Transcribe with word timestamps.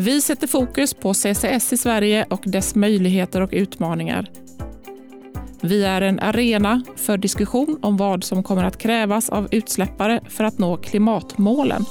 Vi 0.00 0.20
sätter 0.20 0.46
fokus 0.46 0.94
på 0.94 1.14
CCS 1.14 1.72
i 1.72 1.76
Sverige 1.76 2.26
och 2.30 2.42
dess 2.44 2.74
möjligheter 2.74 3.40
och 3.40 3.50
utmaningar. 3.52 4.30
Vi 5.60 5.84
är 5.84 6.00
en 6.00 6.20
arena 6.20 6.82
för 6.96 7.18
diskussion 7.18 7.78
om 7.82 7.96
vad 7.96 8.24
som 8.24 8.42
kommer 8.42 8.64
att 8.64 8.78
krävas 8.78 9.28
av 9.28 9.48
utsläppare 9.50 10.20
för 10.28 10.44
att 10.44 10.58
nå 10.58 10.76
klimatmålen. 10.76 11.84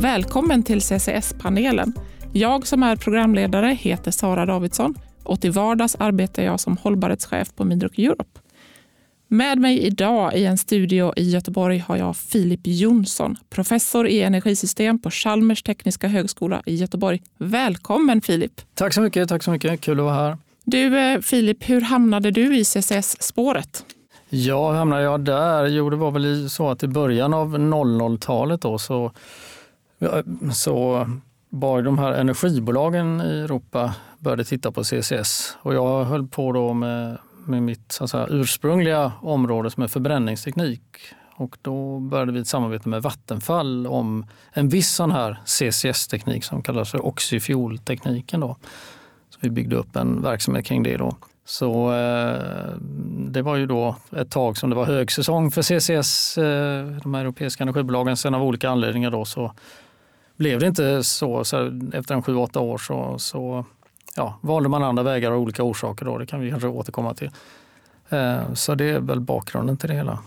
Välkommen 0.00 0.62
till 0.62 0.80
CCS-panelen. 0.80 1.92
Jag 2.32 2.66
som 2.66 2.82
är 2.82 2.96
programledare 2.96 3.76
heter 3.80 4.10
Sara 4.10 4.46
Davidsson 4.46 4.94
och 5.22 5.40
till 5.40 5.52
vardags 5.52 5.96
arbetar 5.98 6.42
jag 6.42 6.60
som 6.60 6.76
hållbarhetschef 6.76 7.54
på 7.54 7.64
Midrock 7.64 7.98
Europe. 7.98 8.40
Med 9.28 9.58
mig 9.58 9.82
idag 9.82 10.34
i 10.34 10.44
en 10.44 10.58
studio 10.58 11.12
i 11.16 11.30
Göteborg 11.30 11.78
har 11.78 11.96
jag 11.96 12.16
Filip 12.16 12.60
Jonsson, 12.64 13.36
professor 13.50 14.08
i 14.08 14.22
energisystem 14.22 14.98
på 14.98 15.10
Chalmers 15.10 15.62
tekniska 15.62 16.08
högskola 16.08 16.62
i 16.66 16.74
Göteborg. 16.74 17.22
Välkommen 17.38 18.20
Filip! 18.20 18.60
Tack 18.74 18.94
så 18.94 19.00
mycket, 19.00 19.28
tack 19.28 19.42
så 19.42 19.50
mycket. 19.50 19.80
kul 19.80 19.98
att 20.00 20.04
vara 20.04 20.14
här. 20.14 20.38
Du 20.64 20.98
eh, 20.98 21.20
Filip, 21.20 21.68
hur 21.68 21.80
hamnade 21.80 22.30
du 22.30 22.56
i 22.56 22.64
CCS-spåret? 22.64 23.84
Ja, 24.28 24.70
hur 24.70 24.78
hamnade 24.78 25.02
jag 25.02 25.20
där? 25.20 25.66
Jo, 25.66 25.90
det 25.90 25.96
var 25.96 26.10
väl 26.10 26.50
så 26.50 26.70
att 26.70 26.82
i 26.82 26.88
början 26.88 27.34
av 27.34 27.58
00-talet 27.58 28.60
då 28.60 28.78
så, 28.78 29.12
så 30.54 31.08
var 31.50 31.82
de 31.82 31.98
här 31.98 32.12
energibolagen 32.12 33.20
i 33.20 33.40
Europa 33.40 33.94
började 34.18 34.44
titta 34.44 34.72
på 34.72 34.84
CCS 34.84 35.56
och 35.62 35.74
jag 35.74 36.04
höll 36.04 36.26
på 36.26 36.52
då 36.52 36.72
med 36.72 37.18
med 37.46 37.62
mitt 37.62 37.92
så 37.92 38.08
säga, 38.08 38.26
ursprungliga 38.30 39.12
område 39.22 39.70
som 39.70 39.82
är 39.82 39.86
förbränningsteknik. 39.86 40.82
Och 41.36 41.56
då 41.62 41.98
började 41.98 42.32
vi 42.32 42.40
ett 42.40 42.46
samarbete 42.46 42.88
med 42.88 43.02
Vattenfall 43.02 43.86
om 43.86 44.26
en 44.52 44.68
viss 44.68 44.94
sån 44.94 45.10
här 45.10 45.38
CCS-teknik 45.44 46.44
som 46.44 46.62
kallas 46.62 46.90
för 46.90 47.06
oxyfueltekniken. 47.06 48.40
Då. 48.40 48.56
Så 49.30 49.38
vi 49.40 49.50
byggde 49.50 49.76
upp 49.76 49.96
en 49.96 50.22
verksamhet 50.22 50.66
kring 50.66 50.82
det. 50.82 50.96
Då. 50.96 51.16
Så 51.44 51.92
eh, 51.92 52.74
det 53.28 53.42
var 53.42 53.56
ju 53.56 53.66
då 53.66 53.96
ett 54.16 54.30
tag 54.30 54.56
som 54.56 54.70
det 54.70 54.76
var 54.76 54.84
högsäsong 54.84 55.50
för 55.50 55.62
CCS, 55.62 56.38
eh, 56.38 56.86
de 57.02 57.14
här 57.14 57.20
europeiska 57.20 57.62
energibolagen. 57.62 58.16
Sen 58.16 58.34
av 58.34 58.42
olika 58.42 58.70
anledningar 58.70 59.10
då 59.10 59.24
så 59.24 59.52
blev 60.36 60.60
det 60.60 60.66
inte 60.66 61.04
så. 61.04 61.44
så 61.44 61.80
efter 61.92 62.14
en 62.14 62.22
sju, 62.22 62.34
åtta 62.34 62.60
år 62.60 62.78
så, 62.78 63.18
så 63.18 63.64
ja, 64.16 64.38
valde 64.40 64.68
man 64.68 64.82
andra 64.82 65.02
vägar 65.02 65.32
av 65.32 65.38
olika 65.38 65.62
orsaker. 65.62 66.04
Då, 66.04 66.18
det 66.18 66.26
kan 66.26 66.40
vi 66.40 66.50
kanske 66.50 66.68
återkomma 66.68 67.14
till. 67.14 67.30
Eh, 68.08 68.54
så 68.54 68.74
det 68.74 68.84
är 68.84 69.00
väl 69.00 69.20
bakgrunden 69.20 69.76
till 69.76 69.88
det 69.88 69.94
hela. 69.94 70.18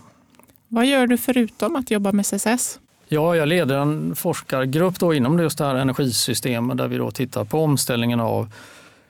Vad 0.68 0.86
gör 0.86 1.06
du 1.06 1.18
förutom 1.18 1.76
att 1.76 1.90
jobba 1.90 2.12
med 2.12 2.26
CCS? 2.26 2.78
Ja, 3.08 3.36
jag 3.36 3.48
leder 3.48 3.78
en 3.78 4.14
forskargrupp 4.14 4.98
då 4.98 5.14
inom 5.14 5.38
just 5.38 5.58
det 5.58 5.64
här 5.64 5.74
energisystemet 5.74 6.78
där 6.78 6.88
vi 6.88 6.96
då 6.96 7.10
tittar 7.10 7.44
på 7.44 7.64
omställningen 7.64 8.20
av 8.20 8.52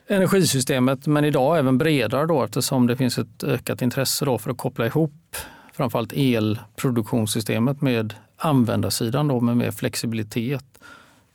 energisystemet, 0.09 1.07
men 1.07 1.25
idag 1.25 1.59
även 1.59 1.79
bredare 1.79 2.27
då, 2.27 2.43
eftersom 2.43 2.87
det 2.87 2.97
finns 2.97 3.19
ett 3.19 3.45
ökat 3.45 3.83
intresse 3.83 4.25
då 4.25 4.39
för 4.39 4.51
att 4.51 4.57
koppla 4.57 4.87
ihop 4.87 5.37
framförallt 5.73 6.13
elproduktionssystemet 6.13 7.81
med 7.81 8.15
användarsidan 8.37 9.29
då, 9.29 9.41
med 9.41 9.57
mer 9.57 9.71
flexibilitet 9.71 10.65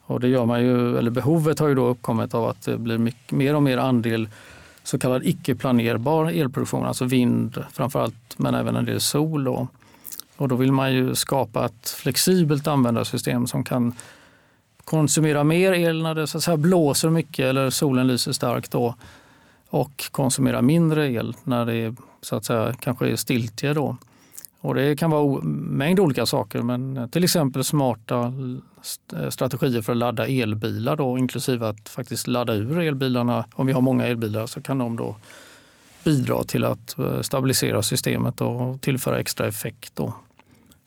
och 0.06 0.20
det 0.20 0.28
gör 0.28 0.46
man 0.46 0.62
ju, 0.62 0.98
eller 0.98 1.12
behovet 1.12 1.60
har 1.60 1.68
ju 1.68 1.76
då 1.76 1.88
uppkommit 1.88 2.34
av 2.34 2.46
att 2.46 2.62
det 2.62 2.78
blir 2.78 2.98
mycket, 2.98 3.32
mer 3.32 3.56
och 3.56 3.64
mer 3.64 3.78
andel 3.78 4.30
så 4.84 5.00
kallad 5.00 5.26
icke-planerbar 5.26 6.26
elproduktion, 6.26 6.86
alltså 6.86 7.06
vind 7.06 7.64
framförallt, 7.72 8.38
men 8.38 8.56
även 8.56 8.76
en 8.76 8.86
del 8.86 9.02
sol. 9.02 9.44
Då. 9.44 9.68
Och 10.38 10.48
då 10.48 10.56
vill 10.56 10.72
man 10.72 10.94
ju 10.94 11.16
skapa 11.16 11.66
ett 11.66 11.90
flexibelt 11.90 12.68
användarsystem 12.68 13.48
som 13.48 13.64
kan 13.64 13.94
konsumera 14.84 15.44
mer 15.44 15.74
el 15.74 16.04
när 16.04 16.16
det 16.16 16.28
så 16.28 16.38
att 16.38 16.44
säga, 16.44 16.58
blåser 16.58 17.10
mycket 17.10 17.46
eller 17.46 17.70
solen 17.70 18.08
lyser 18.08 18.32
starkt 18.32 18.72
då, 18.72 18.96
och 19.70 20.04
konsumera 20.12 20.62
mindre 20.62 21.12
el 21.12 21.36
när 21.44 21.66
det 21.66 21.96
så 22.22 22.36
att 22.36 22.46
säga, 22.46 22.74
kanske 22.80 23.08
är 23.08 23.16
stiltje. 23.16 23.74
Då. 23.74 23.98
Och 24.66 24.76
det 24.76 24.96
kan 24.96 25.12
vara 25.12 25.42
en 25.42 25.50
mängd 25.52 26.00
olika 26.00 26.26
saker, 26.26 26.62
men 26.62 27.10
till 27.10 27.24
exempel 27.24 27.64
smarta 27.64 28.34
eh, 29.14 29.30
strategier 29.30 29.82
för 29.82 29.92
att 29.92 29.98
ladda 29.98 30.28
elbilar, 30.28 30.96
då, 30.96 31.18
inklusive 31.18 31.68
att 31.68 31.90
faktiskt 31.90 32.28
ladda 32.28 32.54
ur 32.54 32.80
elbilarna. 32.80 33.46
Om 33.54 33.68
vi 33.68 33.74
har 33.74 33.82
många 33.82 34.06
elbilar 34.06 34.46
så 34.46 34.62
kan 34.62 34.78
de 34.78 34.96
då 34.96 35.16
bidra 36.04 36.44
till 36.44 36.66
att 36.66 36.98
eh, 36.98 37.22
stabilisera 37.22 37.84
systemet 37.84 38.42
och 38.42 38.82
tillföra 38.82 39.20
extra 39.20 39.48
effekt. 39.48 39.96
Då. 39.96 40.14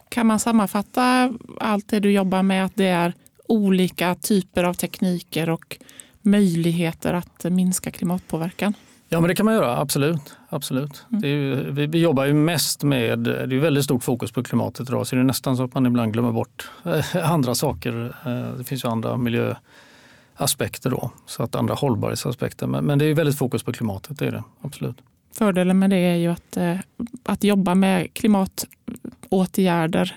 Kan 0.09 0.27
man 0.27 0.39
sammanfatta 0.39 1.35
allt 1.61 1.89
det 1.89 2.01
du 2.01 2.13
jobbar 2.13 2.43
med 2.43 2.65
att 2.65 2.77
det 2.77 2.89
är 2.89 3.13
olika 3.49 4.15
typer 4.15 4.65
av 4.65 4.75
tekniker 4.75 5.51
och 5.51 5.79
möjligheter 6.23 7.15
att 7.15 7.45
minska 7.45 7.91
klimatpåverkan? 7.91 8.75
Ja, 9.09 9.21
men 9.21 9.29
det 9.29 9.35
kan 9.35 9.47
man 9.47 9.55
göra. 9.55 9.77
Absolut. 9.77 10.37
absolut. 10.49 11.07
Mm. 11.13 11.31
Ju, 11.31 11.71
vi, 11.71 11.87
vi, 11.87 12.01
jobbar 12.01 12.25
ju 12.25 12.35
mest 12.35 12.83
med, 12.83 13.19
det 13.19 13.57
är 13.57 13.59
väldigt 13.59 13.85
stort 13.85 14.05
fokus 14.05 14.33
på 14.33 14.43
klimatet 14.43 14.89
idag, 14.89 15.07
så 15.07 15.17
det 15.17 15.23
är 15.23 15.25
nästan 15.25 15.57
så 15.57 15.65
att 15.65 15.75
man 15.75 15.87
ibland 15.87 16.13
glömmer 16.13 16.33
bort 16.33 16.71
eh, 16.85 17.33
andra 17.33 17.55
saker. 17.55 18.15
Eh, 18.27 18.59
det 18.59 18.65
finns 18.65 18.85
ju 18.85 18.89
andra 18.89 19.17
miljöaspekter 19.17 20.91
då, 20.91 21.11
så 21.27 21.43
att 21.43 21.55
andra 21.55 21.75
hållbarhetsaspekter. 21.75 22.67
Men, 22.67 22.85
men 22.85 22.99
det 22.99 23.05
är 23.05 23.15
väldigt 23.15 23.39
fokus 23.39 23.63
på 23.63 23.73
klimatet, 23.73 24.19
det 24.19 24.27
är 24.27 24.33
det. 24.33 24.45
Absolut. 24.61 24.97
Fördelen 25.33 25.79
med 25.79 25.91
det 25.91 25.97
är 25.97 26.17
ju 26.17 26.29
att, 26.29 26.57
eh, 26.57 26.77
att 27.25 27.45
jobba 27.45 27.75
med 27.75 28.15
klimatåtgärder 28.15 30.17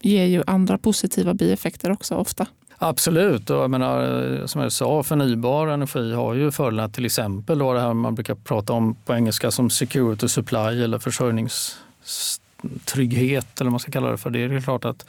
ger 0.00 0.24
ju 0.24 0.42
andra 0.46 0.78
positiva 0.78 1.34
bieffekter 1.34 1.90
också 1.90 2.14
ofta. 2.14 2.46
Absolut, 2.82 3.50
och 3.50 3.56
jag 3.56 3.70
menar, 3.70 4.46
som 4.46 4.62
jag 4.62 4.72
sa, 4.72 5.02
förnybar 5.02 5.66
energi 5.66 6.12
har 6.12 6.34
ju 6.34 6.50
fördelar. 6.50 6.88
Till 6.88 7.04
exempel 7.04 7.58
då 7.58 7.72
det 7.72 7.80
här 7.80 7.94
man 7.94 8.14
brukar 8.14 8.34
prata 8.34 8.72
om 8.72 8.94
på 8.94 9.14
engelska 9.14 9.50
som 9.50 9.70
security 9.70 10.28
supply 10.28 10.82
eller 10.82 10.98
försörjningstrygghet 10.98 13.60
eller 13.60 13.64
vad 13.64 13.72
man 13.72 13.80
ska 13.80 13.92
kalla 13.92 14.10
det 14.10 14.18
för. 14.18 14.30
Det 14.30 14.42
är 14.42 14.60
klart 14.60 14.84
att 14.84 15.06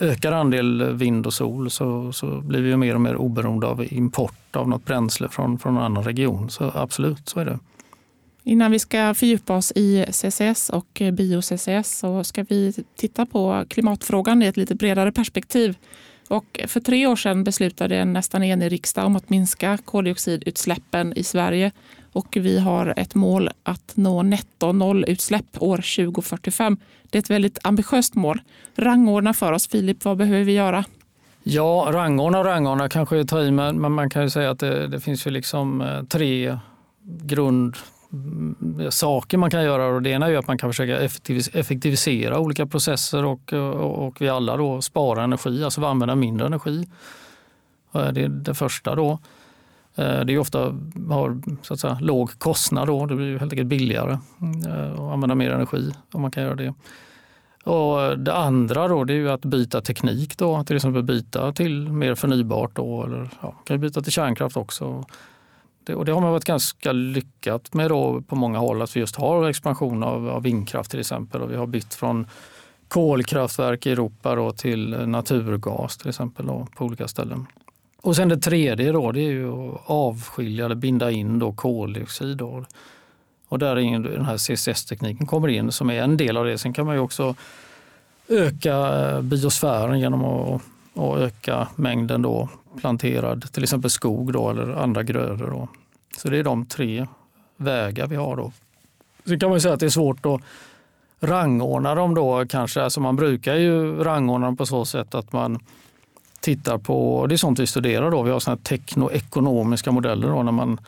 ökar 0.00 0.32
andel 0.32 0.92
vind 0.92 1.26
och 1.26 1.34
sol 1.34 1.70
så, 1.70 2.12
så 2.12 2.40
blir 2.40 2.60
vi 2.60 2.76
mer 2.76 2.94
och 2.94 3.00
mer 3.00 3.16
oberoende 3.16 3.66
av 3.66 3.92
import 3.92 4.56
av 4.56 4.68
något 4.68 4.84
bränsle 4.84 5.28
från, 5.28 5.58
från 5.58 5.76
en 5.76 5.82
annan 5.82 6.04
region. 6.04 6.50
Så 6.50 6.72
absolut, 6.74 7.28
så 7.28 7.40
är 7.40 7.44
det. 7.44 7.58
Innan 8.44 8.70
vi 8.70 8.78
ska 8.78 9.14
fördjupa 9.14 9.56
oss 9.56 9.72
i 9.74 10.06
CCS 10.10 10.70
och 10.70 11.02
bio-CCS 11.12 11.98
så 11.98 12.24
ska 12.24 12.44
vi 12.48 12.74
titta 12.96 13.26
på 13.26 13.64
klimatfrågan 13.68 14.42
i 14.42 14.46
ett 14.46 14.56
lite 14.56 14.74
bredare 14.74 15.12
perspektiv. 15.12 15.76
Och 16.30 16.60
för 16.66 16.80
tre 16.80 17.06
år 17.06 17.16
sedan 17.16 17.44
beslutade 17.44 17.96
en 17.96 18.12
nästan 18.12 18.42
enig 18.42 18.72
riksdag 18.72 19.06
om 19.06 19.16
att 19.16 19.30
minska 19.30 19.78
koldioxidutsläppen 19.84 21.12
i 21.16 21.24
Sverige. 21.24 21.72
Och 22.12 22.36
vi 22.36 22.58
har 22.58 22.94
ett 22.96 23.14
mål 23.14 23.50
att 23.62 23.92
nå 23.94 24.22
netto 24.22 24.72
nollutsläpp 24.72 25.62
år 25.62 25.76
2045. 25.76 26.76
Det 27.10 27.18
är 27.18 27.20
ett 27.20 27.30
väldigt 27.30 27.58
ambitiöst 27.62 28.14
mål. 28.14 28.40
Rangordna 28.76 29.34
för 29.34 29.52
oss, 29.52 29.68
Filip, 29.68 30.04
vad 30.04 30.16
behöver 30.16 30.44
vi 30.44 30.52
göra? 30.52 30.84
Ja, 31.42 31.88
rangordna 31.92 32.38
och 32.38 32.44
rangordna 32.44 32.88
kanske 32.88 33.18
är 33.18 33.24
ta 33.24 33.42
i, 33.42 33.50
men 33.50 33.92
man 33.92 34.10
kan 34.10 34.22
ju 34.22 34.30
säga 34.30 34.50
att 34.50 34.58
det, 34.58 34.88
det 34.88 35.00
finns 35.00 35.26
ju 35.26 35.30
liksom 35.30 35.80
eh, 35.80 36.02
tre 36.02 36.58
grund 37.02 37.76
Mm, 38.12 38.90
saker 38.90 39.38
man 39.38 39.50
kan 39.50 39.64
göra. 39.64 39.86
Och 39.86 40.02
det 40.02 40.10
ena 40.10 40.26
är 40.26 40.36
att 40.36 40.46
man 40.46 40.58
kan 40.58 40.70
försöka 40.70 41.00
effektivisera 41.52 42.38
olika 42.38 42.66
processer 42.66 43.24
och, 43.24 43.52
och, 43.52 44.06
och 44.06 44.20
vi 44.20 44.28
alla 44.28 44.56
då 44.56 44.82
spara 44.82 45.24
energi, 45.24 45.64
alltså 45.64 45.84
använda 45.84 46.14
mindre 46.14 46.46
energi. 46.46 46.88
Eh, 47.94 48.08
det 48.12 48.22
är 48.22 48.28
det 48.28 48.54
första. 48.54 48.94
då. 48.94 49.18
Eh, 49.94 50.20
det 50.20 50.32
är 50.32 50.38
ofta 50.38 50.58
har 51.08 51.40
så 51.62 51.74
att 51.74 51.80
säga, 51.80 51.98
låg 52.00 52.38
kostnad 52.38 52.86
då. 52.86 53.06
Det 53.06 53.14
blir 53.14 53.38
helt 53.38 53.52
enkelt 53.52 53.68
billigare 53.68 54.18
eh, 54.66 54.92
att 54.92 55.12
använda 55.12 55.34
mer 55.34 55.50
energi 55.50 55.92
om 56.12 56.22
man 56.22 56.30
kan 56.30 56.42
göra 56.42 56.54
det. 56.54 56.74
Och 57.64 58.18
det 58.18 58.34
andra 58.34 58.88
då, 58.88 59.04
det 59.04 59.14
är 59.14 59.26
att 59.26 59.44
byta 59.44 59.80
teknik, 59.80 60.38
då, 60.38 60.64
till 60.64 60.76
exempel 60.76 61.02
byta 61.02 61.52
till 61.52 61.88
mer 61.92 62.14
förnybart 62.14 62.76
då, 62.76 63.04
eller 63.04 63.30
ja, 63.42 63.54
kan 63.64 63.80
byta 63.80 64.00
till 64.00 64.12
kärnkraft 64.12 64.56
också. 64.56 65.04
Det, 65.84 65.94
och 65.94 66.04
det 66.04 66.12
har 66.12 66.20
man 66.20 66.30
varit 66.30 66.44
ganska 66.44 66.92
lyckat 66.92 67.74
med 67.74 67.90
då 67.90 68.20
på 68.20 68.36
många 68.36 68.58
håll, 68.58 68.82
att 68.82 68.96
vi 68.96 69.00
just 69.00 69.16
har 69.16 69.48
expansion 69.48 70.02
av, 70.02 70.28
av 70.28 70.42
vindkraft 70.42 70.90
till 70.90 71.00
exempel. 71.00 71.42
Och 71.42 71.50
vi 71.50 71.56
har 71.56 71.66
bytt 71.66 71.94
från 71.94 72.26
kolkraftverk 72.88 73.86
i 73.86 73.92
Europa 73.92 74.34
då 74.34 74.52
till 74.52 75.06
naturgas 75.06 75.96
till 75.96 76.08
exempel 76.08 76.46
då, 76.46 76.66
på 76.76 76.84
olika 76.84 77.08
ställen. 77.08 77.46
Och 78.02 78.16
sen 78.16 78.28
det 78.28 78.36
tredje 78.36 78.92
då, 78.92 79.12
det 79.12 79.20
är 79.20 79.30
ju 79.30 79.52
att 79.52 79.80
avskilja 79.86 80.64
eller 80.64 80.74
binda 80.74 81.10
in 81.10 81.38
då 81.38 81.52
koldioxid. 81.52 82.36
Då. 82.36 82.64
Och 83.48 83.58
där 83.58 83.78
är 83.78 83.98
den 83.98 84.24
här 84.24 84.36
CCS-tekniken 84.36 85.26
kommer 85.26 85.48
in 85.48 85.72
som 85.72 85.90
är 85.90 86.02
en 86.02 86.16
del 86.16 86.36
av 86.36 86.44
det. 86.44 86.58
Sen 86.58 86.72
kan 86.72 86.86
man 86.86 86.94
ju 86.94 87.00
också 87.00 87.34
öka 88.28 88.76
eh, 88.76 89.20
biosfären 89.22 90.00
genom 90.00 90.24
att, 90.24 90.62
och 90.94 91.18
öka 91.18 91.68
mängden 91.76 92.22
då 92.22 92.48
planterad, 92.80 93.52
till 93.52 93.62
exempel 93.62 93.90
skog 93.90 94.32
då, 94.32 94.50
eller 94.50 94.82
andra 94.82 95.02
grödor. 95.02 95.50
Då. 95.50 95.68
Så 96.16 96.28
det 96.28 96.38
är 96.38 96.44
de 96.44 96.66
tre 96.66 97.06
vägar 97.56 98.06
vi 98.06 98.16
har. 98.16 98.36
Då. 98.36 98.52
Sen 99.24 99.40
kan 99.40 99.50
man 99.50 99.60
säga 99.60 99.74
att 99.74 99.80
det 99.80 99.86
är 99.86 99.90
svårt 99.90 100.26
att 100.26 100.40
rangordna 101.20 101.94
dem 101.94 102.14
då 102.14 102.46
kanske. 102.46 102.82
Alltså 102.82 103.00
man 103.00 103.16
brukar 103.16 103.54
ju 103.54 104.04
rangordna 104.04 104.46
dem 104.46 104.56
på 104.56 104.66
så 104.66 104.84
sätt 104.84 105.14
att 105.14 105.32
man 105.32 105.58
tittar 106.40 106.78
på, 106.78 107.26
det 107.28 107.34
är 107.34 107.36
sånt 107.36 107.58
vi 107.58 107.66
studerar 107.66 108.10
då, 108.10 108.22
vi 108.22 108.30
har 108.30 108.40
såna 108.40 108.56
teknoekonomiska 108.56 109.92
modeller 109.92 110.28
då 110.28 110.42
när 110.42 110.52
man 110.52 110.80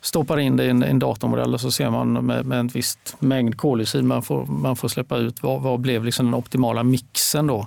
stoppar 0.00 0.38
in 0.38 0.56
det 0.56 0.64
i 0.64 0.68
en, 0.68 0.82
en 0.82 0.98
datormodell 0.98 1.54
och 1.54 1.60
så 1.60 1.70
ser 1.70 1.90
man 1.90 2.12
med, 2.12 2.46
med 2.46 2.60
en 2.60 2.68
viss 2.68 2.98
mängd 3.18 3.56
koldioxid 3.56 4.04
man 4.04 4.22
får, 4.22 4.46
man 4.46 4.76
får 4.76 4.88
släppa 4.88 5.16
ut, 5.16 5.42
vad, 5.42 5.62
vad 5.62 5.80
blev 5.80 6.04
liksom 6.04 6.26
den 6.26 6.34
optimala 6.34 6.82
mixen 6.82 7.46
då? 7.46 7.66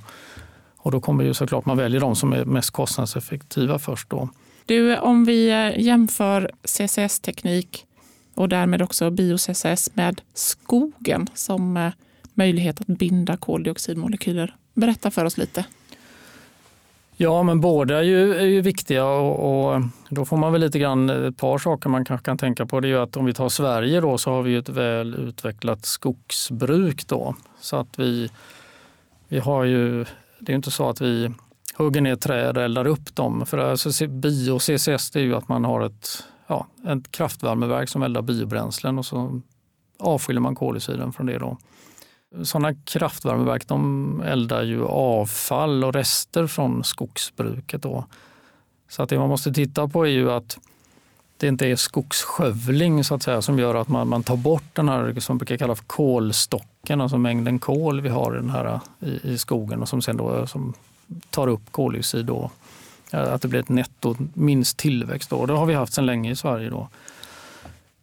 Och 0.84 0.92
då 0.92 1.02
kommer 1.02 1.24
ju 1.24 1.34
såklart 1.34 1.66
man 1.66 1.78
väljer 1.78 2.02
de 2.02 2.16
som 2.16 2.34
är 2.34 2.46
mest 2.46 2.72
kostnadseffektiva 2.72 3.80
först 3.80 4.10
då. 4.10 4.30
Du, 4.66 4.98
om 4.98 5.26
vi 5.26 5.50
eh, 5.50 5.80
jämför 5.80 6.52
CCS-teknik 6.64 7.86
och 8.36 8.50
därmed 8.50 8.82
också 8.82 9.10
bio-CCS 9.10 9.90
med 9.94 10.22
skogen 10.34 11.28
som 11.34 11.78
eh, 11.78 11.92
möjlighet 12.34 12.82
att 12.82 12.88
binda 12.88 13.38
koldioxidmolekyler. 13.38 14.56
Berätta 14.74 15.12
för 15.12 15.26
oss 15.26 15.38
lite. 15.38 15.66
Ja, 17.18 17.44
men 17.44 17.62
båda 17.62 17.98
är 17.98 18.04
ju, 18.04 18.36
är 18.36 18.46
ju 18.46 18.62
viktiga 18.62 19.06
och, 19.06 19.74
och, 19.74 19.82
då 20.10 20.26
får 20.26 20.38
man 20.38 20.52
väl 20.52 20.62
lite 20.62 20.80
grann 20.80 21.10
ett 21.10 21.38
par 21.38 21.58
saker 21.58 21.90
man 21.90 22.06
kanske 22.06 22.26
kan 22.26 22.38
tänka 22.38 22.66
på. 22.66 22.80
Det 22.80 22.88
är 22.88 22.90
ju 22.90 23.00
att 23.00 23.18
om 23.18 23.26
vi 23.26 23.34
tar 23.34 23.50
Sverige 23.50 24.02
då 24.02 24.18
så 24.18 24.32
har 24.32 24.42
vi 24.42 24.56
ett 24.56 24.70
väl 24.70 25.16
utvecklat 25.16 25.86
skogsbruk 25.86 27.08
då. 27.08 27.36
Så 27.60 27.76
att 27.76 28.00
vi, 28.00 28.30
vi 29.28 29.40
har 29.40 29.64
ju, 29.64 30.06
det 30.42 30.52
är 30.52 30.56
inte 30.56 30.72
så 30.72 30.90
att 30.90 31.02
vi 31.02 31.32
hugger 31.78 32.02
ner 32.02 32.16
träd 32.16 32.58
och 32.58 32.64
eldar 32.64 32.88
upp 32.88 33.16
dem. 33.16 33.46
För 33.46 33.58
alltså, 33.58 34.08
bio-CCS 34.08 35.16
är 35.16 35.20
ju 35.20 35.36
att 35.36 35.48
man 35.48 35.66
har 35.66 35.82
ett, 35.82 36.24
ja, 36.48 36.68
ett 36.88 37.12
kraftvärmeverk 37.12 37.90
som 37.90 38.04
eldar 38.04 38.22
biobränslen 38.22 38.98
och 38.98 39.06
så 39.06 39.42
avskiljer 40.00 40.42
man 40.42 40.56
koldioxiden 40.56 41.14
från 41.14 41.26
det. 41.26 41.38
Då. 41.38 41.58
Sådana 42.44 42.74
kraftvärmeverk 42.86 43.68
de 43.68 44.22
eldar 44.26 44.64
ju 44.64 44.86
avfall 44.86 45.84
och 45.84 45.94
rester 45.94 46.48
från 46.48 46.84
skogsbruket. 46.84 47.82
Då. 47.82 48.06
Så 48.90 49.04
att 49.04 49.10
det 49.10 49.20
man 49.20 49.30
måste 49.30 49.54
titta 49.54 49.88
på 49.88 50.06
är 50.06 50.12
ju 50.12 50.32
att 50.32 50.58
det 51.38 51.48
inte 51.48 51.68
är 51.68 51.76
skogsskövling 51.76 53.04
så 53.04 53.16
att 53.16 53.24
säga, 53.24 53.42
som 53.42 53.60
gör 53.60 53.76
att 53.76 53.88
man, 53.88 54.08
man 54.08 54.24
tar 54.24 54.38
bort 54.38 54.76
den 54.76 54.90
här 54.90 55.20
som 55.20 55.38
brukar 55.38 55.58
kallas 55.58 55.80
för 55.80 55.86
kolstocken, 56.82 57.02
alltså 57.02 57.18
mängden 57.18 57.60
kol 57.60 58.02
vi 58.02 58.10
har 58.10 58.34
i, 58.34 58.38
den 58.38 58.50
här, 58.50 58.80
i, 59.00 59.32
i 59.34 59.38
skogen 59.38 59.82
och 59.82 59.90
som 59.90 60.02
sen 60.02 60.18
då 60.18 60.48
som 60.48 60.74
tar 61.30 61.48
upp 61.48 61.72
koldioxid. 61.72 62.26
Då. 62.26 62.52
Eh, 63.14 63.34
att 63.34 63.42
det 63.42 63.48
blir 63.48 63.60
ett 63.60 63.70
netto 63.70 64.16
minst 64.34 64.78
tillväxt. 64.78 65.30
Då. 65.30 65.46
Det 65.46 65.54
har 65.54 65.66
vi 65.66 65.74
haft 65.74 65.94
sedan 65.94 66.06
länge 66.06 66.32
i 66.32 66.36
Sverige. 66.36 66.70
Då. 66.70 66.90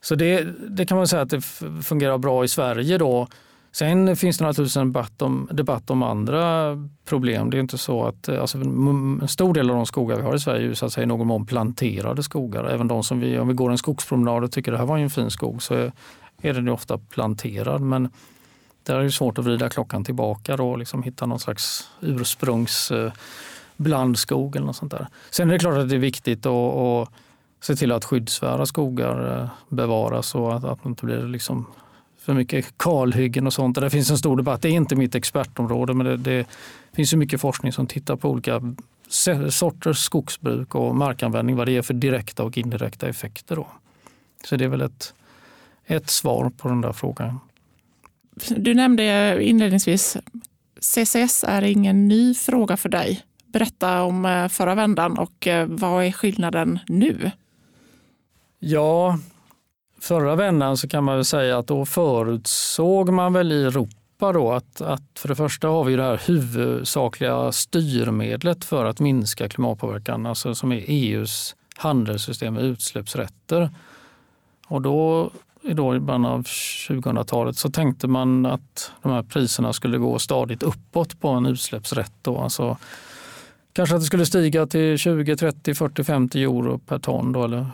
Så 0.00 0.14
det, 0.14 0.46
det 0.68 0.86
kan 0.86 0.96
man 0.96 1.08
säga 1.08 1.22
att 1.22 1.30
det 1.30 1.40
fungerar 1.82 2.18
bra 2.18 2.44
i 2.44 2.48
Sverige. 2.48 2.98
då. 2.98 3.26
Sen 3.72 4.16
finns 4.16 4.38
det 4.38 4.44
naturligtvis 4.44 4.76
en 4.76 4.92
debatt 4.92 5.22
om, 5.22 5.48
debatt 5.52 5.90
om 5.90 6.02
andra 6.02 6.76
problem. 7.04 7.50
Det 7.50 7.56
är 7.56 7.60
inte 7.60 7.78
så 7.78 8.04
att 8.04 8.28
eh, 8.28 8.40
alltså, 8.40 8.58
en 8.58 9.28
stor 9.28 9.54
del 9.54 9.70
av 9.70 9.76
de 9.76 9.86
skogar 9.86 10.16
vi 10.16 10.22
har 10.22 10.34
i 10.34 10.40
Sverige 10.40 10.70
är 10.70 10.74
så 10.74 10.86
att 10.86 10.92
säga, 10.92 11.04
i 11.04 11.06
någon 11.06 11.26
mån 11.26 11.46
planterade 11.46 12.22
skogar. 12.22 12.64
Även 12.64 12.88
de 12.88 13.02
som 13.02 13.20
vi, 13.20 13.38
om 13.38 13.48
vi 13.48 13.54
går 13.54 13.70
en 13.70 13.78
skogspromenad 13.78 14.44
och 14.44 14.52
tycker 14.52 14.72
det 14.72 14.78
här 14.78 14.86
var 14.86 14.98
en 14.98 15.10
fin 15.10 15.30
skog 15.30 15.62
så 15.62 15.74
är, 15.74 15.92
den 16.42 16.54
den 16.54 16.68
ofta 16.68 16.98
planterad. 16.98 17.80
Men 17.80 18.10
där 18.88 18.98
är 18.98 19.04
det 19.04 19.10
svårt 19.10 19.38
att 19.38 19.44
vrida 19.44 19.68
klockan 19.68 20.04
tillbaka 20.04 20.56
då 20.56 20.70
och 20.70 20.78
liksom 20.78 21.02
hitta 21.02 21.26
någon 21.26 21.40
slags 21.40 21.90
ursprungsblandskog 22.00 24.56
eh, 24.56 24.58
eller 24.58 24.66
något 24.66 24.76
sånt 24.76 24.92
där. 24.92 25.06
Sen 25.30 25.48
är 25.48 25.52
det 25.52 25.58
klart 25.58 25.78
att 25.78 25.88
det 25.88 25.94
är 25.94 25.98
viktigt 25.98 26.46
att, 26.46 26.74
att 26.74 27.08
se 27.60 27.76
till 27.76 27.92
att 27.92 28.04
skyddsvärda 28.04 28.66
skogar 28.66 29.42
eh, 29.42 29.48
bevaras 29.68 30.34
och 30.34 30.56
att, 30.56 30.64
att 30.64 30.82
det 30.82 30.88
inte 30.88 31.04
blir 31.04 31.22
liksom 31.22 31.66
för 32.18 32.34
mycket 32.34 32.78
kalhyggen 32.78 33.46
och 33.46 33.52
sånt. 33.52 33.80
Det 33.80 33.90
finns 33.90 34.10
en 34.10 34.18
stor 34.18 34.36
debatt. 34.36 34.62
Det 34.62 34.68
är 34.68 34.72
inte 34.72 34.96
mitt 34.96 35.14
expertområde 35.14 35.94
men 35.94 36.06
det, 36.06 36.16
det 36.16 36.46
finns 36.92 37.12
ju 37.12 37.16
mycket 37.16 37.40
forskning 37.40 37.72
som 37.72 37.86
tittar 37.86 38.16
på 38.16 38.30
olika 38.30 38.60
sorters 39.50 39.98
skogsbruk 39.98 40.74
och 40.74 40.96
markanvändning, 40.96 41.56
vad 41.56 41.66
det 41.66 41.76
är 41.76 41.82
för 41.82 41.94
direkta 41.94 42.44
och 42.44 42.58
indirekta 42.58 43.08
effekter. 43.08 43.56
Då. 43.56 43.66
Så 44.44 44.56
det 44.56 44.64
är 44.64 44.68
väl 44.68 44.80
ett, 44.80 45.14
ett 45.86 46.10
svar 46.10 46.50
på 46.56 46.68
den 46.68 46.80
där 46.80 46.92
frågan. 46.92 47.40
Du 48.56 48.74
nämnde 48.74 49.38
inledningsvis 49.44 50.16
CCS 50.80 51.44
är 51.44 51.62
ingen 51.62 52.08
ny 52.08 52.34
fråga 52.34 52.76
för 52.76 52.88
dig. 52.88 53.22
Berätta 53.46 54.02
om 54.02 54.24
eh, 54.24 54.48
förra 54.48 54.74
vändan 54.74 55.18
och 55.18 55.46
eh, 55.46 55.66
vad 55.66 56.04
är 56.04 56.12
skillnaden 56.12 56.78
nu? 56.86 57.30
Ja, 58.58 59.18
förra 60.00 60.36
vändan 60.36 60.76
så 60.76 60.88
kan 60.88 61.04
man 61.04 61.14
väl 61.14 61.24
säga 61.24 61.58
att 61.58 61.66
då 61.66 61.86
förutsåg 61.86 63.12
man 63.12 63.32
väl 63.32 63.52
i 63.52 63.64
Europa 63.64 64.32
då 64.32 64.52
att, 64.52 64.80
att 64.80 65.18
för 65.18 65.28
det 65.28 65.36
första 65.36 65.68
har 65.68 65.84
vi 65.84 65.96
det 65.96 66.02
här 66.02 66.20
huvudsakliga 66.26 67.52
styrmedlet 67.52 68.64
för 68.64 68.84
att 68.84 69.00
minska 69.00 69.48
klimatpåverkan, 69.48 70.26
alltså 70.26 70.54
som 70.54 70.72
är 70.72 70.84
EUs 70.86 71.56
handelssystem 71.76 72.54
med 72.54 72.64
utsläppsrätter. 72.64 73.70
Och 74.66 74.82
då 74.82 75.30
då 75.62 75.96
i 75.96 76.00
början 76.00 76.26
av 76.26 76.42
2000-talet 76.42 77.56
så 77.56 77.70
tänkte 77.70 78.08
man 78.08 78.46
att 78.46 78.92
de 79.02 79.12
här 79.12 79.22
priserna 79.22 79.72
skulle 79.72 79.98
gå 79.98 80.18
stadigt 80.18 80.62
uppåt 80.62 81.20
på 81.20 81.28
en 81.28 81.46
utsläppsrätt. 81.46 82.12
Då. 82.22 82.38
Alltså, 82.38 82.76
kanske 83.72 83.94
att 83.94 84.00
det 84.00 84.06
skulle 84.06 84.26
stiga 84.26 84.66
till 84.66 84.98
20, 84.98 85.36
30, 85.36 85.74
40, 85.74 86.04
50 86.04 86.42
euro 86.42 86.78
per 86.78 86.98
ton 86.98 87.32
då, 87.32 87.44
eller 87.44 87.66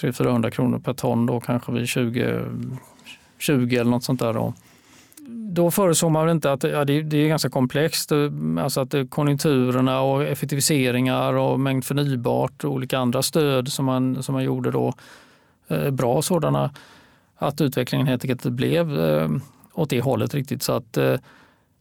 300-400 0.00 0.50
kronor 0.50 0.78
per 0.78 0.94
ton 0.94 1.26
då 1.26 1.40
kanske 1.40 1.72
vid 1.72 1.88
20, 1.88 2.40
20 3.38 3.76
eller 3.76 3.90
något 3.90 4.04
sånt 4.04 4.20
där. 4.20 4.32
Då. 4.32 4.54
Då 5.28 5.70
förutsåg 5.70 6.10
man 6.10 6.26
väl 6.26 6.34
inte 6.34 6.52
att 6.52 6.62
ja, 6.62 6.84
det, 6.84 7.02
det, 7.02 7.16
är 7.16 7.28
ganska 7.28 7.50
komplext. 7.50 8.12
Eh, 8.12 8.18
alltså 8.58 8.80
att 8.80 8.94
eh, 8.94 9.04
konjunkturerna 9.04 10.00
och 10.00 10.22
effektiviseringar 10.22 11.32
och 11.32 11.60
mängd 11.60 11.84
förnybart 11.84 12.64
och 12.64 12.72
olika 12.72 12.98
andra 12.98 13.22
stöd 13.22 13.72
som 13.72 13.84
man, 13.84 14.22
som 14.22 14.32
man 14.32 14.44
gjorde 14.44 14.70
då, 14.70 14.94
eh, 15.68 15.90
bra 15.90 16.22
sådana 16.22 16.70
att 17.42 17.60
utvecklingen 17.60 18.06
helt 18.06 18.24
enkelt 18.24 18.44
blev 18.44 19.00
eh, 19.00 19.28
åt 19.74 19.90
det 19.90 20.00
hållet 20.00 20.34
riktigt. 20.34 20.62
Så 20.62 20.72
att 20.72 20.96
eh, 20.96 21.14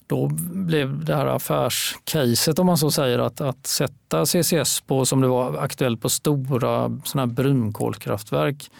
då 0.07 0.27
blev 0.51 1.05
det 1.05 1.15
här 1.15 1.25
affärscaset 1.25 2.59
om 2.59 2.65
man 2.65 2.77
så 2.77 2.91
säger 2.91 3.19
att, 3.19 3.41
att 3.41 3.67
sätta 3.67 4.25
CCS 4.25 4.81
på 4.81 5.05
som 5.05 5.21
det 5.21 5.27
var 5.27 5.57
aktuellt 5.57 6.01
på 6.01 6.09
stora 6.09 6.99
såna 7.03 7.21
här 7.21 7.27
brunkolskraftverk 7.27 8.71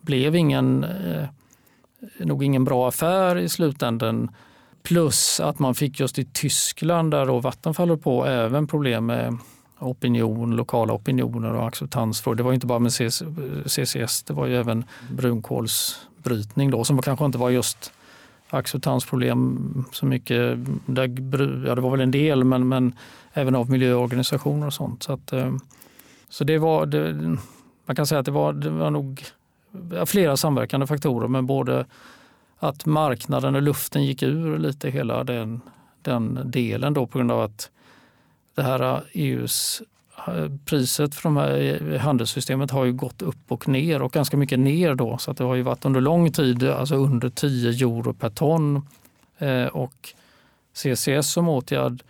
blev 0.00 0.36
ingen, 0.36 0.84
eh, 0.84 1.24
nog 2.18 2.44
ingen 2.44 2.64
bra 2.64 2.88
affär 2.88 3.38
i 3.38 3.48
slutändan. 3.48 4.30
Plus 4.82 5.40
att 5.40 5.58
man 5.58 5.74
fick 5.74 6.00
just 6.00 6.18
i 6.18 6.24
Tyskland 6.24 7.10
där 7.10 7.26
då 7.26 7.38
Vattenfall 7.38 7.96
på 7.96 8.26
även 8.26 8.66
problem 8.66 9.06
med 9.06 9.38
opinion, 9.78 10.56
lokala 10.56 10.92
opinioner 10.92 11.54
och 11.54 11.66
acceptansfrågor. 11.66 12.36
Det 12.36 12.42
var 12.42 12.52
inte 12.52 12.66
bara 12.66 12.78
med 12.78 12.92
CCS, 12.92 14.22
eh, 14.22 14.26
det 14.26 14.32
var 14.32 14.46
ju 14.46 14.56
även 14.56 14.84
brunkols 15.10 16.07
brytning 16.22 16.70
då 16.70 16.84
som 16.84 17.02
kanske 17.02 17.24
inte 17.24 17.38
var 17.38 17.50
just 17.50 17.92
acceptansproblem 18.50 19.84
så 19.92 20.06
mycket. 20.06 20.58
ja, 20.86 21.74
det 21.74 21.80
var 21.80 21.90
väl 21.90 22.00
en 22.00 22.10
del, 22.10 22.44
men, 22.44 22.68
men 22.68 22.94
även 23.32 23.54
av 23.54 23.70
miljöorganisationer 23.70 24.66
och 24.66 24.74
sånt. 24.74 25.02
Så, 25.02 25.12
att, 25.12 25.32
eh, 25.32 25.52
så 26.28 26.44
det 26.44 26.58
var, 26.58 26.86
det, 26.86 27.36
man 27.86 27.96
kan 27.96 28.06
säga 28.06 28.18
att 28.18 28.26
det 28.26 28.32
var, 28.32 28.52
det 28.52 28.70
var 28.70 28.90
nog 28.90 29.24
flera 30.06 30.36
samverkande 30.36 30.86
faktorer, 30.86 31.28
men 31.28 31.46
både 31.46 31.86
att 32.58 32.86
marknaden 32.86 33.54
och 33.54 33.62
luften 33.62 34.04
gick 34.04 34.22
ur 34.22 34.58
lite 34.58 34.90
hela 34.90 35.24
den, 35.24 35.60
den 36.02 36.40
delen 36.44 36.94
då 36.94 37.06
på 37.06 37.18
grund 37.18 37.32
av 37.32 37.40
att 37.40 37.70
det 38.54 38.62
här 38.62 38.94
eh, 38.94 39.00
EUs 39.12 39.82
priset 40.64 41.14
för 41.14 41.22
de 41.22 41.36
här 41.36 41.80
eh, 41.92 42.00
handelssystemet 42.00 42.70
har 42.70 42.84
ju 42.84 42.92
gått 42.92 43.22
upp 43.22 43.52
och 43.52 43.68
ner 43.68 44.02
och 44.02 44.12
ganska 44.12 44.36
mycket 44.36 44.58
ner 44.58 44.94
då. 44.94 45.18
Så 45.18 45.30
att 45.30 45.36
det 45.36 45.44
har 45.44 45.54
ju 45.54 45.62
varit 45.62 45.84
under 45.84 46.00
lång 46.00 46.32
tid 46.32 46.64
alltså 46.64 46.94
under 46.94 47.28
10 47.28 47.70
euro 47.70 48.12
per 48.12 48.30
ton. 48.30 48.86
Eh, 49.38 49.66
och 49.66 50.14
CCS 50.74 51.32
som 51.32 51.48
åtgärd 51.48 52.02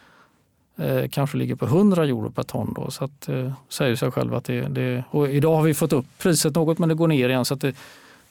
eh, 0.76 1.08
kanske 1.10 1.36
ligger 1.36 1.54
på 1.54 1.64
100 1.64 2.04
euro 2.04 2.30
per 2.30 2.42
ton. 2.42 2.74
Då, 2.76 2.90
så 2.90 3.04
att, 3.04 3.28
eh, 3.28 3.52
säger 3.68 3.96
sig 3.96 4.10
själv 4.10 4.34
att 4.34 4.44
det, 4.44 4.60
det, 4.60 5.04
och 5.10 5.30
idag 5.30 5.56
har 5.56 5.62
vi 5.62 5.74
fått 5.74 5.92
upp 5.92 6.06
priset 6.18 6.54
något 6.54 6.78
men 6.78 6.88
det 6.88 6.94
går 6.94 7.08
ner 7.08 7.28
igen. 7.28 7.44
Så 7.44 7.54
det, 7.54 7.76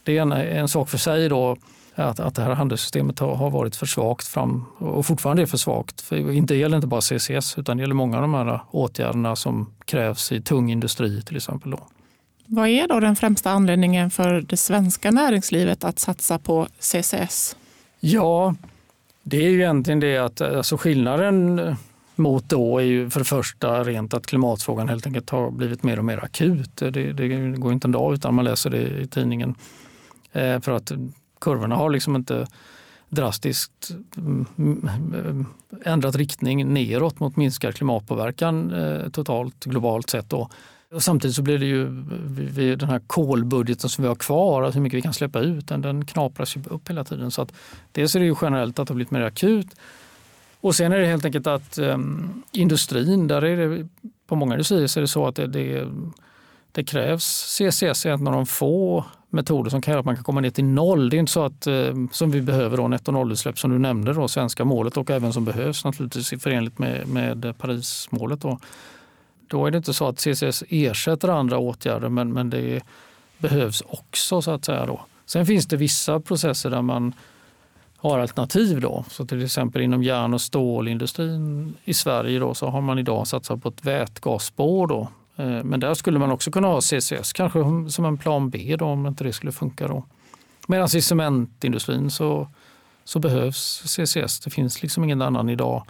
det 0.03 0.17
är 0.17 0.21
en, 0.21 0.31
en 0.31 0.67
sak 0.67 0.89
för 0.89 0.97
sig. 0.97 1.29
då 1.29 1.57
att, 2.03 2.19
att 2.19 2.35
det 2.35 2.41
här 2.41 2.51
handelssystemet 2.51 3.19
har, 3.19 3.35
har 3.35 3.49
varit 3.49 3.75
för 3.75 3.85
svagt 3.85 4.27
fram 4.27 4.65
och 4.77 5.05
fortfarande 5.05 5.41
är 5.41 5.45
för 5.45 5.57
svagt. 5.57 6.01
För 6.01 6.41
det 6.41 6.55
gäller 6.55 6.75
inte 6.75 6.87
bara 6.87 7.01
CCS 7.01 7.57
utan 7.57 7.77
det 7.77 7.81
gäller 7.81 7.95
många 7.95 8.17
av 8.17 8.21
de 8.21 8.33
här 8.33 8.59
åtgärderna 8.71 9.35
som 9.35 9.73
krävs 9.85 10.31
i 10.31 10.41
tung 10.41 10.71
industri 10.71 11.21
till 11.21 11.37
exempel. 11.37 11.71
Då. 11.71 11.79
Vad 12.45 12.67
är 12.67 12.87
då 12.87 12.99
den 12.99 13.15
främsta 13.15 13.51
anledningen 13.51 14.09
för 14.09 14.41
det 14.41 14.57
svenska 14.57 15.11
näringslivet 15.11 15.83
att 15.83 15.99
satsa 15.99 16.39
på 16.39 16.67
CCS? 16.79 17.55
Ja, 17.99 18.55
det 19.23 19.37
är 19.37 19.49
ju 19.49 19.59
egentligen 19.61 19.99
det 19.99 20.17
att 20.17 20.41
alltså 20.41 20.77
skillnaden 20.77 21.61
mot 22.15 22.49
då 22.49 22.77
är 22.77 22.83
ju 22.83 23.09
för 23.09 23.19
det 23.19 23.25
första 23.25 23.83
rent 23.83 24.13
att 24.13 24.25
klimatfrågan 24.25 24.89
helt 24.89 25.07
enkelt 25.07 25.29
har 25.29 25.51
blivit 25.51 25.83
mer 25.83 25.99
och 25.99 26.05
mer 26.05 26.23
akut. 26.23 26.75
Det, 26.75 26.89
det 26.89 27.27
går 27.57 27.73
inte 27.73 27.87
en 27.87 27.91
dag 27.91 28.13
utan 28.13 28.35
man 28.35 28.45
läser 28.45 28.69
det 28.69 29.01
i 29.01 29.07
tidningen. 29.07 29.55
Eh, 30.31 30.59
för 30.59 30.71
att 30.71 30.91
kurvorna 31.39 31.75
har 31.75 31.89
liksom 31.89 32.15
inte 32.15 32.47
drastiskt 33.09 33.91
mm, 34.17 34.45
mm, 34.57 35.45
ändrat 35.85 36.15
riktning 36.15 36.73
neråt 36.73 37.19
mot 37.19 37.35
minskad 37.35 37.75
klimatpåverkan 37.75 38.73
eh, 38.73 39.09
totalt 39.09 39.65
globalt 39.65 40.09
sett. 40.09 40.29
Då. 40.29 40.49
Och 40.93 41.03
samtidigt 41.03 41.35
så 41.35 41.41
blir 41.41 41.59
det 41.59 41.65
ju 41.65 41.85
den 42.75 42.89
här 42.89 43.01
kolbudgeten 43.07 43.89
som 43.89 44.01
vi 44.01 44.07
har 44.07 44.15
kvar, 44.15 44.63
alltså 44.63 44.77
hur 44.77 44.83
mycket 44.83 44.97
vi 44.97 45.01
kan 45.01 45.13
släppa 45.13 45.39
ut, 45.39 45.67
den, 45.67 45.81
den 45.81 46.05
knapras 46.05 46.55
ju 46.55 46.61
upp 46.69 46.89
hela 46.89 47.03
tiden. 47.03 47.31
Så 47.31 47.41
att 47.41 47.53
dels 47.91 48.15
är 48.15 48.19
det 48.19 48.25
ju 48.25 48.35
generellt 48.41 48.79
att 48.79 48.87
det 48.87 48.91
har 48.91 48.95
blivit 48.95 49.11
mer 49.11 49.21
akut 49.21 49.67
och 50.61 50.75
sen 50.75 50.91
är 50.91 50.99
det 50.99 51.05
helt 51.05 51.25
enkelt 51.25 51.47
att 51.47 51.77
um, 51.77 52.43
industrin, 52.51 53.27
där 53.27 53.41
är 53.41 53.67
det 53.67 53.87
på 54.27 54.35
många 54.35 54.53
industrier 54.53 54.87
så 54.87 54.99
är 54.99 55.01
det 55.01 55.07
så 55.07 55.27
att 55.27 55.35
det, 55.35 55.47
det, 55.47 55.87
det 56.77 56.83
krävs 56.83 57.57
CCS, 57.57 58.05
en 58.05 58.27
av 58.27 58.33
de 58.33 58.45
få 58.45 59.05
metoder 59.29 59.69
som 59.69 59.81
kan 59.81 59.91
göra 59.91 59.99
att 59.99 60.05
man 60.05 60.15
kan 60.15 60.23
komma 60.23 60.41
ner 60.41 60.49
till 60.49 60.65
noll. 60.65 61.09
Det 61.09 61.17
är 61.17 61.19
inte 61.19 61.31
så 61.31 61.45
att 61.45 61.67
eh, 61.67 61.93
som 62.11 62.31
vi 62.31 62.41
behöver 62.41 62.77
då, 62.77 62.87
netto 62.87 63.11
nollutsläpp 63.11 63.59
som 63.59 63.71
du 63.71 63.79
nämnde, 63.79 64.13
då, 64.13 64.27
svenska 64.27 64.65
målet 64.65 64.97
och 64.97 65.09
även 65.09 65.33
som 65.33 65.45
behövs 65.45 65.85
naturligtvis 65.85 66.43
förenligt 66.43 66.79
med, 66.79 67.07
med 67.07 67.57
Parismålet. 67.57 68.41
Då. 68.41 68.59
då 69.47 69.65
är 69.65 69.71
det 69.71 69.77
inte 69.77 69.93
så 69.93 70.07
att 70.07 70.19
CCS 70.19 70.63
ersätter 70.69 71.27
andra 71.27 71.57
åtgärder 71.57 72.09
men, 72.09 72.33
men 72.33 72.49
det 72.49 72.83
behövs 73.37 73.83
också 73.87 74.41
så 74.41 74.51
att 74.51 74.65
säga. 74.65 74.85
Då. 74.85 75.01
Sen 75.25 75.45
finns 75.45 75.65
det 75.65 75.77
vissa 75.77 76.19
processer 76.19 76.69
där 76.69 76.81
man 76.81 77.13
har 77.97 78.19
alternativ. 78.19 78.81
Då. 78.81 79.05
Så 79.09 79.25
till 79.25 79.43
exempel 79.43 79.81
inom 79.81 80.03
järn 80.03 80.33
och 80.33 80.41
stålindustrin 80.41 81.73
i 81.83 81.93
Sverige 81.93 82.39
då, 82.39 82.53
så 82.53 82.67
har 82.67 82.81
man 82.81 82.99
idag 82.99 83.27
satsat 83.27 83.63
på 83.63 83.69
ett 83.69 83.85
vätgasspår. 83.85 84.87
Då. 84.87 85.07
Eh, 85.37 85.63
men 85.63 85.79
där 85.79 85.93
skulle 85.93 86.19
man 86.19 86.31
också 86.31 86.51
kunna 86.51 86.67
ha 86.67 86.81
CCS, 86.81 87.33
kanske 87.33 87.59
som 87.89 88.05
en 88.05 88.17
plan 88.17 88.49
B 88.49 88.75
då, 88.79 88.85
om 88.85 89.05
inte 89.07 89.23
det 89.23 89.33
skulle 89.33 89.51
funka. 89.51 89.87
Då. 89.87 90.03
Medan 90.67 90.87
i 90.95 91.01
cementindustrin 91.01 92.11
så, 92.11 92.47
så 93.03 93.19
behövs 93.19 93.83
CCS. 93.85 94.39
Det 94.39 94.49
finns 94.49 94.81
liksom 94.81 95.03
ingen 95.03 95.21
annan 95.21 95.49
idag. 95.49 95.83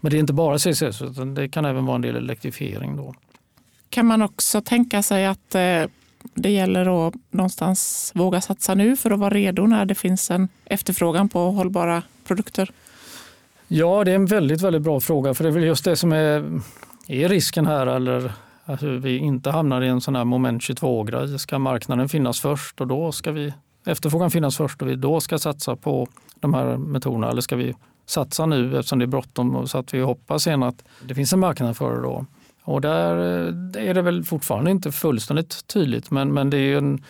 Men 0.00 0.10
det 0.10 0.16
är 0.16 0.20
inte 0.20 0.32
bara 0.32 0.58
CCS, 0.58 1.02
utan 1.02 1.34
det 1.34 1.48
kan 1.48 1.64
även 1.64 1.86
vara 1.86 1.94
en 1.94 2.02
del 2.02 2.16
elektrifiering. 2.16 2.96
Då. 2.96 3.14
Kan 3.90 4.06
man 4.06 4.22
också 4.22 4.60
tänka 4.60 5.02
sig 5.02 5.26
att 5.26 5.54
eh, 5.54 5.82
det 6.34 6.50
gäller 6.50 7.08
att 7.08 7.14
någonstans 7.30 8.12
våga 8.14 8.40
satsa 8.40 8.74
nu 8.74 8.96
för 8.96 9.10
att 9.10 9.18
vara 9.18 9.34
redo 9.34 9.66
när 9.66 9.84
det 9.84 9.94
finns 9.94 10.30
en 10.30 10.48
efterfrågan 10.64 11.28
på 11.28 11.50
hållbara 11.50 12.02
produkter? 12.24 12.70
Ja, 13.68 14.04
det 14.04 14.10
är 14.10 14.14
en 14.14 14.26
väldigt, 14.26 14.62
väldigt 14.62 14.82
bra 14.82 15.00
fråga. 15.00 15.34
För 15.34 15.44
det 15.44 15.50
är 15.50 15.54
väl 15.54 15.64
just 15.64 15.84
det 15.84 15.96
som 15.96 16.12
är, 16.12 16.60
är 17.06 17.28
risken 17.28 17.66
här. 17.66 17.86
Eller 17.86 18.32
hur 18.76 18.98
vi 18.98 19.16
inte 19.16 19.50
hamnar 19.50 19.82
i 19.82 19.88
en 19.88 20.00
sån 20.00 20.16
här 20.16 20.24
moment 20.24 20.62
22-grej. 20.62 21.38
Ska 21.38 21.58
marknaden 21.58 22.08
finnas 22.08 22.40
först 22.40 22.80
och 22.80 22.86
då 22.86 23.12
ska 23.12 23.32
vi 23.32 23.54
efterfrågan 23.86 24.30
finnas 24.30 24.56
först 24.56 24.82
och 24.82 24.88
vi 24.88 24.96
då 24.96 25.20
ska 25.20 25.38
satsa 25.38 25.76
på 25.76 26.08
de 26.40 26.54
här 26.54 26.76
metoderna? 26.76 27.30
Eller 27.30 27.40
ska 27.40 27.56
vi 27.56 27.74
satsa 28.06 28.46
nu 28.46 28.78
eftersom 28.78 28.98
det 28.98 29.04
är 29.04 29.06
bråttom 29.06 29.68
så 29.68 29.78
att 29.78 29.94
vi 29.94 30.00
hoppas 30.00 30.42
sen 30.42 30.62
att 30.62 30.84
det 31.08 31.14
finns 31.14 31.32
en 31.32 31.40
marknad 31.40 31.76
för 31.76 31.96
det 31.96 32.02
då? 32.02 32.26
Och 32.62 32.80
där 32.80 33.16
eh, 33.16 33.88
är 33.88 33.94
det 33.94 34.02
väl 34.02 34.24
fortfarande 34.24 34.70
inte 34.70 34.92
fullständigt 34.92 35.66
tydligt 35.66 36.10
men, 36.10 36.32
men 36.32 36.50
det 36.50 36.56
är 36.56 36.60
ju 36.60 36.78
en 36.78 37.04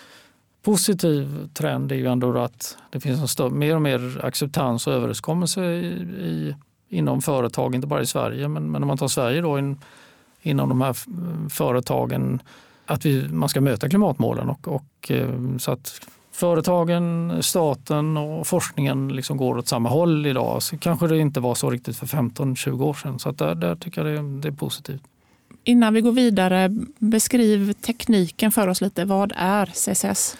positiv 0.62 1.48
trend 1.54 1.92
är 1.92 1.96
ju 1.96 2.06
ändå 2.06 2.38
att 2.38 2.78
det 2.90 3.00
finns 3.00 3.20
en 3.20 3.28
större, 3.28 3.50
mer 3.50 3.74
och 3.74 3.82
mer 3.82 4.20
acceptans 4.24 4.86
och 4.86 4.92
överenskommelse 4.92 5.64
i, 5.64 5.86
i, 6.18 6.56
inom 6.88 7.22
företag, 7.22 7.74
inte 7.74 7.86
bara 7.86 8.00
i 8.00 8.06
Sverige 8.06 8.48
men, 8.48 8.70
men 8.70 8.82
om 8.82 8.88
man 8.88 8.98
tar 8.98 9.08
Sverige 9.08 9.40
då 9.40 9.56
en, 9.56 9.78
inom 10.48 10.68
de 10.68 10.80
här 10.80 10.96
företagen 11.48 12.42
att 12.86 13.06
vi, 13.06 13.28
man 13.28 13.48
ska 13.48 13.60
möta 13.60 13.88
klimatmålen 13.88 14.48
och, 14.48 14.68
och 14.68 15.10
eh, 15.10 15.56
så 15.58 15.70
att 15.70 16.00
företagen, 16.32 17.38
staten 17.42 18.16
och 18.16 18.46
forskningen 18.46 19.08
liksom 19.08 19.36
går 19.36 19.58
åt 19.58 19.68
samma 19.68 19.88
håll 19.88 20.26
idag. 20.26 20.62
Så 20.62 20.78
kanske 20.78 21.06
det 21.06 21.18
inte 21.18 21.40
var 21.40 21.54
så 21.54 21.70
riktigt 21.70 21.96
för 21.96 22.06
15-20 22.06 22.82
år 22.82 22.94
sedan. 22.94 23.18
Så 23.18 23.28
att 23.28 23.38
där, 23.38 23.54
där 23.54 23.76
tycker 23.76 24.04
jag 24.04 24.24
det, 24.24 24.40
det 24.40 24.48
är 24.48 24.52
positivt. 24.52 25.02
Innan 25.64 25.94
vi 25.94 26.00
går 26.00 26.12
vidare, 26.12 26.76
beskriv 26.98 27.72
tekniken 27.72 28.52
för 28.52 28.68
oss 28.68 28.80
lite. 28.80 29.04
Vad 29.04 29.32
är 29.36 29.66
CCS? 29.66 30.36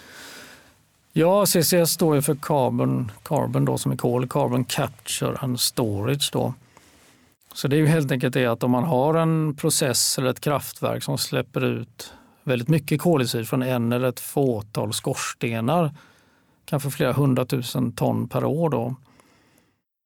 Ja, 1.12 1.46
CCS 1.46 1.90
står 1.90 2.20
för 2.20 2.34
carbon, 2.42 3.12
carbon 3.22 3.64
då, 3.64 3.78
som 3.78 3.92
är 3.92 3.96
kol, 3.96 4.28
carbon 4.28 4.64
capture 4.64 5.36
and 5.36 5.60
storage. 5.60 6.30
Då. 6.32 6.54
Så 7.58 7.68
det 7.68 7.76
är 7.76 7.78
ju 7.78 7.86
helt 7.86 8.12
enkelt 8.12 8.34
det 8.34 8.46
att 8.46 8.62
om 8.62 8.70
man 8.70 8.84
har 8.84 9.14
en 9.14 9.56
process 9.56 10.18
eller 10.18 10.30
ett 10.30 10.40
kraftverk 10.40 11.02
som 11.02 11.18
släpper 11.18 11.64
ut 11.64 12.12
väldigt 12.44 12.68
mycket 12.68 13.00
koldioxid 13.00 13.48
från 13.48 13.62
en 13.62 13.92
eller 13.92 14.08
ett 14.08 14.20
fåtal 14.20 14.92
skorstenar, 14.92 15.94
kanske 16.64 16.90
flera 16.90 17.12
hundratusen 17.12 17.92
ton 17.92 18.28
per 18.28 18.44
år, 18.44 18.70
då, 18.70 18.94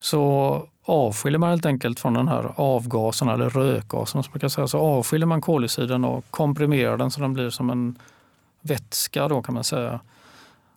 så 0.03 0.67
avskiljer 0.85 1.39
man 1.39 1.51
helt 1.51 1.67
enkelt 1.67 2.01
från 2.01 2.15
den 2.15 2.29
här 2.29 2.53
avgasen 2.57 3.29
eller 3.29 3.51
rökgasen 3.51 4.23
som 4.23 4.31
man 4.33 4.41
kan 4.41 4.51
säga, 4.51 4.69
så 4.69 4.79
avskiljer 4.79 5.27
man 5.27 5.41
koldioxiden 5.41 6.05
och 6.05 6.25
komprimerar 6.31 6.97
den 6.97 7.11
så 7.11 7.21
den 7.21 7.33
blir 7.33 7.51
som 7.51 7.71
en 7.71 7.99
vätska 8.61 9.29
då 9.29 9.43
kan 9.43 9.55
man 9.55 9.65
säga. 9.65 10.01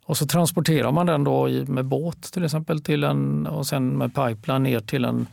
Och 0.06 0.18
så 0.18 0.26
transporterar 0.26 0.92
man 0.92 1.06
den 1.06 1.24
då 1.24 1.48
med 1.48 1.86
båt 1.86 2.22
till 2.34 2.46
exempel 2.46 2.82
till 2.82 3.04
en, 3.04 3.48
och 3.48 3.68
sen 3.68 3.98
med 3.98 4.16
pipeline 4.16 4.64
ner 4.64 4.80
till 4.80 5.06
en 5.06 5.28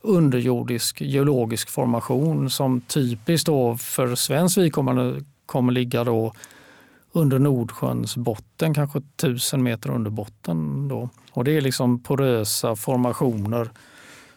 underjordisk 0.00 1.00
geologisk 1.00 1.70
formation 1.70 2.50
som 2.50 2.80
typiskt 2.80 3.46
då 3.46 3.76
för 3.76 4.14
svensk 4.14 4.58
vidkommande 4.58 5.20
kommer 5.46 5.72
ligga 5.72 6.04
då 6.04 6.32
under 7.12 7.38
Nordsjöns 7.38 8.16
botten, 8.16 8.74
kanske 8.74 9.00
tusen 9.16 9.62
meter 9.62 9.90
under 9.90 10.10
botten. 10.10 10.88
Då. 10.88 11.08
Och 11.32 11.44
det 11.44 11.56
är 11.56 11.60
liksom 11.60 12.02
porösa 12.02 12.76
formationer 12.76 13.70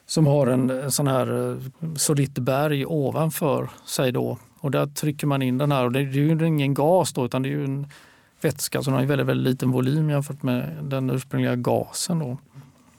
som 0.06 0.28
har 0.28 0.48
en 0.48 0.92
sån 0.92 1.08
här 1.08 1.52
eh, 1.52 1.58
solitt 1.96 2.40
berg 2.40 2.86
ovanför 2.86 3.70
sig. 3.86 4.12
Då. 4.12 4.38
Och 4.60 4.72
där 4.72 4.86
trycker 4.86 5.28
man 5.28 5.42
in 5.42 5.58
den 5.58 5.72
här 5.72 5.86
och 5.86 5.92
det 5.92 6.00
är 6.00 6.04
ju 6.04 6.48
ingen 6.48 6.74
gas 6.74 7.14
då, 7.14 7.26
utan 7.26 7.42
det 7.42 7.50
är 7.50 7.52
ju 7.52 7.64
en 7.64 7.88
vätska 8.42 8.82
som 8.82 8.94
har 8.94 9.02
en 9.02 9.08
väldigt, 9.08 9.28
väldigt 9.28 9.54
liten 9.54 9.72
volym 9.72 10.10
jämfört 10.10 10.44
med 10.44 10.78
den 10.82 11.10
ursprungliga 11.10 11.56
gasen. 11.56 12.20
Då. 12.20 12.38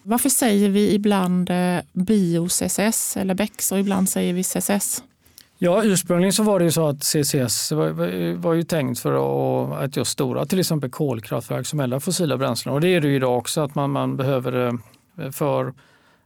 Varför 0.02 0.28
säger 0.28 0.68
vi 0.68 0.94
ibland 0.94 1.50
eh, 1.50 1.78
bio-CCS 1.92 3.16
eller 3.16 3.34
BEX 3.34 3.72
och 3.72 3.78
ibland 3.78 4.08
säger 4.08 4.34
vi 4.34 4.42
CCS? 4.42 5.02
Ja, 5.58 5.84
ursprungligen 5.84 6.32
så 6.32 6.42
var 6.42 6.58
det 6.58 6.64
ju 6.64 6.70
så 6.70 6.88
att 6.88 7.04
CCS 7.04 7.72
var, 7.72 8.34
var 8.34 8.54
ju 8.54 8.62
tänkt 8.62 9.00
för 9.00 9.84
att, 9.84 9.96
just 9.96 10.10
stora 10.10 10.46
till 10.46 10.60
exempel 10.60 10.90
kolkraftverk 10.90 11.66
som 11.66 11.80
eldar 11.80 12.00
fossila 12.00 12.36
bränslen. 12.36 12.74
Och 12.74 12.80
det 12.80 12.88
är 12.88 13.00
det 13.00 13.08
ju 13.08 13.16
idag 13.16 13.38
också 13.38 13.60
att 13.60 13.74
man, 13.74 13.90
man 13.90 14.16
behöver 14.16 14.66
eh, 14.66 15.30
för 15.30 15.72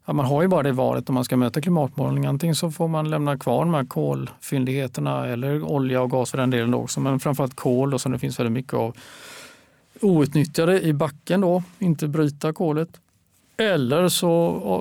Ja, 0.09 0.13
man 0.13 0.27
har 0.27 0.43
ju 0.43 0.49
bara 0.49 0.63
det 0.63 0.73
valet 0.73 1.09
om 1.09 1.15
man 1.15 1.25
ska 1.25 1.37
möta 1.37 1.61
klimatmålen. 1.61 2.27
Antingen 2.27 2.57
så 2.57 2.71
får 2.71 2.89
man 2.89 3.11
lämna 3.11 3.39
kvar 3.39 3.65
de 3.65 3.75
här 3.75 3.85
kolfyndigheterna 3.85 5.27
eller 5.27 5.63
olja 5.63 6.03
och 6.03 6.11
gas 6.11 6.31
för 6.31 6.39
den 6.39 6.51
delen 6.51 6.75
också. 6.75 7.01
Men 7.01 7.21
framförallt 7.21 7.57
kol 7.57 7.95
och 7.95 8.01
som 8.01 8.13
det 8.13 8.19
finns 8.19 8.39
väldigt 8.39 8.53
mycket 8.53 8.75
av 8.75 8.97
outnyttjade 10.01 10.83
i 10.83 10.93
backen 10.93 11.41
då, 11.41 11.63
inte 11.79 12.09
bryta 12.09 12.53
kolet. 12.53 12.89
Eller 13.59 14.09
så 14.09 14.31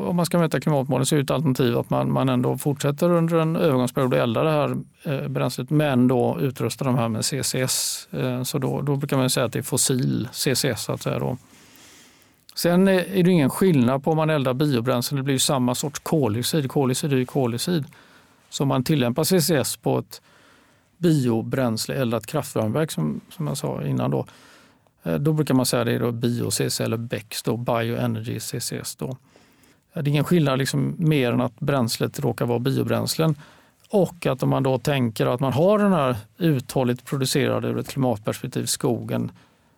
om 0.09 0.15
man 0.15 0.25
ska 0.25 0.39
mäta 0.39 0.59
klimatmålen 0.59 1.05
så 1.05 1.15
är 1.15 1.19
ett 1.19 1.31
alternativ 1.31 1.77
att 1.77 1.89
man, 1.89 2.11
man 2.11 2.29
ändå 2.29 2.57
fortsätter 2.57 3.09
under 3.11 3.37
en 3.37 3.55
övergångsperiod 3.55 4.13
att 4.13 4.19
elda 4.19 4.43
det 4.43 4.51
här 4.51 4.77
eh, 5.03 5.27
bränslet 5.27 5.69
men 5.69 6.07
då 6.07 6.37
utrustar 6.41 6.85
de 6.85 6.95
här 6.95 7.09
med 7.09 7.25
CCS. 7.25 8.07
Eh, 8.11 8.43
så 8.43 8.57
då, 8.57 8.81
då 8.81 8.95
brukar 8.95 9.17
man 9.17 9.29
säga 9.29 9.45
att 9.45 9.53
det 9.53 9.59
är 9.59 9.63
fossil 9.63 10.27
CCS. 10.31 10.83
Så 10.83 10.91
att 10.91 11.01
säga 11.01 11.19
då. 11.19 11.37
Sen 12.55 12.87
eh, 12.87 13.19
är 13.19 13.23
det 13.23 13.31
ingen 13.31 13.49
skillnad 13.49 14.03
på 14.03 14.11
om 14.11 14.17
man 14.17 14.29
eldar 14.29 14.53
biobränslen, 14.53 15.17
det 15.17 15.23
blir 15.23 15.37
samma 15.37 15.75
sorts 15.75 15.99
koldioxid. 15.99 16.71
Koldioxid 16.71 17.13
är 17.13 17.17
ju 17.17 17.25
koldioxid. 17.25 17.85
Så 18.49 18.63
om 18.63 18.67
man 18.67 18.83
tillämpar 18.83 19.23
CCS 19.23 19.77
på 19.77 19.99
ett 19.99 20.21
biobränsle 20.97 21.95
eldat 21.95 22.25
kraftvärmeverk 22.25 22.91
som, 22.91 23.21
som 23.29 23.47
jag 23.47 23.57
sa 23.57 23.83
innan 23.83 24.11
då, 24.11 24.19
eh, 24.19 24.25
Eh, 25.05 25.15
då 25.15 25.33
brukar 25.33 25.53
man 25.53 25.65
säga 25.65 25.83
det 25.83 25.91
är 25.91 26.11
bio-CCS 26.11 26.81
eller 26.81 26.97
BECCS, 26.97 27.43
då, 27.43 27.57
Bioenergy 27.57 28.39
CCS. 28.39 28.95
Då. 28.95 29.07
Eh, 29.07 29.15
det 29.93 29.99
är 29.99 30.07
ingen 30.07 30.23
skillnad 30.23 30.59
liksom 30.59 30.95
mer 30.97 31.31
än 31.31 31.41
att 31.41 31.59
bränslet 31.59 32.19
råkar 32.19 32.45
vara 32.45 32.59
biobränslen 32.59 33.35
och 33.89 34.25
att 34.25 34.43
om 34.43 34.49
man 34.49 34.63
då 34.63 34.77
tänker 34.77 35.25
att 35.25 35.39
man 35.39 35.53
har 35.53 35.79
den 35.79 35.93
här 35.93 36.15
uthålligt 36.37 37.05
producerade 37.05 37.67
ur 37.67 37.79
ett 37.79 37.87
klimatperspektiv 37.87 38.65
skogen 38.65 39.31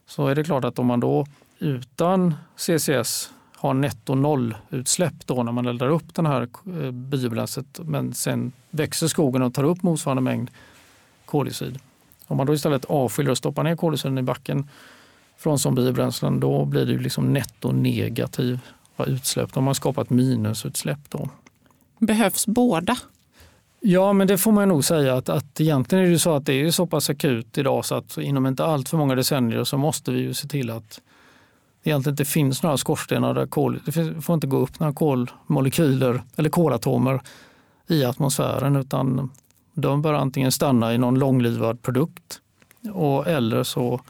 så 0.08 0.28
är 0.28 0.36
det 0.36 0.44
klart 0.44 0.64
att 0.64 0.80
om 0.80 0.86
man 0.86 1.00
då 1.00 1.26
utan 1.60 2.34
CCS 2.56 3.32
har 3.56 3.74
netto 3.74 4.16
nollutsläpp 4.16 5.28
då 5.28 5.44
när 5.44 5.52
man 5.52 5.66
eldar 5.66 5.88
upp 5.88 6.16
den 6.16 6.26
här 6.26 6.42
eh, 6.82 6.92
biobränslet 6.92 7.80
men 7.84 8.14
sen 8.14 8.52
växer 8.70 9.08
skogen 9.08 9.42
och 9.42 9.54
tar 9.54 9.64
upp 9.64 9.84
motsvarande 9.84 10.22
mängd 10.22 10.52
koldioxid. 11.26 11.80
Om 12.28 12.38
man 12.38 12.48
då 12.48 12.54
istället 12.54 12.86
avskiljer 12.86 13.32
och 13.32 13.38
stoppar 13.38 13.64
ner 13.64 13.76
koldioxiden 13.76 14.18
i 14.18 14.22
backen 14.22 14.70
från 15.38 15.60
som 15.60 15.76
biobränslen 15.76 16.40
då 16.40 16.66
blir 16.66 16.86
det 16.86 16.98
liksom 16.98 17.34
netto 17.34 17.72
negativa 17.72 18.60
utsläpp. 19.06 19.54
De 19.54 19.68
har 19.68 19.74
skapat 19.74 20.10
minusutsläpp. 20.10 21.00
Då. 21.10 21.30
Behövs 22.00 22.48
båda? 22.48 22.98
Ja, 23.80 24.14
men 24.14 24.28
det 24.28 24.38
får 24.38 24.52
man 24.52 24.68
nog 24.68 24.86
säga 24.86 25.16
att, 25.16 25.30
att 25.30 25.62
egentligen 25.62 26.06
är 26.06 26.10
det 26.10 26.20
så 26.20 26.36
att 26.36 26.46
det 26.46 26.54
är 26.54 26.72
så 26.72 26.88
pass 26.88 27.10
akut 27.10 27.58
idag 27.58 27.86
så 27.86 27.96
att 27.96 28.18
inom 28.18 28.46
inte 28.48 28.66
allt 28.66 28.90
för 28.90 28.98
många 28.98 29.16
decennier 29.16 29.64
så 29.64 29.78
måste 29.78 30.12
vi 30.12 30.20
ju 30.20 30.34
se 30.34 30.48
till 30.48 30.70
att 30.70 31.02
egentligen 31.84 32.14
inte 32.14 32.26
finns 32.26 32.64
några 32.64 32.78
skorstenar 32.78 33.34
där 33.34 33.48
kol, 33.48 33.80
det 33.86 33.92
får 34.22 34.34
inte 34.34 34.48
gå 34.48 34.58
upp 34.58 34.80
några 34.80 34.94
kolmolekyler 34.94 36.22
eller 36.36 36.50
kolatomer 36.50 37.22
i 37.88 38.06
atmosfären 38.06 38.76
utan 38.76 39.32
de 39.74 40.02
bör 40.02 40.14
antingen 40.14 40.52
stanna 40.52 40.94
i 40.94 40.98
någon 40.98 41.20
långlivad 41.20 41.82
produkt 41.82 42.42
och, 42.94 43.28
eller 43.28 43.64
så 43.64 44.02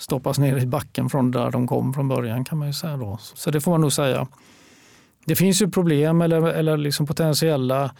stoppas 0.00 0.38
ner 0.38 0.56
i 0.56 0.66
backen 0.66 1.10
från 1.10 1.30
där 1.30 1.50
de 1.50 1.66
kom 1.66 1.94
från 1.94 2.08
början 2.08 2.44
kan 2.44 2.58
man 2.58 2.68
ju 2.68 2.74
säga. 2.74 2.96
Då. 2.96 3.18
Så 3.20 3.50
det 3.50 3.60
får 3.60 3.70
man 3.70 3.80
nog 3.80 3.92
säga. 3.92 4.26
Det 5.24 5.36
finns 5.36 5.62
ju 5.62 5.70
problem 5.70 6.20
eller, 6.20 6.42
eller 6.42 6.76
liksom 6.76 7.06
potentiella 7.06 7.90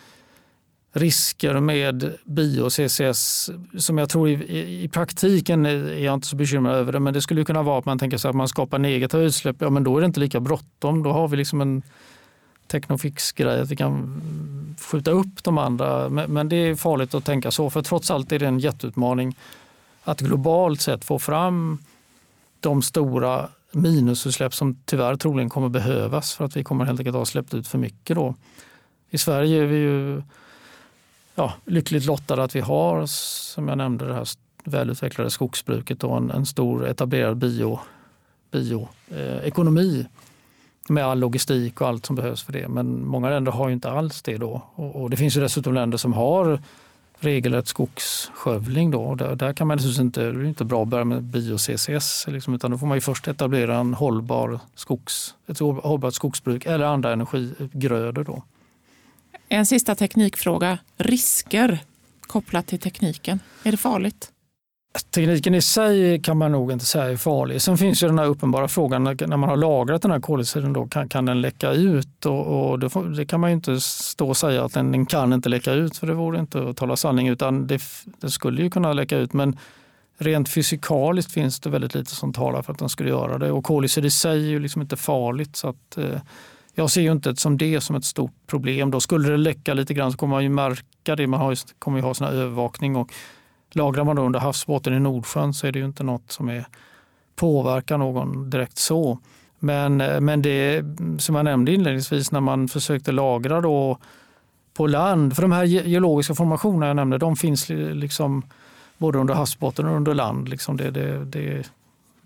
risker 0.92 1.60
med 1.60 2.14
bio-CCS 2.24 3.50
som 3.78 3.98
jag 3.98 4.08
tror 4.08 4.28
i, 4.28 4.32
i, 4.32 4.84
i, 4.84 4.88
praktiken 4.88 5.66
är 5.66 6.04
jag 6.04 6.14
inte 6.14 6.26
så 6.26 6.36
bekymrad 6.36 6.74
över 6.74 6.92
det. 6.92 7.00
Men 7.00 7.14
det 7.14 7.22
skulle 7.22 7.44
kunna 7.44 7.62
vara 7.62 7.78
att 7.78 7.84
man 7.84 7.98
tänker 7.98 8.18
sig 8.18 8.28
att 8.28 8.36
man 8.36 8.48
skapar 8.48 8.78
negativa 8.78 9.22
utsläpp. 9.22 9.56
Ja, 9.58 9.70
men 9.70 9.84
då 9.84 9.96
är 9.96 10.00
det 10.00 10.06
inte 10.06 10.20
lika 10.20 10.40
bråttom. 10.40 11.02
Då 11.02 11.12
har 11.12 11.28
vi 11.28 11.36
liksom 11.36 11.60
en 11.60 11.82
Technofix-grej 12.66 13.60
att 13.60 13.70
vi 13.70 13.76
kan 13.76 14.22
skjuta 14.80 15.10
upp 15.10 15.44
de 15.44 15.58
andra. 15.58 16.08
Men, 16.08 16.32
men 16.32 16.48
det 16.48 16.56
är 16.56 16.74
farligt 16.74 17.14
att 17.14 17.24
tänka 17.24 17.50
så 17.50 17.70
för 17.70 17.82
trots 17.82 18.10
allt 18.10 18.32
är 18.32 18.38
det 18.38 18.46
en 18.46 18.58
jätteutmaning 18.58 19.36
att 20.04 20.20
globalt 20.20 20.80
sett 20.80 21.04
få 21.04 21.18
fram 21.18 21.78
de 22.60 22.82
stora 22.82 23.48
minusutsläpp 23.72 24.54
som 24.54 24.76
tyvärr 24.84 25.16
troligen 25.16 25.50
kommer 25.50 25.68
behövas 25.68 26.34
för 26.34 26.44
att 26.44 26.56
vi 26.56 26.64
kommer 26.64 26.84
helt 26.84 27.00
enkelt 27.00 27.16
ha 27.16 27.24
släppt 27.24 27.54
ut 27.54 27.68
för 27.68 27.78
mycket. 27.78 28.16
Då. 28.16 28.34
I 29.10 29.18
Sverige 29.18 29.62
är 29.62 29.66
vi 29.66 29.76
ju 29.76 30.22
ja, 31.34 31.52
lyckligt 31.64 32.04
lottade 32.04 32.42
att 32.42 32.56
vi 32.56 32.60
har, 32.60 33.06
som 33.06 33.68
jag 33.68 33.78
nämnde, 33.78 34.06
det 34.06 34.14
här 34.14 34.28
välutvecklade 34.64 35.30
skogsbruket 35.30 36.04
och 36.04 36.16
en, 36.16 36.30
en 36.30 36.46
stor 36.46 36.88
etablerad 36.88 37.36
bioekonomi 37.36 37.78
bio, 38.50 40.00
eh, 40.00 40.06
med 40.88 41.04
all 41.04 41.18
logistik 41.18 41.80
och 41.80 41.88
allt 41.88 42.06
som 42.06 42.16
behövs 42.16 42.42
för 42.42 42.52
det. 42.52 42.68
Men 42.68 43.06
många 43.06 43.30
länder 43.30 43.52
har 43.52 43.68
ju 43.68 43.74
inte 43.74 43.90
alls 43.90 44.22
det 44.22 44.36
då. 44.36 44.62
Och, 44.74 45.02
och 45.02 45.10
det 45.10 45.16
finns 45.16 45.36
ju 45.36 45.40
dessutom 45.40 45.74
länder 45.74 45.98
som 45.98 46.12
har 46.12 46.62
regelrätt 47.20 47.68
skogsskövling. 47.68 48.90
Då. 48.90 49.14
Där, 49.14 49.36
där, 49.36 49.52
kan 49.52 49.66
man 49.66 49.78
inte, 50.00 50.20
det 50.20 50.40
är 50.40 50.44
inte 50.44 50.64
bra 50.64 50.82
att 50.82 50.88
börja 50.88 51.04
med 51.04 51.22
bio-CCS, 51.22 52.26
liksom, 52.28 52.54
utan 52.54 52.70
då 52.70 52.78
får 52.78 52.86
man 52.86 52.96
ju 52.96 53.00
först 53.00 53.28
etablera 53.28 53.76
en 53.78 53.94
hållbar 53.94 54.60
skogs, 54.74 55.34
ett 55.46 55.58
hållbart 55.58 56.14
skogsbruk 56.14 56.66
eller 56.66 56.84
andra 56.84 57.12
energigrödor. 57.12 58.24
Då. 58.24 58.42
En 59.48 59.66
sista 59.66 59.94
teknikfråga. 59.94 60.78
Risker 60.96 61.78
kopplat 62.20 62.66
till 62.66 62.78
tekniken. 62.78 63.40
Är 63.62 63.70
det 63.70 63.76
farligt? 63.76 64.32
Tekniken 64.92 65.54
i 65.54 65.62
sig 65.62 66.20
kan 66.22 66.36
man 66.36 66.52
nog 66.52 66.72
inte 66.72 66.84
säga 66.84 67.04
är 67.04 67.16
farlig. 67.16 67.62
Sen 67.62 67.78
finns 67.78 68.02
ju 68.02 68.06
den 68.06 68.18
här 68.18 68.26
uppenbara 68.26 68.68
frågan 68.68 69.04
när 69.04 69.36
man 69.36 69.48
har 69.48 69.56
lagrat 69.56 70.02
den 70.02 70.10
här 70.10 70.20
koldioxiden 70.20 70.72
då 70.72 70.86
kan, 70.86 71.08
kan 71.08 71.24
den 71.24 71.40
läcka 71.40 71.70
ut? 71.72 72.26
Och, 72.26 72.70
och 72.70 72.78
det, 72.78 72.90
får, 72.90 73.04
det, 73.04 73.26
kan 73.26 73.40
man 73.40 73.50
ju 73.50 73.56
inte 73.56 73.80
stå 73.80 74.28
och 74.28 74.36
säga 74.36 74.64
att 74.64 74.74
den, 74.74 74.92
den, 74.92 75.06
kan 75.06 75.32
inte 75.32 75.48
läcka 75.48 75.72
ut 75.72 75.96
för 75.96 76.06
det 76.06 76.14
vore 76.14 76.40
inte 76.40 76.68
att 76.68 76.76
tala 76.76 76.96
sanning 76.96 77.28
utan 77.28 77.66
det, 77.66 77.82
det, 78.20 78.30
skulle 78.30 78.62
ju 78.62 78.70
kunna 78.70 78.92
läcka 78.92 79.16
ut 79.16 79.32
men 79.32 79.58
rent 80.18 80.48
fysikaliskt 80.48 81.32
finns 81.32 81.60
det 81.60 81.70
väldigt 81.70 81.94
lite 81.94 82.14
som 82.14 82.32
talar 82.32 82.62
för 82.62 82.72
att 82.72 82.78
den 82.78 82.88
skulle 82.88 83.08
göra 83.08 83.38
det 83.38 83.52
och 83.52 83.64
koldioxid 83.64 84.04
i 84.04 84.10
sig 84.10 84.44
är 84.44 84.50
ju 84.50 84.58
liksom 84.58 84.82
inte 84.82 84.96
farligt 84.96 85.56
så 85.56 85.68
att 85.68 85.98
eh, 85.98 86.20
jag 86.74 86.90
ser 86.90 87.00
ju 87.00 87.12
inte 87.12 87.36
som 87.36 87.58
det 87.58 87.80
som 87.80 87.96
ett 87.96 88.04
stort 88.04 88.34
problem. 88.46 88.90
Då 88.90 89.00
skulle 89.00 89.28
det 89.28 89.36
läcka 89.36 89.74
lite 89.74 89.94
grann 89.94 90.12
så 90.12 90.18
kommer 90.18 90.36
man 90.36 90.42
ju 90.42 90.48
märka 90.48 91.16
det. 91.16 91.26
Man 91.26 91.40
har 91.40 91.58
kommer 91.78 91.98
ju 91.98 92.04
ha 92.04 92.14
sån 92.14 92.26
övervakning 92.26 92.96
och 92.96 93.12
Lagrar 93.72 94.04
man 94.04 94.16
då 94.16 94.22
under 94.22 94.40
havsbotten 94.40 94.94
i 94.94 95.00
Nordsjön 95.00 95.54
så 95.54 95.66
är 95.66 95.72
det 95.72 95.78
ju 95.78 95.84
inte 95.84 96.04
något 96.04 96.32
som 96.32 96.48
är, 96.48 96.64
påverkar 97.36 97.98
någon 97.98 98.50
direkt 98.50 98.78
så. 98.78 99.18
Men, 99.58 100.00
eh, 100.00 100.20
men 100.20 100.42
det 100.42 100.84
som 101.18 101.34
jag 101.34 101.44
nämnde 101.44 101.72
inledningsvis 101.72 102.32
när 102.32 102.40
man 102.40 102.68
försökte 102.68 103.12
lagra 103.12 103.60
då 103.60 103.98
på 104.74 104.86
land, 104.86 105.34
för 105.34 105.42
de 105.42 105.52
här 105.52 105.64
geologiska 105.64 106.34
formationerna 106.34 106.86
jag 106.86 106.96
nämnde, 106.96 107.18
de 107.18 107.36
finns 107.36 107.68
liksom 107.68 108.42
både 108.98 109.18
under 109.18 109.34
havsbotten 109.34 109.86
och 109.86 109.96
under 109.96 110.14
land. 110.14 110.48
Liksom 110.48 110.76
det, 110.76 110.90
det, 110.90 111.24
det, 111.24 111.70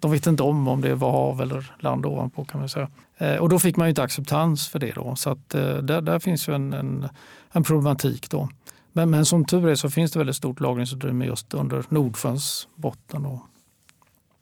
de 0.01 0.11
vet 0.11 0.27
inte 0.27 0.43
om 0.43 0.69
om 0.69 0.81
det 0.81 0.95
var 0.95 1.11
hav 1.11 1.41
eller 1.43 1.73
land 1.79 2.07
ovanpå 2.07 2.45
kan 2.45 2.61
man 2.61 2.69
säga. 2.69 2.89
Eh, 3.19 3.37
och 3.37 3.49
då 3.49 3.59
fick 3.59 3.77
man 3.77 3.87
ju 3.87 3.89
inte 3.89 4.03
acceptans 4.03 4.69
för 4.69 4.79
det. 4.79 4.93
Då. 4.93 5.17
Så 5.17 5.31
att, 5.31 5.55
eh, 5.55 5.77
där, 5.77 6.01
där 6.01 6.19
finns 6.19 6.49
ju 6.49 6.55
en, 6.55 6.73
en, 6.73 7.09
en 7.53 7.63
problematik. 7.63 8.31
Då. 8.31 8.49
Men, 8.97 9.11
men 9.11 9.27
som 9.27 9.45
tur 9.45 9.69
är 9.69 9.75
så 9.75 9.91
finns 9.91 10.13
det 10.13 10.19
väldigt 10.19 10.37
stort 10.37 10.61
lagringsutrymme 10.61 11.27
just 11.27 11.55
under 11.55 11.85
Nordsjöns 11.89 12.69
botten. 12.75 13.23
Då. 13.23 13.47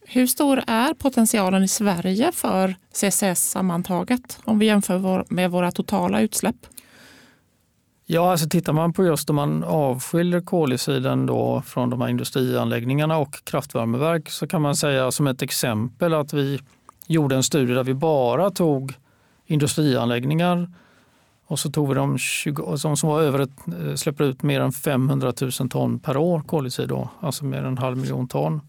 Hur 0.07 0.27
stor 0.27 0.63
är 0.67 0.95
potentialen 0.95 1.65
i 1.65 1.69
Sverige 1.69 2.33
för 2.33 2.75
CCS 2.93 3.51
sammantaget 3.51 4.39
om 4.45 4.59
vi 4.59 4.67
jämför 4.67 5.25
med 5.29 5.51
våra 5.51 5.71
totala 5.71 6.21
utsläpp? 6.21 6.57
Ja, 8.07 8.31
alltså 8.31 8.49
tittar 8.49 8.73
man 8.73 8.93
på 8.93 9.05
just 9.05 9.31
om 9.31 9.37
man 9.37 9.65
avskiljer 9.65 10.41
koldioxiden 10.41 11.27
då 11.27 11.63
från 11.67 11.91
de 11.91 12.01
här 12.01 12.09
industrianläggningarna 12.09 13.19
och 13.19 13.45
kraftvärmeverk 13.45 14.31
så 14.31 14.47
kan 14.47 14.63
man 14.63 14.77
säga 14.77 15.11
som 15.11 15.27
ett 15.27 15.43
exempel 15.43 16.15
att 16.15 16.33
vi 16.33 16.61
gjorde 17.07 17.37
en 17.37 17.43
studie 17.43 17.75
där 17.75 17.85
vi 17.85 17.95
bara 17.95 18.51
tog 18.51 18.95
industrianläggningar 19.47 20.69
och 21.53 21.59
så 21.59 21.71
tog 21.71 21.89
vi 21.89 21.95
de 21.95 22.19
20, 22.19 22.77
som, 22.77 22.97
som 22.97 23.09
var 23.09 23.23
över 23.23 23.39
ett, 23.39 23.51
eh, 23.81 23.95
släpper 23.95 24.25
ut 24.25 24.43
mer 24.43 24.61
än 24.61 24.73
500 24.73 25.33
000 25.41 25.53
ton 25.53 25.99
per 25.99 26.17
år 26.17 26.41
koldioxid, 26.41 26.89
då, 26.89 27.09
alltså 27.21 27.45
mer 27.45 27.59
än 27.59 27.65
en 27.65 27.79
halv 27.79 27.97
miljon 27.97 28.29
ton. 28.29 28.61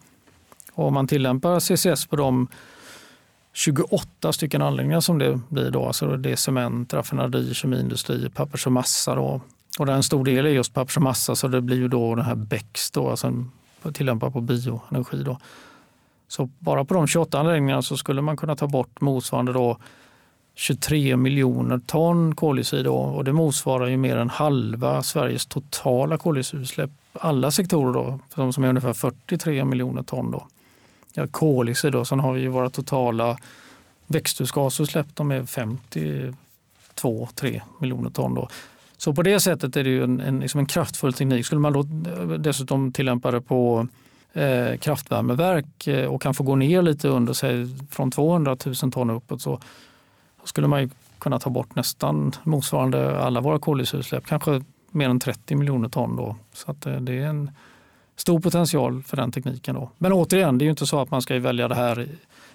Och 0.74 0.88
om 0.88 0.94
man 0.94 1.08
tillämpar 1.08 1.60
CCS 1.60 2.06
på 2.06 2.16
de 2.16 2.48
28 3.54 4.34
stycken 4.34 4.62
anläggningar 4.62 5.00
som 5.00 5.20
det 5.20 5.40
blir 5.50 5.72
då, 5.72 5.86
alltså 5.86 6.18
det 6.18 6.32
är 6.32 6.36
cement, 6.36 6.94
raffinaderi, 6.94 7.54
kemiindustri, 7.54 8.30
pappers 8.30 8.66
och 8.66 8.72
massa. 8.72 9.16
Då. 9.16 9.42
Och 9.80 9.86
där 9.86 9.94
en 9.94 10.04
stor 10.04 10.26
del 10.26 10.46
är 10.46 10.50
just 10.50 10.74
pappers 10.74 10.98
och 10.98 11.04
massa 11.04 11.36
så 11.36 11.48
det 11.48 11.62
blir 11.62 11.78
ju 11.78 11.88
då 11.88 12.16
den 12.16 12.26
här 12.26 12.36
BEX 12.36 12.92
då, 12.92 13.10
alltså 13.10 13.46
tillämpad 13.94 14.34
på 14.34 14.42
bioenergi. 14.42 15.24
Då. 15.24 15.38
Så 16.28 16.50
bara 16.60 16.86
på 16.86 16.94
de 16.94 17.08
28 17.08 17.40
anläggningarna 17.40 17.82
så 17.82 17.98
skulle 17.98 18.22
man 18.22 18.38
kunna 18.38 18.56
ta 18.56 18.68
bort 18.68 19.02
motsvarande 19.02 19.54
då 19.54 19.78
23 20.56 21.18
miljoner 21.18 21.80
ton 21.86 22.36
koldioxid 22.36 22.88
och 22.88 23.24
det 23.24 23.34
motsvarar 23.34 23.88
ju 23.88 23.98
mer 23.98 24.18
än 24.18 24.30
halva 24.30 25.04
Sveriges 25.04 25.46
totala 25.46 26.18
koldioxidutsläpp. 26.18 26.92
Alla 27.14 27.52
sektorer 27.52 27.94
då, 27.94 28.20
de 28.36 28.54
som 28.54 28.64
är 28.64 28.68
ungefär 28.68 28.94
43 28.94 29.66
miljoner 29.66 30.04
ton. 30.04 30.32
Då. 30.32 30.48
Ja, 31.14 31.28
koldioxid 31.28 31.92
då, 31.92 32.06
sen 32.06 32.20
har 32.20 32.34
vi 32.34 32.42
ju 32.42 32.48
våra 32.48 32.70
totala 32.70 33.38
växthusgasutsläpp, 34.08 35.08
de 35.14 35.32
är 35.32 35.42
52-3 35.42 36.34
miljoner 37.80 38.10
ton. 38.10 38.36
Då. 38.36 38.50
Så 38.98 39.14
på 39.14 39.24
det 39.24 39.40
sättet 39.40 39.76
är 39.76 39.84
det 39.84 39.90
ju 39.90 40.04
en, 40.04 40.20
en, 40.20 40.40
liksom 40.40 40.60
en 40.60 40.66
kraftfull 40.66 41.14
teknik. 41.14 41.46
Skulle 41.46 41.62
man 41.62 41.74
då 41.74 41.80
eh, 41.80 42.28
dessutom 42.28 42.92
tillämpa 42.92 43.32
det 43.32 43.42
på 43.42 43.88
eh, 44.34 44.78
kraftvärmeverk 44.78 45.88
eh, 45.88 46.06
och 46.06 46.22
kan 46.22 46.34
få 46.34 46.44
gå 46.44 46.56
ner 46.56 46.82
lite 46.82 47.08
under, 47.08 47.34
säg 47.34 47.68
från 47.90 48.12
200 48.12 48.58
000 48.66 48.76
ton 48.92 49.10
uppåt, 49.10 49.42
så 49.42 49.60
skulle 50.46 50.68
man 50.68 50.92
kunna 51.20 51.40
ta 51.40 51.50
bort 51.50 51.76
nästan 51.76 52.32
motsvarande 52.44 53.20
alla 53.20 53.42
våra 53.42 53.60
koldioxidutsläpp, 53.60 54.26
kanske 54.26 54.62
mer 54.92 55.10
än 55.10 55.20
30 55.20 55.56
miljoner 55.56 55.90
ton. 55.90 56.16
Då. 56.16 56.36
Så 56.54 56.72
att 56.72 56.86
eh, 56.86 56.96
det 56.96 57.14
är 57.14 57.26
en 57.26 57.52
stor 58.16 58.40
potential 58.40 59.04
för 59.04 59.18
den 59.18 59.32
tekniken. 59.32 59.76
Då. 59.76 59.90
Men 59.98 60.14
återigen, 60.14 60.58
det 60.58 60.64
är 60.64 60.66
ju 60.66 60.72
inte 60.72 60.86
så 60.86 61.00
att 61.00 61.12
man 61.12 61.22
ska 61.22 61.40
välja 61.40 61.68
det 61.68 61.76
här. 61.76 62.08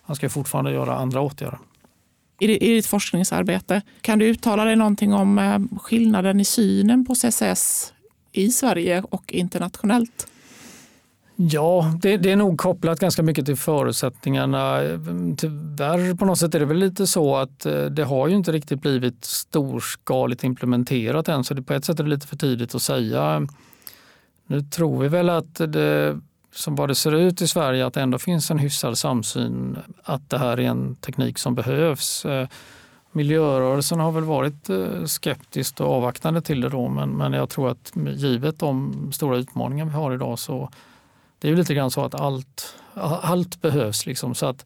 Man 0.06 0.16
ska 0.16 0.28
fortfarande 0.28 0.72
göra 0.72 0.96
andra 0.96 1.20
åtgärder. 1.20 1.58
I 2.40 2.46
ditt 2.46 2.86
forskningsarbete, 2.86 3.82
kan 4.00 4.18
du 4.18 4.26
uttala 4.26 4.64
dig 4.64 4.76
någonting 4.76 5.14
om 5.14 5.38
eh, 5.38 5.58
skillnaden 5.80 6.40
i 6.40 6.44
synen 6.44 7.06
på 7.06 7.14
CCS 7.14 7.92
i 8.32 8.50
Sverige 8.50 9.04
och 9.10 9.32
internationellt? 9.32 10.28
Ja, 11.40 11.92
det, 12.00 12.16
det, 12.16 12.32
är 12.32 12.36
nog 12.36 12.58
kopplat 12.58 13.00
ganska 13.00 13.22
mycket 13.22 13.46
till 13.46 13.56
förutsättningarna. 13.56 14.78
Tyvärr 15.36 16.14
på 16.14 16.24
något 16.24 16.38
sätt 16.38 16.54
är 16.54 16.58
det 16.60 16.66
väl 16.66 16.76
lite 16.76 17.06
så 17.06 17.36
att 17.36 17.66
eh, 17.66 17.84
det 17.84 18.04
har 18.04 18.28
ju 18.28 18.34
inte 18.34 18.52
riktigt 18.52 18.80
blivit 18.80 19.24
storskaligt 19.24 20.44
implementerat 20.44 21.28
än 21.28 21.44
så 21.44 21.54
det, 21.54 21.62
på 21.62 21.72
ett 21.72 21.84
sätt 21.84 22.00
är 22.00 22.04
det 22.04 22.10
lite 22.10 22.26
för 22.26 22.36
tidigt 22.36 22.74
att 22.74 22.82
säga. 22.82 23.46
Nu 24.46 24.60
tror 24.60 25.02
vi 25.02 25.08
väl 25.08 25.28
att 25.28 25.54
det, 25.54 26.20
som 26.54 26.76
vad 26.76 26.88
det 26.88 26.94
ser 26.94 27.14
ut 27.14 27.42
i 27.42 27.46
Sverige, 27.46 27.86
att 27.86 27.94
det 27.94 28.00
ändå 28.00 28.18
finns 28.18 28.50
en 28.50 28.58
hyfsad 28.58 28.98
samsyn 28.98 29.78
att 30.02 30.30
det 30.30 30.38
här 30.38 30.60
är 30.60 30.68
en 30.68 30.94
teknik 30.94 31.38
som 31.38 31.54
behövs. 31.54 32.24
Eh, 32.24 32.48
miljörörelsen 33.12 34.00
har 34.00 34.12
väl 34.12 34.24
varit 34.24 34.70
eh, 34.70 35.04
skeptiskt 35.04 35.80
och 35.80 35.92
avvaktande 35.92 36.42
till 36.42 36.60
det 36.60 36.68
då 36.68 36.88
men, 36.88 37.10
men 37.10 37.32
jag 37.32 37.48
tror 37.48 37.70
att 37.70 37.92
givet 38.14 38.58
de 38.58 39.10
stora 39.12 39.36
utmaningar 39.36 39.84
vi 39.84 39.92
har 39.92 40.14
idag 40.14 40.38
så 40.38 40.70
det 41.38 41.48
är 41.48 41.50
ju 41.50 41.56
lite 41.56 41.74
grann 41.74 41.90
så 41.90 42.04
att 42.04 42.14
allt, 42.14 42.74
allt 43.22 43.60
behövs. 43.60 44.06
Liksom. 44.06 44.34
Så 44.34 44.46
att, 44.46 44.64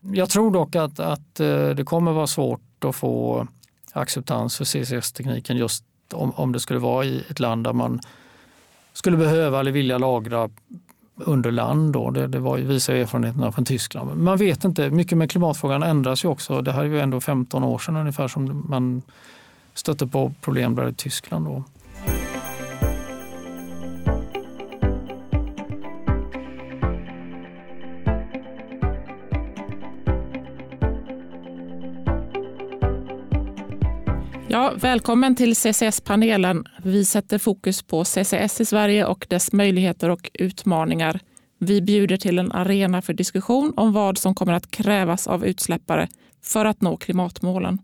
jag 0.00 0.30
tror 0.30 0.50
dock 0.50 0.76
att, 0.76 1.00
att 1.00 1.40
eh, 1.40 1.68
det 1.68 1.84
kommer 1.84 2.12
vara 2.12 2.26
svårt 2.26 2.84
att 2.84 2.96
få 2.96 3.46
acceptans 3.92 4.56
för 4.56 4.64
CCS-tekniken 4.64 5.56
just 5.56 5.84
om, 6.12 6.30
om 6.30 6.52
det 6.52 6.60
skulle 6.60 6.80
vara 6.80 7.04
i 7.04 7.24
ett 7.30 7.40
land 7.40 7.64
där 7.64 7.72
man 7.72 8.00
skulle 8.92 9.16
behöva 9.16 9.60
eller 9.60 9.72
vilja 9.72 9.98
lagra 9.98 10.50
under 11.14 11.50
land. 11.50 11.92
Då. 11.92 12.10
Det, 12.10 12.26
det 12.26 12.38
var 12.38 12.58
visar 12.58 12.94
erfarenheterna 12.94 13.52
från 13.52 13.64
Tyskland. 13.64 14.16
Man 14.16 14.38
vet 14.38 14.64
inte, 14.64 14.90
mycket 14.90 15.18
med 15.18 15.30
klimatfrågan 15.30 15.82
ändras 15.82 16.24
ju 16.24 16.28
också. 16.28 16.62
Det 16.62 16.72
här 16.72 16.80
är 16.80 16.84
ju 16.84 17.00
ändå 17.00 17.20
15 17.20 17.64
år 17.64 17.78
sedan 17.78 17.96
ungefär 17.96 18.28
som 18.28 18.66
man 18.68 19.02
stötte 19.74 20.06
på 20.06 20.32
problem 20.40 20.74
där 20.74 20.88
i 20.88 20.94
Tyskland. 20.94 21.46
Då. 21.46 21.64
Ja, 34.68 34.74
välkommen 34.76 35.34
till 35.34 35.56
CCS-panelen. 35.56 36.64
Vi 36.82 37.04
sätter 37.04 37.38
fokus 37.38 37.82
på 37.82 38.04
CCS 38.04 38.60
i 38.60 38.64
Sverige 38.64 39.04
och 39.04 39.26
dess 39.30 39.52
möjligheter 39.52 40.08
och 40.10 40.30
utmaningar. 40.34 41.20
Vi 41.58 41.82
bjuder 41.82 42.16
till 42.16 42.38
en 42.38 42.52
arena 42.52 43.02
för 43.02 43.12
diskussion 43.12 43.72
om 43.76 43.92
vad 43.92 44.18
som 44.18 44.34
kommer 44.34 44.52
att 44.52 44.70
krävas 44.70 45.26
av 45.26 45.46
utsläppare 45.46 46.08
för 46.44 46.64
att 46.64 46.80
nå 46.80 46.96
klimatmålen. 46.96 47.78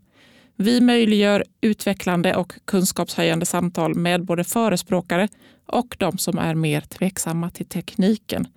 Vi 0.55 0.81
möjliggör 0.81 1.43
utvecklande 1.61 2.35
och 2.35 2.53
kunskapshöjande 2.65 3.45
samtal 3.45 3.95
med 3.95 4.25
både 4.25 4.43
förespråkare 4.43 5.27
och 5.65 5.95
de 5.99 6.17
som 6.17 6.37
är 6.37 6.55
mer 6.55 6.81
tveksamma 6.81 7.49
till 7.49 7.65
tekniken. 7.65 8.47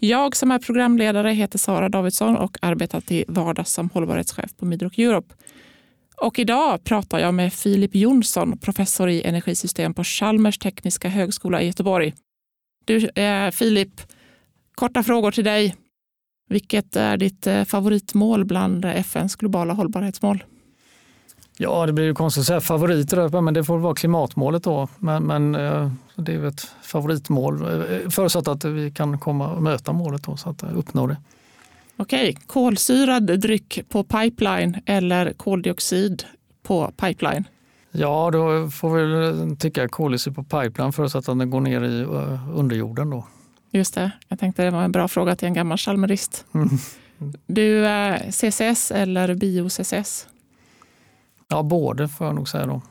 Jag 0.00 0.36
som 0.36 0.50
är 0.50 0.58
programledare 0.58 1.30
heter 1.30 1.58
Sara 1.58 1.88
Davidsson 1.88 2.36
och 2.36 2.58
arbetar 2.62 3.00
till 3.00 3.24
vardags 3.28 3.72
som 3.72 3.90
hållbarhetschef 3.90 4.56
på 4.56 4.64
Midrock 4.64 4.98
Europe. 4.98 5.34
Och 6.22 6.38
idag 6.38 6.84
pratar 6.84 7.18
jag 7.18 7.34
med 7.34 7.52
Filip 7.52 7.94
Jonsson, 7.94 8.58
professor 8.58 9.08
i 9.08 9.22
energisystem 9.22 9.94
på 9.94 10.04
Chalmers 10.04 10.58
tekniska 10.58 11.08
högskola 11.08 11.62
i 11.62 11.66
Göteborg. 11.66 12.14
Du, 12.84 13.08
eh, 13.08 13.50
Filip, 13.50 14.00
korta 14.74 15.02
frågor 15.02 15.30
till 15.30 15.44
dig. 15.44 15.76
Vilket 16.48 16.96
är 16.96 17.16
ditt 17.16 17.46
eh, 17.46 17.64
favoritmål 17.64 18.44
bland 18.44 18.84
FNs 18.84 19.36
globala 19.36 19.74
hållbarhetsmål? 19.74 20.44
Ja, 21.58 21.86
det 21.86 21.92
blir 21.92 22.04
ju 22.04 22.14
konstigt 22.14 22.40
att 22.40 22.46
säga 22.46 22.60
favoriter, 22.60 23.34
eh, 23.34 23.42
men 23.42 23.54
det 23.54 23.64
får 23.64 23.78
vara 23.78 23.94
klimatmålet 23.94 24.62
då. 24.62 24.88
Men, 24.98 25.22
men 25.22 25.54
eh, 25.54 25.90
det 26.14 26.34
är 26.34 26.44
ett 26.44 26.70
favoritmål, 26.82 27.58
förutsatt 28.10 28.48
att 28.48 28.64
vi 28.64 28.90
kan 28.90 29.18
komma 29.18 29.52
och 29.52 29.62
möta 29.62 29.92
målet 29.92 30.22
då, 30.22 30.36
så 30.36 30.50
att 30.50 30.62
uppnå 30.62 31.06
det. 31.06 31.16
Okej, 31.96 32.36
kolsyrad 32.46 33.40
dryck 33.40 33.88
på 33.88 34.04
pipeline 34.04 34.76
eller 34.86 35.32
koldioxid 35.32 36.24
på 36.62 36.90
pipeline? 36.96 37.44
Ja, 37.90 38.30
då 38.32 38.70
får 38.70 38.90
vi 38.94 39.56
tycka 39.56 39.88
koldioxid 39.88 40.34
på 40.34 40.42
pipeline 40.42 40.92
förutsatt 40.92 41.28
att 41.28 41.38
den 41.38 41.50
går 41.50 41.60
ner 41.60 41.82
i 41.82 42.04
underjorden. 42.54 43.10
Då. 43.10 43.26
Just 43.70 43.94
det, 43.94 44.10
jag 44.28 44.38
tänkte 44.38 44.64
det 44.64 44.70
var 44.70 44.82
en 44.82 44.92
bra 44.92 45.08
fråga 45.08 45.36
till 45.36 45.48
en 45.48 45.54
gammal 45.54 45.78
chalmerist. 45.78 46.44
Mm. 46.54 46.68
Du, 47.46 47.84
CCS 48.30 48.90
eller 48.90 49.34
bio-CCS? 49.34 50.26
Ja, 51.48 51.62
både 51.62 52.08
får 52.08 52.26
jag 52.26 52.36
nog 52.36 52.48
säga. 52.48 52.66
Då. 52.66 52.82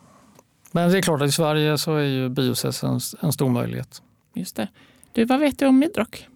Men 0.71 0.91
det 0.91 0.97
är 0.97 1.01
klart 1.01 1.21
att 1.21 1.29
i 1.29 1.31
Sverige 1.31 1.77
så 1.77 1.95
är 1.95 2.03
ju 2.03 2.29
bio-CCS 2.29 2.83
en, 2.83 2.99
en 3.27 3.33
stor 3.33 3.49
möjlighet. 3.49 4.01
Just 4.33 4.55
det. 4.55 4.67
Du, 5.13 5.25
vad 5.25 5.39
vet 5.39 5.59
du 5.59 5.65
om 5.65 5.79
Midrock? 5.79 6.27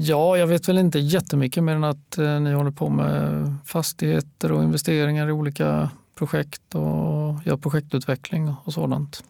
Ja, 0.00 0.38
jag 0.38 0.46
vet 0.46 0.68
väl 0.68 0.78
inte 0.78 0.98
jättemycket 0.98 1.64
mer 1.64 1.74
än 1.74 1.84
att 1.84 2.18
eh, 2.18 2.40
ni 2.40 2.52
håller 2.52 2.70
på 2.70 2.88
med 2.88 3.54
fastigheter 3.64 4.52
och 4.52 4.62
investeringar 4.62 5.28
i 5.28 5.32
olika 5.32 5.90
projekt 6.14 6.74
och 6.74 7.44
gör 7.44 7.56
projektutveckling 7.56 8.54
och 8.64 8.72
sådant. 8.72 9.24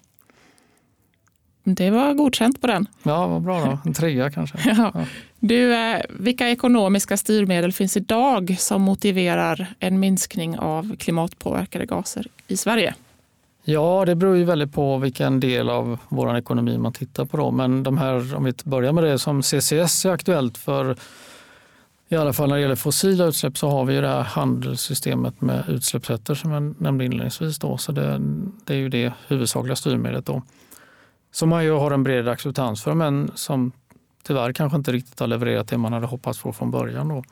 Det 1.65 1.91
var 1.91 2.15
godkänt 2.15 2.61
på 2.61 2.67
den. 2.67 2.87
Ja, 3.03 3.27
vad 3.27 3.43
bra 3.43 3.65
då. 3.65 3.79
En 3.85 3.95
trea 3.95 4.31
kanske. 4.31 4.59
ja. 4.95 5.07
Du, 5.41 5.75
eh, 5.75 6.01
vilka 6.09 6.49
ekonomiska 6.51 7.17
styrmedel 7.17 7.73
finns 7.73 7.97
idag 7.97 8.57
som 8.59 8.83
motiverar 8.83 9.75
en 9.79 10.01
minskning 10.01 10.59
av 10.59 10.97
klimatpåverkade 10.97 11.87
gaser 11.87 12.27
i 12.47 12.57
Sverige? 12.57 12.95
Ja, 13.71 14.05
det 14.05 14.15
beror 14.15 14.37
ju 14.37 14.45
väldigt 14.45 14.73
på 14.73 14.99
vilken 14.99 15.41
del 15.41 15.71
av 15.71 15.99
vår 16.09 16.37
ekonomi 16.37 16.79
man 16.79 16.93
tittar 16.93 17.25
på. 17.25 17.37
Då. 17.37 17.51
Men 17.51 17.83
de 17.83 17.99
här, 17.99 18.35
om 18.35 18.45
vi 18.45 18.53
börjar 18.65 18.93
med 18.93 19.05
det 19.05 19.19
som 19.19 19.43
CCS 19.43 20.05
är 20.05 20.11
aktuellt 20.11 20.59
för, 20.59 20.97
i 22.09 22.17
alla 22.17 22.33
fall 22.33 22.49
när 22.49 22.57
det 22.57 22.63
gäller 22.63 22.77
fossila 22.77 23.25
utsläpp 23.25 23.59
så 23.59 23.69
har 23.69 23.85
vi 23.85 23.95
ju 23.95 24.01
det 24.01 24.09
här 24.09 24.23
handelssystemet 24.23 25.41
med 25.41 25.65
utsläppsrätter 25.69 26.35
som 26.35 26.51
jag 26.51 26.81
nämnde 26.81 27.05
inledningsvis. 27.05 27.59
Då. 27.59 27.77
Så 27.77 27.93
det, 27.93 28.21
det 28.65 28.75
är 28.75 28.79
ju 28.79 28.89
det 28.89 29.13
huvudsakliga 29.27 29.77
styrmedlet. 29.77 30.27
Då. 30.27 30.43
Som 31.33 31.49
man 31.49 31.65
ju 31.65 31.73
har 31.73 31.91
en 31.91 32.03
bred 32.03 32.29
acceptans 32.29 32.83
för 32.83 32.95
men 32.95 33.31
som 33.35 33.73
tyvärr 34.23 34.53
kanske 34.53 34.77
inte 34.77 34.93
riktigt 34.93 35.21
har 35.21 35.27
levererat 35.27 35.69
det 35.69 35.79
man 35.79 35.93
hade 35.93 36.07
hoppats 36.07 36.43
på 36.43 36.53
från 36.53 36.71
början. 36.71 37.09
Då. 37.09 37.23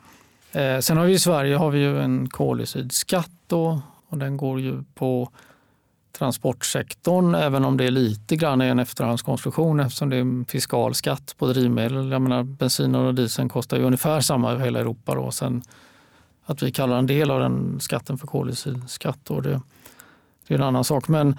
Eh, 0.59 0.79
sen 0.79 0.97
har 0.97 1.05
vi 1.05 1.13
i 1.13 1.19
Sverige 1.19 1.55
har 1.55 1.71
vi 1.71 1.79
ju 1.79 2.01
en 2.01 2.29
koldioxidskatt 2.29 3.31
då, 3.47 3.81
och 4.07 4.17
den 4.17 4.37
går 4.37 4.59
ju 4.59 4.83
på 4.95 5.29
transportsektorn, 6.17 7.35
även 7.35 7.65
om 7.65 7.77
det 7.77 7.85
är 7.85 7.91
lite 7.91 8.35
grann 8.35 8.61
en 8.61 8.79
efterhandskonstruktion 8.79 9.79
eftersom 9.79 10.09
det 10.09 10.15
är 10.15 10.21
en 10.21 10.45
fiskal 10.45 10.95
skatt 10.95 11.35
på 11.37 11.47
drivmedel. 11.47 12.11
Jag 12.11 12.21
menar, 12.21 12.43
bensin 12.43 12.95
och 12.95 13.15
diesel 13.15 13.49
kostar 13.49 13.77
ju 13.77 13.83
ungefär 13.83 14.21
samma 14.21 14.55
i 14.55 14.59
hela 14.59 14.79
Europa. 14.79 15.15
Då. 15.15 15.31
Sen 15.31 15.63
att 16.45 16.63
vi 16.63 16.71
kallar 16.71 16.97
en 16.97 17.07
del 17.07 17.31
av 17.31 17.39
den 17.39 17.79
skatten 17.79 18.17
för 18.17 18.27
koldioxidskatt, 18.27 19.25
det, 19.25 19.61
det 20.47 20.53
är 20.53 20.57
en 20.57 20.63
annan 20.63 20.83
sak. 20.83 21.07
Men, 21.07 21.29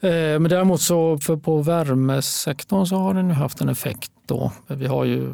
eh, 0.00 0.10
men 0.10 0.48
däremot 0.48 0.80
så 0.80 1.18
för 1.18 1.36
på 1.36 1.62
värmesektorn 1.62 2.86
så 2.86 2.96
har 2.96 3.14
den 3.14 3.28
ju 3.28 3.34
haft 3.34 3.60
en 3.60 3.68
effekt. 3.68 4.12
Då. 4.26 4.52
Vi 4.66 4.86
har 4.86 5.04
ju 5.04 5.32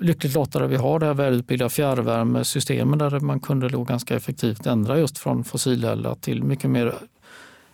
lyckligt 0.00 0.34
lottade 0.34 0.66
vi 0.66 0.76
har 0.76 0.98
det 0.98 1.06
här 1.06 1.14
välutbyggda 1.14 1.68
fjärrvärmesystemet 1.68 2.98
där 2.98 3.20
man 3.20 3.40
kunde 3.40 3.68
då 3.68 3.84
ganska 3.84 4.16
effektivt 4.16 4.66
ändra 4.66 4.98
just 4.98 5.18
från 5.18 5.44
fossileldat 5.44 6.22
till 6.22 6.44
mycket 6.44 6.70
mer 6.70 6.94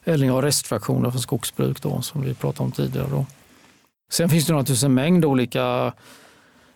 eller 0.05 0.27
ja, 0.27 0.43
restfraktioner 0.43 1.11
från 1.11 1.21
skogsbruk 1.21 1.83
då, 1.83 2.03
som 2.03 2.23
vi 2.23 2.35
pratade 2.35 2.65
om 2.65 2.73
tidigare. 2.73 3.07
Då. 3.11 3.27
Sen 4.13 4.29
finns 4.29 4.47
det 4.47 4.53
naturligtvis 4.53 4.85
en 4.85 4.95
mängd 4.95 5.25
olika 5.25 5.93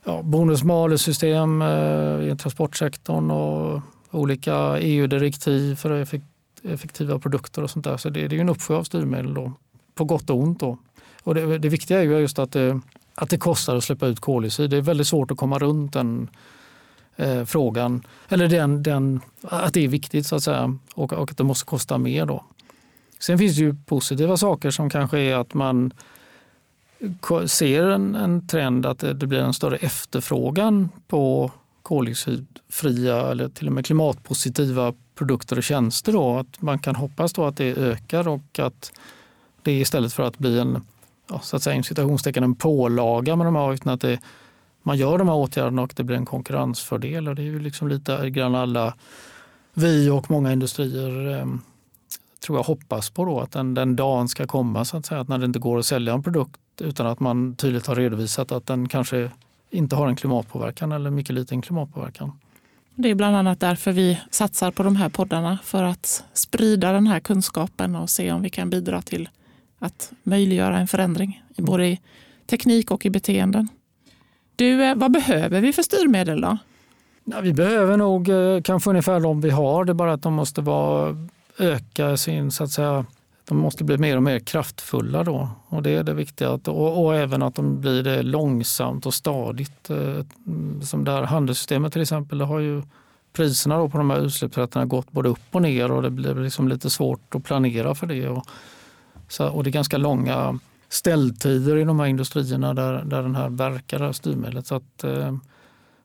ja, 0.05 0.23
bonus-malus-system 0.23 1.63
eh, 1.63 2.33
i 2.33 2.37
transportsektorn 2.39 3.31
och 3.31 3.81
olika 4.11 4.79
EU-direktiv 4.79 5.77
för 5.77 6.07
effektiva 6.63 7.19
produkter 7.19 7.63
och 7.63 7.71
sånt 7.71 7.85
där. 7.85 7.97
Så 7.97 8.11
det, 8.11 8.29
det 8.29 8.37
är 8.37 8.41
en 8.41 8.49
uppsjö 8.49 8.75
av 8.75 8.85
styrmedel 8.85 9.35
då, 9.35 9.53
på 9.95 10.05
gott 10.05 10.31
och 10.31 10.39
ont. 10.39 10.61
Då. 10.61 10.79
Och 11.23 11.35
det, 11.35 11.59
det 11.59 11.69
viktiga 11.69 11.99
är 11.99 12.03
ju 12.03 12.19
just 12.19 12.39
att 12.39 12.53
det, 12.53 12.81
att 13.15 13.31
det 13.31 13.39
kostar 13.39 13.77
att 13.77 13.85
släppa 13.85 14.07
ut 14.07 14.21
koldioxid. 14.21 14.71
Det 14.71 14.77
är 14.77 14.81
väldigt 14.81 15.07
svårt 15.07 15.31
att 15.31 15.37
komma 15.37 15.59
runt 15.59 15.93
den 15.93 16.31
eh, 17.17 17.45
frågan, 17.45 18.03
eller 18.29 18.49
den, 18.49 18.83
den, 18.83 19.21
att 19.43 19.75
det 19.75 19.85
är 19.85 19.89
viktigt 19.89 20.27
så 20.27 20.37
att 20.37 20.43
säga 20.43 20.79
och, 20.95 21.13
och 21.13 21.31
att 21.31 21.37
det 21.37 21.45
måste 21.45 21.67
kosta 21.67 21.99
mer. 21.99 22.27
Då. 22.27 22.45
Sen 23.19 23.39
finns 23.39 23.57
det 23.57 23.63
ju 23.63 23.75
positiva 23.87 24.37
saker 24.37 24.71
som 24.71 24.91
kanske 24.91 25.19
är 25.19 25.37
att 25.37 25.55
man 25.55 25.93
ser 27.47 27.85
en, 27.85 28.15
en 28.15 28.47
trend 28.47 28.87
att 28.87 28.99
det, 28.99 29.13
det 29.13 29.27
blir 29.27 29.39
en 29.39 29.55
större 29.55 29.77
efterfrågan 29.77 30.89
på 31.07 31.53
koldioxidfria 31.83 33.31
eller 33.31 33.49
till 33.49 33.67
och 33.67 33.73
med 33.73 33.87
klimatpositiva 33.87 34.95
produkter 35.15 35.57
och 35.57 35.63
tjänster. 35.63 36.13
Då. 36.13 36.37
Att 36.37 36.63
man 36.63 36.79
kan 36.79 36.97
hoppas 36.97 37.33
då 37.33 37.45
att 37.45 37.57
det 37.57 37.77
ökar 37.77 38.29
och 38.29 38.59
att 38.59 38.93
det 39.63 39.73
istället 39.73 40.13
för 40.13 40.23
att 40.23 40.39
bli 40.39 40.59
en, 40.59 40.87
ja, 41.29 41.41
så 41.41 41.57
att 41.57 41.63
säga, 41.63 41.83
citationstecken, 41.83 42.45
en 42.45 42.55
pålaga 42.55 43.37
med 43.37 43.47
de 43.47 43.57
här 43.57 43.63
avgifterna, 43.63 43.93
att 43.93 44.01
det, 44.01 44.21
man 44.83 44.97
gör 44.97 45.19
de 45.19 45.29
här 45.29 45.37
åtgärderna 45.37 45.83
och 45.83 45.93
det 45.97 46.05
blir 46.05 46.17
en 46.17 46.27
konkurrensfördel. 46.27 47.29
Och 47.29 47.35
det 47.35 47.43
är 47.43 47.45
ju 47.45 47.59
liksom 47.59 47.89
lite 47.89 48.31
grann 48.31 48.55
alla 48.55 48.95
vi 49.75 50.11
och 50.11 50.31
många 50.31 50.53
industrier 50.53 51.39
eh, 51.39 51.47
tror 52.41 52.59
jag 52.59 52.63
hoppas 52.63 53.11
på 53.11 53.25
då, 53.25 53.41
att 53.41 53.53
den, 53.53 53.75
den 53.75 53.97
dagen 53.97 54.29
ska 54.29 54.47
komma 54.47 54.85
så 54.85 54.97
att 54.97 55.07
säga, 55.07 55.21
att 55.21 55.29
när 55.29 55.39
det 55.39 55.45
inte 55.45 55.59
går 55.59 55.79
att 55.79 55.87
sälja 55.87 56.15
en 56.15 56.23
produkt 56.23 56.61
utan 56.81 57.07
att 57.07 57.21
man 57.21 57.57
tydligt 57.57 57.87
har 57.87 57.95
redovisat 57.95 58.53
att 58.53 58.67
den 58.67 58.89
kanske 58.89 59.31
inte 59.71 59.97
har 59.97 60.09
en 60.09 60.17
klimatpåverkan 60.17 60.93
eller 60.93 61.11
mycket 61.11 61.35
liten 61.35 61.63
klimatpåverkan. 61.63 62.33
Det 62.95 63.11
är 63.11 63.15
bland 63.15 63.37
annat 63.37 63.61
därför 63.61 63.93
vi 63.93 64.21
satsar 64.31 64.71
på 64.71 64.83
de 64.83 64.97
här 64.97 65.09
poddarna, 65.09 65.59
för 65.65 65.83
att 65.83 66.25
sprida 66.33 66.93
den 66.93 67.07
här 67.07 67.21
kunskapen 67.21 67.97
och 67.97 68.11
se 68.11 68.33
om 68.33 68.43
vi 68.43 68.51
kan 68.51 68.71
bidra 68.71 69.03
till 69.03 69.29
att 69.79 70.13
möjliggöra 70.23 70.79
en 70.79 70.89
förändring, 70.89 71.43
både 71.57 71.87
i 71.87 72.01
teknik 72.47 72.91
och 72.91 73.07
i 73.07 73.11
beteenden. 73.11 73.69
Du, 74.57 74.85
eh, 74.85 74.95
vad 74.95 75.13
behöver 75.13 75.61
vi 75.61 75.73
för 75.73 75.83
styrmedel 75.83 76.41
då? 76.41 76.59
Ja, 77.25 77.41
vi 77.41 77.53
behöver 77.53 77.97
nog 77.97 78.29
eh, 78.29 78.63
kanske 78.63 78.91
ungefär 78.91 79.21
de 79.21 79.41
vi 79.41 79.51
har, 79.51 79.85
det 79.85 79.93
är 79.93 79.95
bara 79.95 80.13
att 80.13 80.23
de 80.23 80.35
måste 80.35 80.61
vara 80.61 81.29
öka 81.59 82.17
sin, 82.17 82.51
så 82.51 82.65
att 82.65 82.71
säga, 82.71 83.07
de 83.49 83.59
måste 83.59 83.85
bli 83.85 83.99
mer 83.99 84.17
och 84.17 84.23
mer 84.23 84.39
kraftfulla 84.39 85.25
då. 85.25 85.49
Och 85.69 85.83
det 85.83 85.91
är 85.91 86.03
det 86.03 86.15
viktiga. 86.15 86.51
Och, 86.51 87.05
och 87.05 87.17
även 87.17 87.43
att 87.43 87.55
de 87.55 87.81
blir 87.81 88.03
det 88.03 88.23
långsamt 88.23 89.07
och 89.07 89.15
stadigt. 89.15 89.91
Eh, 89.91 90.25
som 90.83 91.05
det 91.05 91.11
här 91.11 91.23
handelssystemet 91.23 91.93
till 91.93 92.03
exempel, 92.03 92.39
det 92.39 92.45
har 92.45 92.59
ju 92.59 92.83
priserna 93.33 93.79
då 93.79 93.89
på 93.89 93.99
de 93.99 94.11
här 94.11 94.21
utsläppsrätterna 94.21 94.85
gått 94.85 95.13
både 95.13 95.29
upp 95.29 95.41
och 95.51 95.63
ner 95.63 95.91
och 95.91 96.03
det 96.03 96.11
blir 96.11 96.35
liksom 96.35 96.69
lite 96.69 96.91
svårt 96.91 97.35
att 97.35 97.45
planera 97.45 97.95
för 97.95 98.07
det. 98.07 98.29
Och, 98.29 98.47
så, 99.29 99.49
och 99.49 99.65
det 99.65 99.71
är 99.71 99.73
ganska 99.73 99.99
långa 99.99 100.59
ställtider 100.89 101.77
i 101.77 101.85
de 101.85 102.01
här 102.01 102.07
industrierna 102.07 102.75
där, 102.75 103.05
där 103.05 103.23
den 103.23 103.37
här 103.37 103.49
verkar, 103.49 103.99
det 103.99 104.05
här 104.05 104.13
styrmedlet. 104.13 104.67
Så, 104.67 104.75
att, 104.75 105.05
eh, 105.05 105.37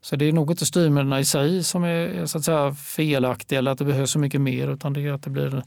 så 0.03 0.15
det 0.15 0.25
är 0.25 0.33
nog 0.33 0.51
inte 0.51 0.65
styrmedlen 0.65 1.19
i 1.19 1.25
sig 1.25 1.63
som 1.63 1.83
är 1.83 2.25
så 2.25 2.37
att 2.37 2.43
säga, 2.45 2.73
felaktiga 2.73 3.59
eller 3.59 3.71
att 3.71 3.77
det 3.77 3.85
behövs 3.85 4.11
så 4.11 4.19
mycket 4.19 4.41
mer 4.41 4.67
utan 4.67 4.93
det 4.93 5.01
är 5.01 5.11
att 5.11 5.23
det 5.23 5.29
blir 5.29 5.63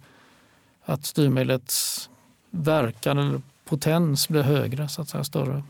att 0.84 1.06
styrmedlets 1.06 2.10
verkan 2.50 3.18
eller 3.18 3.40
potens 3.64 4.28
blir 4.28 4.42
högre, 4.42 4.88
så 4.88 5.02
att 5.02 5.08
säga 5.08 5.24
större. 5.24 5.62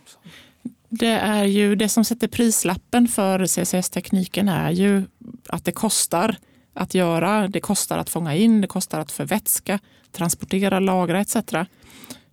Det 0.88 1.12
är 1.12 1.44
ju 1.44 1.74
det 1.76 1.88
som 1.88 2.05
sätter 2.05 2.29
prislappen 2.29 3.09
för 3.09 3.46
CCS-tekniken 3.46 4.48
är 4.48 4.70
ju 4.70 5.05
att 5.48 5.64
det 5.64 5.72
kostar 5.72 6.37
att 6.74 6.94
göra. 6.94 7.48
Det 7.48 7.61
kostar 7.61 7.98
att 7.98 8.11
fånga 8.11 8.35
in, 8.35 8.61
det 8.61 8.66
kostar 8.66 9.00
att 9.00 9.12
förvätska, 9.12 9.79
transportera, 10.12 10.81
lagra 10.81 11.20
etc. 11.20 11.37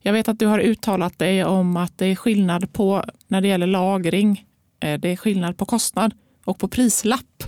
Jag 0.01 0.13
vet 0.13 0.27
att 0.27 0.39
du 0.39 0.45
har 0.45 0.59
uttalat 0.59 1.19
dig 1.19 1.45
om 1.45 1.77
att 1.77 1.97
det 1.97 2.05
är 2.05 2.15
skillnad 2.15 2.73
på 2.73 3.03
när 3.27 3.41
det 3.41 3.47
gäller 3.47 3.67
lagring. 3.67 4.45
Eh, 4.79 4.99
det 4.99 5.09
är 5.09 5.15
skillnad 5.15 5.57
på 5.57 5.65
kostnad 5.65 6.13
och 6.45 6.59
på 6.59 6.67
prislapp. 6.67 7.43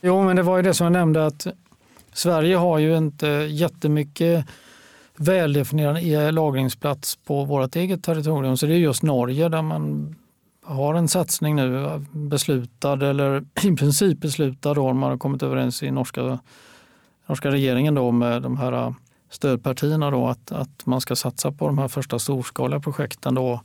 Jo, 0.00 0.24
men 0.24 0.36
det 0.36 0.42
var 0.42 0.56
ju 0.56 0.62
det 0.62 0.74
som 0.74 0.84
jag 0.84 0.92
nämnde 0.92 1.26
att 1.26 1.46
Sverige 2.12 2.56
har 2.56 2.78
ju 2.78 2.96
inte 2.96 3.26
jättemycket 3.50 4.46
väldefinierad 5.16 5.98
e- 5.98 6.30
lagringsplats 6.30 7.16
på 7.16 7.44
vårt 7.44 7.76
eget 7.76 8.02
territorium. 8.02 8.56
Så 8.56 8.66
det 8.66 8.74
är 8.74 8.78
just 8.78 9.02
Norge 9.02 9.48
där 9.48 9.62
man 9.62 10.14
har 10.64 10.94
en 10.94 11.08
satsning 11.08 11.56
nu 11.56 12.00
beslutad 12.12 13.08
eller 13.08 13.44
i 13.64 13.76
princip 13.76 14.20
beslutad 14.20 14.74
då, 14.74 14.92
man 14.92 15.10
har 15.10 15.18
kommit 15.18 15.42
överens 15.42 15.82
i 15.82 15.90
norska, 15.90 16.38
norska 17.26 17.50
regeringen 17.50 17.94
då 17.94 18.10
med 18.10 18.42
de 18.42 18.56
här 18.56 18.94
stödpartierna 19.30 20.10
då, 20.10 20.26
att, 20.26 20.52
att 20.52 20.86
man 20.86 21.00
ska 21.00 21.16
satsa 21.16 21.52
på 21.52 21.66
de 21.66 21.78
här 21.78 21.88
första 21.88 22.18
storskaliga 22.18 22.80
projekten. 22.80 23.34
Då. 23.34 23.60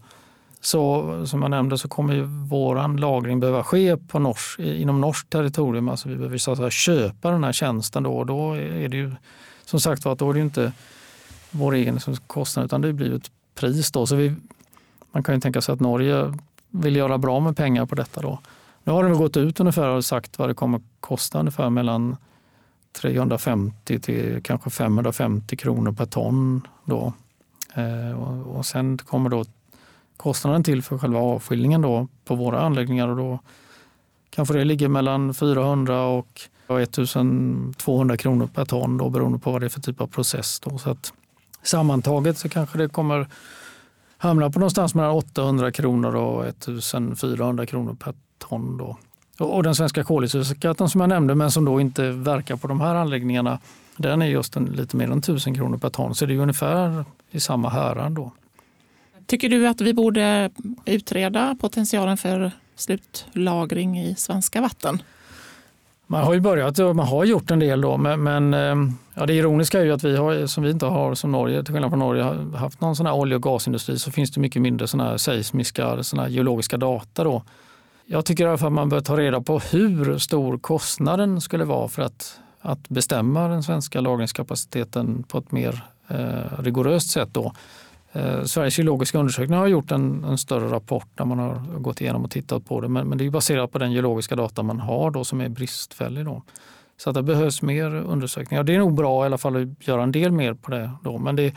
Så 0.64 1.26
som 1.28 1.42
jag 1.42 1.52
nämnde 1.52 1.78
så 1.78 1.88
kommer 1.88 2.14
ju 2.14 2.24
våran 2.24 2.98
lagring 2.98 3.40
behöva 3.40 3.64
ske 3.64 3.98
på 3.98 4.20
norsk, 4.20 4.60
inom 4.60 5.02
norskt 5.02 5.30
territorium. 5.30 5.90
Alltså 5.90 6.10
vi 6.10 6.16
behöver 6.16 6.38
så 6.38 6.52
att 6.52 6.58
säga, 6.58 6.70
köpa 6.70 7.32
den 7.32 7.44
här 7.44 7.52
tjänsten 7.52 8.04
då 8.04 8.18
och 8.18 8.26
då 8.26 8.54
är 8.54 8.88
det 8.88 8.98
ju 8.98 9.12
som 9.66 9.80
sagt 9.80 10.06
att 10.06 10.20
då 10.20 10.30
är 10.30 10.34
det 10.34 10.40
ju 10.40 10.46
inte 10.46 10.72
vår 11.52 11.74
egen 11.74 12.00
kostnad 12.28 12.66
utan 12.66 12.82
det 12.82 12.94
blir 12.94 13.16
ett 13.16 13.32
pris. 13.56 13.92
Då. 13.92 14.06
Så 14.06 14.16
vi, 14.16 14.36
man 15.12 15.24
kan 15.24 15.36
ju 15.36 15.42
tänka 15.42 15.62
sig 15.62 15.74
att 15.74 15.80
Norge 15.80 16.34
vill 16.70 16.96
göra 16.96 17.18
bra 17.18 17.40
med 17.40 17.58
pengar 17.58 17.86
på 17.86 17.96
detta. 17.96 18.22
Då. 18.22 18.40
Nu 18.84 18.92
har 18.92 19.04
de 19.04 19.14
gått 19.14 19.38
ut 19.38 19.60
ungefär 19.60 19.90
och 19.90 20.06
sagt 20.06 20.40
vad 20.40 20.50
det 20.50 20.54
kommer 20.54 20.82
kosta 21.00 21.40
ungefär 21.40 21.70
mellan 21.70 22.18
350 23.02 24.00
till 24.00 24.42
kanske 24.44 24.70
550 24.70 25.58
kronor 25.58 25.92
per 25.92 26.06
ton. 26.06 26.68
Då. 26.86 27.14
Eh, 27.76 28.20
och, 28.20 28.58
och 28.58 28.66
sen 28.66 28.98
kommer 28.98 29.30
då 29.30 29.46
kostnaden 30.18 30.64
till 30.64 30.82
för 30.82 30.98
själva 30.98 31.20
avskiljningen 31.20 31.82
då 31.82 32.08
på 32.26 32.36
våra 32.36 32.62
anläggningar 32.62 33.08
och 33.08 33.18
då 33.18 33.40
kanske 34.30 34.54
det 34.54 34.64
ligger 34.64 34.88
mellan 34.88 35.34
400 35.34 36.02
och 36.06 36.42
1200 36.68 38.18
kronor 38.18 38.48
per 38.54 38.66
ton 38.66 38.98
då, 38.98 39.10
beroende 39.10 39.40
på 39.40 39.52
vad 39.52 39.62
det 39.62 39.68
är 39.68 39.70
för 39.70 39.82
typ 39.82 40.02
av 40.02 40.08
process. 40.08 40.60
Då. 40.60 40.78
Så 40.78 40.90
att 40.90 41.14
sammantaget 41.64 42.38
så 42.38 42.50
kanske 42.50 42.78
det 42.78 42.90
kommer 42.90 43.28
hamna 44.18 44.50
på 44.50 44.60
någonstans 44.60 44.96
mellan 44.96 45.12
800 45.12 45.72
kronor 45.72 46.16
och 46.16 46.46
1400 46.46 47.66
kronor 47.66 47.94
per 47.94 48.14
ton. 48.38 48.78
Då. 48.78 48.98
Och 49.40 49.64
den 49.64 49.76
svenska 49.76 50.04
koldioxidskatten 50.04 50.90
som 50.90 51.02
jag 51.02 51.10
nämnde 51.10 51.36
men 51.36 51.52
som 51.52 51.66
då 51.66 51.82
inte 51.82 52.10
verkar 52.10 52.56
på 52.56 52.68
de 52.68 52.82
här 52.82 52.96
anläggningarna 52.96 53.60
den 53.98 54.22
är 54.22 54.26
just 54.26 54.56
en, 54.56 54.66
lite 54.66 54.98
mer 54.98 55.12
än 55.12 55.18
1000 55.18 55.56
kronor 55.56 55.78
per 55.78 55.90
ton 55.90 56.16
så 56.16 56.26
det 56.26 56.34
är 56.34 56.38
ungefär 56.38 57.06
i 57.32 57.40
samma 57.40 57.70
härad. 57.70 58.12
Då. 58.12 58.32
Tycker 59.26 59.50
du 59.50 59.68
att 59.68 59.82
vi 59.82 59.94
borde 59.94 60.50
utreda 60.86 61.56
potentialen 61.62 62.18
för 62.18 62.52
slutlagring 62.76 64.00
i 64.00 64.16
svenska 64.16 64.62
vatten? 64.62 65.02
Man 66.08 66.24
har 66.24 66.34
ju 66.34 66.40
börjat 66.40 66.80
och 66.80 66.96
man 66.96 67.08
har 67.08 67.26
gjort 67.26 67.52
en 67.52 67.60
del 67.60 67.82
då, 67.82 67.98
men, 67.98 68.24
men 68.24 68.54
eh, 68.54 68.94
ja, 69.14 69.26
det 69.26 69.34
ironiska 69.34 69.80
är 69.80 69.86
ju 69.86 69.92
att 69.92 70.04
vi 70.04 70.18
har, 70.18 70.46
som 70.46 70.64
vi 70.64 70.70
inte 70.70 70.86
har 70.86 71.16
som 71.16 71.32
Norge, 71.32 71.64
till 71.64 71.74
skillnad 71.74 71.92
från 71.92 72.00
Norge, 72.00 72.24
har 72.24 72.58
haft 72.58 72.82
någon 72.82 72.96
sån 72.96 73.06
här 73.06 73.14
olje 73.14 73.36
och 73.36 73.44
gasindustri 73.44 74.00
så 74.00 74.12
finns 74.12 74.32
det 74.32 74.40
mycket 74.40 74.62
mindre 74.62 74.88
såna 74.88 75.04
här 75.04 75.18
seismiska, 75.18 76.04
såna 76.04 76.22
här 76.22 76.30
geologiska 76.30 76.78
data. 76.78 77.24
Då. 77.24 77.44
Jag 78.06 78.26
tycker 78.26 78.44
i 78.44 78.48
alla 78.48 78.58
fall 78.58 78.68
att 78.68 78.74
man 78.74 78.90
bör 78.90 79.02
ta 79.02 79.18
reda 79.18 79.42
på 79.42 79.60
hur 79.60 80.18
stor 80.18 80.58
kostnaden 80.58 81.42
skulle 81.42 81.66
vara 81.66 81.88
för 81.88 82.02
att, 82.02 82.40
att 82.62 82.90
bestämma 82.90 83.48
den 83.48 83.64
svenska 83.64 84.02
lagringskapaciteten 84.02 85.24
på 85.24 85.38
ett 85.38 85.52
mer 85.52 85.84
eh, 86.08 86.60
rigoröst 86.60 87.10
sätt. 87.10 87.30
Då. 87.32 87.54
Eh, 88.16 88.44
Sveriges 88.44 88.78
geologiska 88.78 89.18
undersökning 89.18 89.60
har 89.60 89.68
gjort 89.68 89.92
en, 89.92 90.24
en, 90.24 90.38
större 90.38 90.72
rapport 90.72 91.08
där 91.16 91.26
man 91.26 91.40
har 91.40 91.80
gått 91.80 92.02
igenom 92.02 92.24
och 92.24 92.32
tittat 92.32 92.66
på 92.66 92.82
det. 92.82 92.88
Men, 92.88 93.08
men 93.08 93.18
det 93.18 93.26
är 93.26 93.30
baserat 93.30 93.72
på 93.72 93.78
den 93.78 93.92
geologiska 93.92 94.36
data 94.36 94.64
man 94.64 94.80
har 94.80 95.12
då, 95.12 95.24
som 95.24 95.42
är 95.42 95.50
bristfällig. 95.50 96.26
Då. 96.26 96.44
Så 96.98 97.10
att 97.10 97.14
det 97.14 97.24
behövs 97.24 97.62
mer 97.62 97.96
undersökningar. 97.96 98.64
Det 98.64 98.76
är 98.76 98.80
nog 98.80 98.94
bra 98.94 99.24
i 99.24 99.26
alla 99.26 99.38
fall 99.38 99.56
att 99.56 99.88
göra 99.88 100.04
en 100.04 100.12
del 100.12 100.32
mer 100.32 100.54
på 100.54 100.72
det. 100.72 100.92
Då. 101.04 101.18
Men 101.18 101.36
det, 101.36 101.56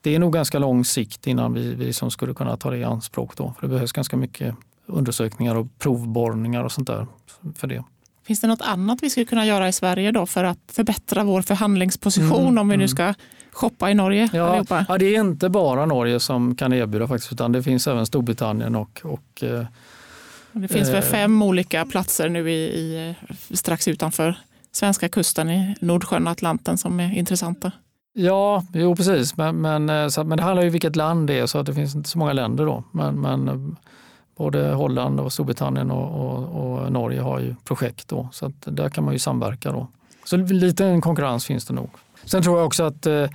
det 0.00 0.14
är 0.14 0.18
nog 0.18 0.32
ganska 0.32 0.58
lång 0.58 0.84
sikt 0.84 1.26
innan 1.26 1.54
vi, 1.54 1.74
vi 1.74 1.92
som 1.92 2.10
skulle 2.10 2.34
kunna 2.34 2.56
ta 2.56 2.70
det 2.70 2.76
i 2.76 2.84
anspråk. 2.84 3.36
Då. 3.36 3.54
För 3.58 3.66
det 3.66 3.74
behövs 3.74 3.92
ganska 3.92 4.16
mycket 4.16 4.54
undersökningar 4.86 5.54
och 5.54 5.66
provborrningar 5.78 6.64
och 6.64 6.72
sånt 6.72 6.86
där 6.86 7.06
för 7.54 7.66
det. 7.66 7.84
Finns 8.26 8.40
det 8.40 8.46
något 8.46 8.60
annat 8.60 8.98
vi 9.02 9.10
skulle 9.10 9.26
kunna 9.26 9.46
göra 9.46 9.68
i 9.68 9.72
Sverige 9.72 10.10
då 10.12 10.26
för 10.26 10.44
att 10.44 10.58
förbättra 10.72 11.24
vår 11.24 11.42
förhandlingsposition 11.42 12.42
mm, 12.42 12.58
om 12.58 12.68
vi 12.68 12.76
nu 12.76 12.84
mm. 12.84 12.88
ska 12.88 13.14
shoppa 13.52 13.90
i 13.90 13.94
Norge? 13.94 14.28
Ja, 14.32 14.64
ja, 14.88 14.98
det 14.98 15.16
är 15.16 15.20
inte 15.20 15.48
bara 15.48 15.86
Norge 15.86 16.20
som 16.20 16.54
kan 16.54 16.72
erbjuda 16.72 17.08
faktiskt, 17.08 17.32
utan 17.32 17.52
det 17.52 17.62
finns 17.62 17.86
även 17.86 18.06
Storbritannien 18.06 18.76
och, 18.76 19.00
och 19.04 19.42
eh, 19.42 19.64
det 20.52 20.68
finns 20.68 20.88
väl 20.88 20.96
eh, 20.96 21.02
fem 21.02 21.42
olika 21.42 21.86
platser 21.86 22.28
nu 22.28 22.50
i, 22.50 22.64
i, 22.64 23.14
strax 23.56 23.88
utanför 23.88 24.34
svenska 24.72 25.08
kusten 25.08 25.50
i 25.50 25.76
Nordsjön 25.80 26.26
och 26.26 26.32
Atlanten 26.32 26.78
som 26.78 27.00
är 27.00 27.14
intressanta. 27.14 27.72
Ja, 28.14 28.64
jo 28.72 28.96
precis. 28.96 29.36
Men, 29.36 29.60
men, 29.60 29.90
eh, 29.90 30.08
så, 30.08 30.24
men 30.24 30.36
det 30.38 30.44
handlar 30.44 30.62
ju 30.62 30.68
om 30.68 30.72
vilket 30.72 30.96
land 30.96 31.26
det 31.26 31.38
är 31.38 31.46
så 31.46 31.58
att 31.58 31.66
det 31.66 31.74
finns 31.74 31.94
inte 31.94 32.08
så 32.08 32.18
många 32.18 32.32
länder 32.32 32.66
då. 32.66 32.84
Men, 32.92 33.20
men 33.20 33.76
både 34.36 34.72
Holland 34.72 35.20
och 35.20 35.32
Storbritannien 35.32 35.90
och, 35.90 36.26
och, 36.26 36.82
och, 36.82 36.92
Norge 36.92 37.20
har 37.20 37.40
ju 37.40 37.54
projekt 37.64 38.08
då. 38.08 38.28
Så 38.32 38.46
att 38.46 38.52
där 38.64 38.88
kan 38.88 39.04
man 39.04 39.12
ju 39.12 39.18
samverka 39.18 39.72
då. 39.72 39.86
Så 40.24 40.36
lite 40.36 41.00
konkurrens 41.02 41.46
finns 41.46 41.66
det 41.66 41.74
nog. 41.74 41.90
Sen 42.24 42.42
tror 42.42 42.58
jag 42.58 42.66
också 42.66 42.82
att 42.82 43.06
eh, 43.06 43.28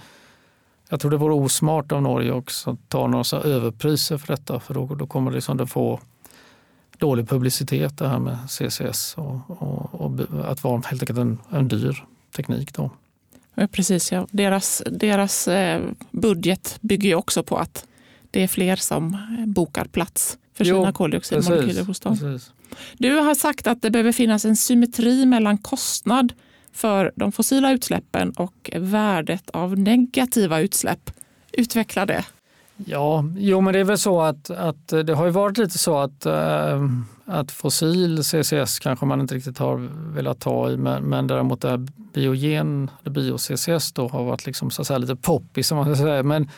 jag 0.89 1.00
tror 1.00 1.12
det 1.12 1.17
vore 1.17 1.34
osmart 1.34 1.91
av 1.91 2.02
Norge 2.02 2.32
också 2.32 2.69
att 2.69 2.89
ta 2.89 3.08
några 3.08 3.41
överpriser 3.41 4.17
för 4.17 4.28
detta. 4.28 4.60
För 4.60 4.73
då, 4.73 4.95
då 4.95 5.08
kommer 5.08 5.32
det 5.32 5.36
liksom 5.36 5.62
att 5.62 5.71
få 5.71 6.00
dålig 6.97 7.30
publicitet 7.30 7.97
det 7.97 8.08
här 8.08 8.19
med 8.19 8.38
CCS 8.50 9.13
och, 9.17 9.39
och, 9.47 10.02
och 10.02 10.52
att 10.52 10.63
vara 10.63 10.82
helt 10.86 11.02
enkelt 11.02 11.19
en, 11.19 11.38
en 11.50 11.67
dyr 11.67 12.06
teknik. 12.36 12.73
Då. 12.73 12.91
Precis, 13.71 14.12
ja. 14.12 14.28
Deras, 14.32 14.84
deras 14.91 15.47
eh, 15.47 15.82
budget 16.12 16.78
bygger 16.82 17.10
ju 17.10 17.15
också 17.15 17.43
på 17.43 17.58
att 17.58 17.86
det 18.32 18.43
är 18.43 18.47
fler 18.47 18.76
som 18.76 19.17
bokar 19.47 19.86
plats 19.86 20.38
för 20.54 20.65
jo, 20.65 20.76
sina 20.76 20.93
koldioxidmolekyler 20.93 21.84
hos 21.84 22.00
dem. 22.00 22.17
Precis. 22.17 22.52
Du 22.97 23.15
har 23.15 23.36
sagt 23.36 23.67
att 23.67 23.82
det 23.82 23.91
behöver 23.91 24.12
finnas 24.12 24.45
en 24.45 24.56
symmetri 24.56 25.26
mellan 25.26 25.58
kostnad 25.58 26.34
för 26.78 27.12
de 27.16 27.32
fossila 27.32 27.72
utsläppen 27.72 28.32
och 28.32 28.72
värdet 28.76 29.50
av 29.50 29.80
negativa 29.80 30.60
utsläpp. 30.60 31.12
Utveckla 31.52 32.06
det. 32.06 32.26
Ja, 32.86 33.24
jo 33.38 33.62
men 33.62 33.74
det 33.74 33.80
är 33.80 33.84
väl 33.84 33.98
så 33.98 34.22
att, 34.22 34.50
att 34.50 34.88
det 34.88 35.13
har 35.13 35.26
ju 35.26 35.32
varit 35.32 35.58
lite 35.58 35.78
så 35.78 35.98
att, 35.98 36.26
äh, 36.26 36.90
att 37.26 37.52
fossil 37.52 38.24
CCS 38.24 38.80
kanske 38.80 39.06
man 39.06 39.22
inte 39.22 39.36
riktigt 39.36 39.58
har 39.58 39.90
velat 40.13 40.40
ta 40.40 40.72
i 40.72 40.78
men, 40.78 41.04
men 41.04 41.28
däremot 41.28 41.62
det 41.62 41.78
biogen, 42.13 42.92
bio-CCS 43.04 43.94
då 43.94 44.08
har 44.08 44.24
varit 44.24 44.46
liksom 44.46 44.72
så 44.72 44.82
att 44.82 44.88
säga 44.88 44.98
lite 44.98 45.16
poppis. 45.16 45.68
Som 45.68 45.78
man 45.78 45.86
ska 45.86 46.04
säga. 46.04 46.24
Men 46.24 46.50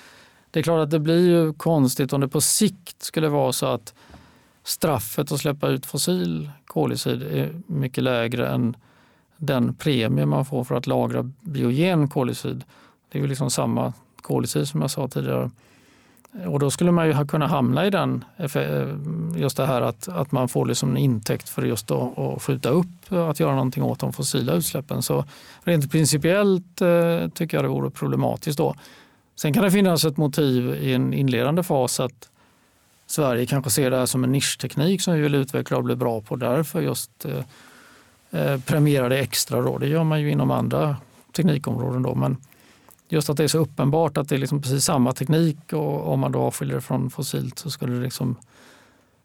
det 0.52 0.60
är 0.60 0.64
klart 0.64 0.84
att 0.84 0.92
det 0.92 1.00
blir 1.00 1.30
ju 1.30 1.54
konstigt 1.54 2.14
om 2.14 2.22
det 2.22 2.28
på 2.28 2.42
sikt 2.42 3.04
skulle 3.04 3.30
vara 3.30 3.54
så 3.54 3.66
att 3.66 3.94
straffet 4.64 5.32
att 5.32 5.40
släppa 5.40 5.68
ut 5.68 5.86
fossil 5.86 6.50
koldioxid 6.66 7.24
är 7.24 7.54
mycket 7.68 8.04
lägre 8.04 8.48
än 8.48 8.76
den 9.40 9.74
premie 9.74 10.26
man 10.26 10.46
får 10.46 10.64
för 10.64 10.76
att 10.76 10.88
lagra 10.88 11.32
biogen 11.42 12.08
koldioxid. 12.08 12.64
Det 13.10 13.18
är 13.18 13.22
ju 13.22 13.28
liksom 13.28 13.52
samma 13.52 13.94
koldioxid 14.22 14.68
som 14.68 14.82
jag 14.82 14.92
sa 14.92 15.08
tidigare. 15.08 15.50
Och 16.48 16.60
då 16.60 16.72
skulle 16.72 16.92
man 16.92 17.08
ju 17.08 17.28
kunna 17.28 17.48
hamna 17.48 17.86
i 17.86 17.90
den, 17.90 18.26
eh, 18.38 18.50
just 19.36 19.58
det 19.58 19.66
här 19.66 19.82
att, 19.82 20.08
att 20.08 20.32
man 20.32 20.50
får 20.50 20.66
liksom 20.66 20.90
en 20.90 20.98
intäkt 20.98 21.50
för 21.50 21.62
just 21.62 21.92
att, 21.92 22.18
att 22.18 22.42
skjuta 22.42 22.70
upp 22.70 23.12
att 23.12 23.40
göra 23.40 23.52
någonting 23.52 23.84
åt 23.84 24.00
de 24.00 24.14
fossila 24.14 24.54
utsläppen. 24.54 25.02
Så 25.02 25.26
rent 25.64 25.92
principiellt 25.92 26.82
eh, 26.82 27.28
tycker 27.34 27.58
jag 27.58 27.64
det 27.64 27.70
vore 27.70 27.90
problematiskt 27.90 28.58
då. 28.58 28.76
Sen 29.36 29.54
kan 29.54 29.64
det 29.64 29.72
finnas 29.72 30.06
ett 30.06 30.18
motiv 30.18 30.76
i 30.76 30.94
en 30.94 31.14
inledande 31.14 31.64
fas 31.64 32.00
att 32.00 32.30
Sverige 33.08 33.46
kanske 33.46 33.70
ser 33.70 33.92
det 33.92 33.98
här 33.98 34.06
som 34.06 34.24
en 34.24 34.32
nischteknik 34.32 35.02
som 35.02 35.14
vi 35.14 35.22
vill 35.22 35.36
utveckla 35.36 35.78
och 35.78 35.84
bli 35.84 35.96
bra 35.96 36.22
på. 36.22 36.36
Därför 36.36 36.82
just 36.82 37.26
eh, 37.26 37.44
eh, 38.32 38.60
premiera 38.60 39.10
det 39.10 39.20
extra. 39.20 39.62
Då. 39.62 39.78
Det 39.78 39.88
gör 39.88 40.04
man 40.04 40.22
ju 40.22 40.32
inom 40.32 40.52
andra 40.52 40.98
teknikområden. 41.36 42.02
Då. 42.02 42.16
Men 42.16 42.38
just 43.10 43.30
att 43.30 43.38
det 43.38 43.44
är 43.44 43.48
så 43.48 43.58
uppenbart 43.58 44.18
att 44.18 44.30
det 44.30 44.36
är 44.36 44.40
liksom 44.40 44.62
precis 44.62 44.84
samma 44.86 45.14
teknik 45.14 45.74
och 45.74 46.14
om 46.14 46.20
man 46.20 46.32
då 46.32 46.40
avskiljer 46.40 46.76
det 46.76 46.82
från 46.82 47.10
fossilt 47.10 47.60
så 47.60 47.70
skulle 47.70 47.94
det 47.94 48.02
liksom 48.02 48.36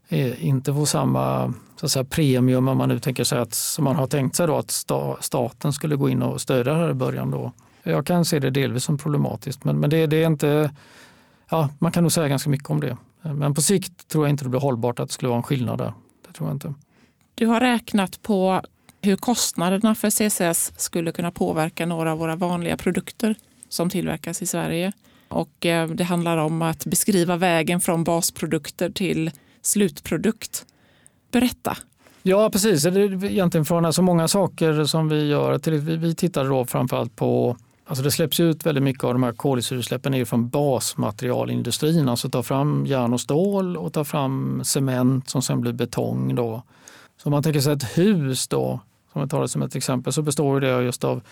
eh, 0.09 0.47
inte 0.47 0.75
få 0.75 0.87
samma 0.87 1.55
så 1.77 1.87
att 1.87 1.93
säga, 1.93 2.05
premium 2.05 2.69
om 2.69 2.79
man 2.79 2.89
nu 2.89 2.99
tänker 2.99 3.25
sig 3.25 3.39
att 3.39 3.55
som 3.55 3.85
man 3.85 3.97
har 3.97 4.07
tänkt 4.07 4.37
sig 4.37 4.47
då 4.47 4.57
att 4.57 4.85
staten 5.21 5.73
skulle 5.73 5.97
gå 5.97 6.09
in 6.09 6.23
och 6.23 6.41
stödja 6.41 6.73
det 6.73 6.79
här 6.79 6.91
i 6.91 6.95
början. 6.95 7.31
Då. 7.31 7.53
Jag 7.83 8.07
kan 8.07 8.25
se 8.25 8.39
det 8.39 8.51
delvis 8.51 8.85
som 8.85 8.99
problematiskt 8.99 9.65
men, 9.65 9.81
men 9.81 9.91
det, 9.91 10.07
det 10.07 10.23
är 10.23 10.27
inte, 10.27 10.71
ja, 11.51 11.69
man 11.79 11.93
kan 11.93 12.03
nog 12.03 12.13
säga 12.13 12.29
ganska 12.29 12.51
mycket 12.51 12.71
om 12.71 12.81
det. 12.81 12.97
Eh, 13.23 13.35
men 13.35 13.55
på 13.55 13.63
sikt 13.63 14.09
tror 14.09 14.25
jag 14.25 14.31
inte 14.31 14.45
det 14.45 14.51
blir 14.51 14.61
hållbart 14.61 15.01
att 15.01 15.09
det 15.09 15.15
skulle 15.15 15.29
vara 15.29 15.37
en 15.37 15.43
skillnad 15.43 15.79
där. 15.79 15.93
Det 16.27 16.33
tror 16.33 16.49
jag 16.49 16.57
inte. 16.57 16.75
Du 17.35 17.47
har 17.47 17.61
räknat 17.61 18.23
på 18.23 18.63
hur 19.05 19.17
kostnaderna 19.17 19.95
för 19.95 20.11
CCS 20.11 20.73
skulle 20.77 21.13
kunna 21.13 21.31
påverka 21.31 21.87
några 21.87 22.13
av 22.13 22.19
våra 22.19 22.37
vanliga 22.37 22.77
produkter 22.77 23.35
som 23.69 23.91
tillverkas 23.91 24.43
i 24.43 24.47
Sverige. 24.47 24.93
Och 25.29 25.67
eh, 25.67 25.89
det 25.89 26.05
handlar 26.05 26.37
om 26.37 26.63
att 26.63 26.87
beskriva 26.87 27.37
vägen 27.37 27.81
från 27.81 28.05
basprodukter 28.05 28.91
till 28.91 29.31
slutprodukt. 29.63 30.67
Berätta. 31.33 31.77
Ja, 32.23 32.51
precis. 32.51 32.83
Det 32.83 32.89
är 32.89 33.25
egentligen 33.25 33.65
från 33.65 33.85
alltså 33.85 34.03
många 34.03 34.29
saker 34.29 34.85
som 34.85 35.09
vi 35.09 35.29
gör. 35.29 35.71
Vi 35.97 36.15
tittar 36.15 36.45
då 36.45 36.67
framförallt 36.67 37.17
på 37.17 37.57
Alltså 37.87 38.05
det 38.05 38.11
släpps 38.11 38.41
ut 38.41 38.67
väldigt 38.67 38.85
mycket 38.85 39.05
av 39.05 39.13
de 39.13 39.23
här 39.23 39.33
koldioxidutsläppen 39.33 40.27
från 40.27 40.49
basmaterialindustrin, 40.49 42.09
alltså 42.09 42.31
ta 42.31 42.43
fram 42.43 42.87
järn 42.87 43.13
och 43.13 43.21
stål 43.21 43.77
och 43.77 43.93
ta 43.93 44.05
fram 44.05 44.61
cement 44.65 45.31
som 45.31 45.43
sen 45.43 45.61
blir 45.61 45.73
betong. 45.73 46.35
Då. 46.35 46.63
Så 47.23 47.29
om 47.29 47.31
man 47.31 47.43
tänker 47.43 47.61
sig 47.61 47.73
ett 47.73 47.99
hus 47.99 48.49
då, 48.49 48.81
om 49.15 49.23
vi 49.23 49.29
tar 49.29 49.41
det 49.41 49.49
som 49.49 49.63
ett 49.63 49.77
exempel, 49.77 50.13
så 50.13 50.23
består 50.23 50.61
det 50.61 50.83
just 50.83 51.05
av 51.05 51.23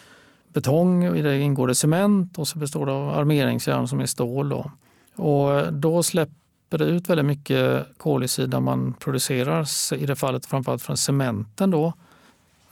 betong, 0.53 1.05
i 1.16 1.23
det 1.23 1.40
ingår 1.40 1.68
det 1.68 1.75
cement 1.75 2.38
och 2.38 2.49
så 2.49 2.59
består 2.59 2.87
det 2.87 2.92
av 2.92 3.09
armeringsjärn 3.09 3.88
som 3.88 4.01
är 4.01 4.07
stål. 4.07 4.49
Då. 4.49 4.71
Och 5.16 5.73
då 5.73 6.03
släpper 6.03 6.79
det 6.79 6.85
ut 6.85 7.09
väldigt 7.09 7.27
mycket 7.27 7.87
koldioxid 7.97 8.51
när 8.51 8.61
man 8.61 8.95
producerar, 8.99 9.95
i 9.95 10.07
det 10.07 10.16
fallet 10.16 10.47
framförallt 10.47 10.83
från 10.83 10.97
cementen. 10.97 11.71
Då. 11.71 11.92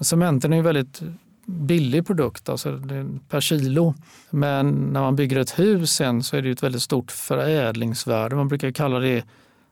Cementen 0.00 0.52
är 0.52 0.56
en 0.56 0.64
väldigt 0.64 1.02
billig 1.46 2.06
produkt, 2.06 2.48
alltså 2.48 2.80
per 3.28 3.40
kilo. 3.40 3.94
Men 4.30 4.70
när 4.70 5.00
man 5.00 5.16
bygger 5.16 5.38
ett 5.38 5.58
hus 5.58 5.92
sen 5.92 6.22
så 6.22 6.36
är 6.36 6.42
det 6.42 6.50
ett 6.50 6.62
väldigt 6.62 6.82
stort 6.82 7.10
förädlingsvärde. 7.10 8.36
Man 8.36 8.48
brukar 8.48 8.70
kalla 8.70 8.98
det 8.98 9.24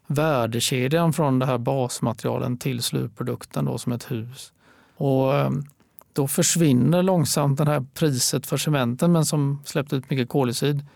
värdekedjan 0.07 1.13
från 1.13 1.39
det 1.39 1.47
här 1.47 1.59
basmaterialen 1.59 2.59
till 2.59 2.83
slutprodukten 2.83 3.65
då, 3.65 3.79
som 3.79 3.93
ett 3.93 4.11
hus. 4.11 4.53
Och 4.99 5.35
ehm, 5.35 5.65
då 6.13 6.29
försvinner 6.29 7.03
långsamt 7.03 7.59
det 7.59 7.65
här 7.65 7.85
priset 7.95 8.47
för 8.47 8.57
cementen 8.57 9.13
men 9.13 9.25
som 9.25 9.63
släppte 9.65 9.97
ut 9.97 10.11
mycket 10.11 10.29
koldioxid 10.29 10.87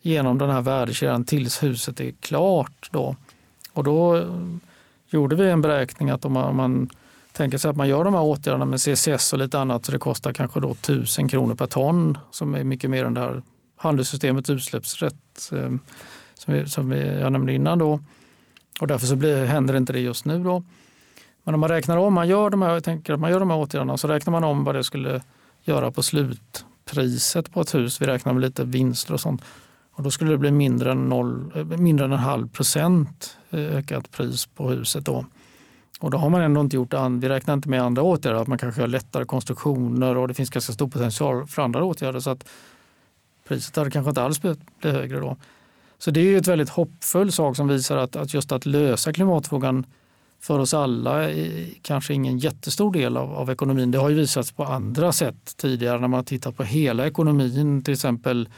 genom 0.00 0.38
den 0.38 0.50
här 0.50 0.62
värdekedjan 0.62 1.24
tills 1.24 1.62
huset 1.62 2.00
är 2.00 2.12
klart. 2.20 2.88
Då. 2.90 3.16
Och 3.72 3.84
då 3.84 4.16
eh, 4.16 4.24
gjorde 5.10 5.36
vi 5.36 5.50
en 5.50 5.62
beräkning 5.62 6.10
att 6.10 6.24
om 6.24 6.32
man, 6.32 6.44
om 6.44 6.56
man 6.56 6.88
tänker 7.32 7.58
sig 7.58 7.70
att 7.70 7.76
man 7.76 7.88
gör 7.88 8.04
de 8.04 8.14
här 8.14 8.22
åtgärderna 8.22 8.64
med 8.64 8.80
CCS 8.80 9.32
och 9.32 9.38
lite 9.38 9.58
annat 9.58 9.84
så 9.84 9.92
det 9.92 9.98
kostar 9.98 10.32
kanske 10.32 10.60
då 10.60 10.70
1000 10.70 11.28
kronor 11.28 11.54
per 11.54 11.66
ton 11.66 12.18
som 12.30 12.54
är 12.54 12.64
mycket 12.64 12.90
mer 12.90 13.04
än 13.04 13.14
det 13.14 13.20
här 13.20 13.42
handelssystemets 13.76 14.50
utsläppsrätt 14.50 15.52
eh, 15.52 15.70
som, 16.34 16.54
vi, 16.54 16.68
som 16.68 16.90
vi, 16.90 17.18
jag 17.20 17.32
nämnde 17.32 17.52
innan. 17.52 17.78
Då. 17.78 18.00
Och 18.80 18.86
därför 18.86 19.06
så 19.06 19.16
blir, 19.16 19.44
händer 19.44 19.76
inte 19.76 19.92
det 19.92 20.00
just 20.00 20.24
nu. 20.24 20.44
Då. 20.44 20.62
Men 21.48 21.54
om 21.54 21.60
man 21.60 21.68
räknar 21.68 21.96
om, 21.96 22.14
man 22.14 22.28
gör 22.28 22.50
de 22.50 22.62
här, 22.62 22.74
jag 22.74 22.84
tänker 22.84 23.12
att 23.12 23.20
man 23.20 23.30
gör 23.30 23.40
de 23.40 23.50
här 23.50 23.58
åtgärderna 23.58 23.96
så 23.96 24.08
räknar 24.08 24.30
man 24.30 24.44
om 24.44 24.64
vad 24.64 24.74
det 24.74 24.84
skulle 24.84 25.22
göra 25.62 25.90
på 25.90 26.02
slutpriset 26.02 27.52
på 27.52 27.60
ett 27.60 27.74
hus. 27.74 28.02
Vi 28.02 28.06
räknar 28.06 28.32
med 28.32 28.42
lite 28.42 28.64
vinster 28.64 29.14
och 29.14 29.20
sånt. 29.20 29.42
Och 29.92 30.02
då 30.02 30.10
skulle 30.10 30.30
det 30.30 30.38
bli 30.38 30.50
mindre 30.50 30.92
än, 30.92 31.08
noll, 31.08 31.52
eh, 31.54 31.64
mindre 31.64 32.04
än 32.04 32.12
en 32.12 32.18
halv 32.18 32.48
procent 32.48 33.36
eh, 33.50 33.76
ökat 33.76 34.10
pris 34.10 34.46
på 34.46 34.70
huset. 34.70 35.04
Då. 35.04 35.24
Och 36.00 36.10
då 36.10 36.18
har 36.18 36.30
man 36.30 36.40
ändå 36.40 36.60
inte 36.60 36.76
gjort, 36.76 36.94
vi 37.20 37.28
räknar 37.28 37.54
inte 37.54 37.68
med 37.68 37.82
andra 37.82 38.02
åtgärder, 38.02 38.40
att 38.40 38.48
man 38.48 38.58
kanske 38.58 38.80
har 38.80 38.88
lättare 38.88 39.24
konstruktioner 39.24 40.16
och 40.16 40.28
det 40.28 40.34
finns 40.34 40.50
ganska 40.50 40.72
stor 40.72 40.88
potential 40.88 41.46
för 41.46 41.62
andra 41.62 41.84
åtgärder. 41.84 42.20
Så 42.20 42.30
att 42.30 42.48
priset 43.48 43.76
hade 43.76 43.90
kanske 43.90 44.08
inte 44.08 44.22
alls 44.22 44.40
blivit 44.40 44.60
högre 44.82 45.20
då. 45.20 45.36
Så 45.98 46.10
det 46.10 46.20
är 46.20 46.38
ett 46.38 46.48
väldigt 46.48 46.70
hoppfull 46.70 47.32
sak 47.32 47.56
som 47.56 47.68
visar 47.68 47.96
att, 47.96 48.16
att 48.16 48.34
just 48.34 48.52
att 48.52 48.66
lösa 48.66 49.12
klimatfrågan 49.12 49.86
för 50.40 50.58
oss 50.58 50.74
alla 50.74 51.28
kanske 51.82 52.14
ingen 52.14 52.38
jättestor 52.38 52.92
del 52.92 53.16
av, 53.16 53.34
av 53.34 53.50
ekonomin. 53.50 53.90
Det 53.90 53.98
har 53.98 54.08
ju 54.08 54.14
visats 54.14 54.52
på 54.52 54.64
andra 54.64 55.12
sätt 55.12 55.56
tidigare 55.56 56.00
när 56.00 56.08
man 56.08 56.24
tittar 56.24 56.50
tittat 56.50 56.56
på 56.56 56.64
hela 56.64 57.06
ekonomin. 57.06 57.82
Till 57.82 57.94
exempel, 57.94 58.48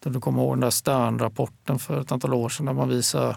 du 0.00 0.20
kommer 0.20 0.42
ihåg 0.42 0.52
den 0.52 0.60
där 0.60 0.70
Stern-rapporten 0.70 1.78
för 1.78 2.00
ett 2.00 2.12
antal 2.12 2.34
år 2.34 2.48
sedan 2.48 2.66
där 2.66 2.72
man 2.72 2.88
visar 2.88 3.36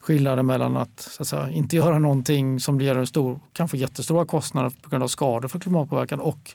skillnaden 0.00 0.46
mellan 0.46 0.76
att, 0.76 1.00
så 1.00 1.22
att 1.22 1.28
säga, 1.28 1.50
inte 1.50 1.76
göra 1.76 1.98
någonting 1.98 2.60
som 2.60 2.80
ger 2.80 2.96
en 2.96 3.06
stor, 3.06 3.40
kanske 3.52 3.78
jättestora 3.78 4.26
kostnader 4.26 4.72
på 4.82 4.90
grund 4.90 5.04
av 5.04 5.08
skador 5.08 5.48
för 5.48 5.58
klimatpåverkan 5.58 6.20
och 6.20 6.54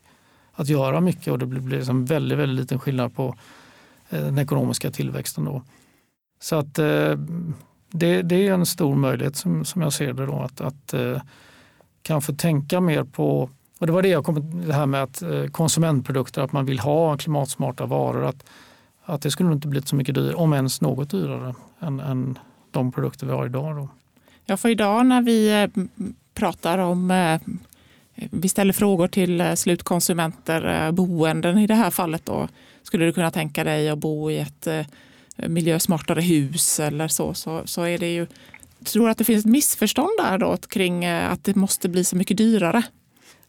att 0.54 0.68
göra 0.70 1.02
mycket 1.02 1.28
och 1.28 1.40
det 1.40 1.46
blir, 1.46 1.62
blir 1.62 1.78
liksom 1.78 2.06
väldigt, 2.06 2.38
väldigt 2.38 2.62
liten 2.64 2.80
skillnad 2.80 3.16
på 3.16 3.36
eh, 4.10 4.22
den 4.22 4.38
ekonomiska 4.38 4.92
tillväxten. 4.92 5.46
Då. 5.46 5.64
Så 6.42 6.56
att 6.56 6.80
eh, 6.80 7.16
det, 7.90 8.22
det, 8.22 8.48
är 8.48 8.54
en 8.54 8.66
stor 8.66 8.96
möjlighet 8.96 9.36
som, 9.36 9.66
som 9.66 9.82
jag 9.82 9.94
ser 9.94 10.14
det 10.14 10.26
då 10.26 10.40
att, 10.40 10.62
att 10.62 10.94
eh, 10.94 11.22
kanske 12.02 12.34
tänka 12.34 12.82
mer 12.82 13.04
på 13.04 13.50
och 13.80 13.88
det 13.88 13.94
var 13.94 14.02
det 14.02 14.10
jag 14.10 14.26
kom 14.26 14.66
det 14.68 14.74
här 14.74 14.86
med 14.86 15.04
att 15.04 15.22
eh, 15.22 15.46
konsumentprodukter, 15.46 16.42
att 16.42 16.52
man 16.52 16.66
vill 16.66 16.80
ha 16.80 17.18
klimatsmarta 17.18 17.86
varor. 17.86 18.26
Att, 18.26 18.46
att 19.06 19.22
det 19.22 19.32
skulle 19.32 19.52
inte 19.52 19.68
blivit 19.68 19.88
så 19.88 19.96
mycket 19.96 20.16
dyrare, 20.16 20.36
om 20.36 20.54
ens 20.54 20.82
något 20.82 21.10
dyrare 21.10 21.56
än, 21.80 22.00
än 22.00 22.40
de 22.72 22.92
produkter 22.92 23.26
vi 23.26 23.32
har 23.32 23.46
idag. 23.46 23.76
Då. 23.76 23.90
Ja, 24.46 24.58
för 24.58 24.70
idag 24.70 25.06
när 25.06 25.22
vi 25.22 25.64
eh, 25.64 25.84
pratar 26.34 26.78
om 26.78 27.12
eh, 27.12 27.42
vi 28.16 28.50
ställer 28.50 28.74
frågor 28.74 29.08
till 29.08 29.42
eh, 29.42 29.54
slutkonsumenter, 29.54 30.92
boenden 30.92 31.58
i 31.58 31.68
det 31.68 31.76
här 31.76 31.92
fallet. 31.92 32.26
Då. 32.26 32.48
Skulle 32.84 33.06
du 33.06 33.14
kunna 33.14 33.32
tänka 33.32 33.64
dig 33.64 33.90
att 33.90 34.00
bo 34.00 34.32
i 34.32 34.40
ett 34.40 34.68
miljösmartare 35.48 36.22
hus 36.22 36.80
eller 36.80 37.08
så, 37.08 37.34
så, 37.34 37.62
så 37.66 37.82
är 37.82 37.98
det 37.98 38.14
ju 38.14 38.28
Tror 38.84 39.06
du 39.06 39.12
att 39.12 39.18
det 39.18 39.24
finns 39.24 39.46
ett 39.46 39.52
missförstånd 39.52 40.10
där 40.18 40.38
då 40.38 40.58
kring 40.58 41.06
eh, 41.06 41.32
att 41.32 41.44
det 41.44 41.56
måste 41.56 41.90
bli 41.90 42.04
så 42.04 42.16
mycket 42.16 42.38
dyrare? 42.38 42.84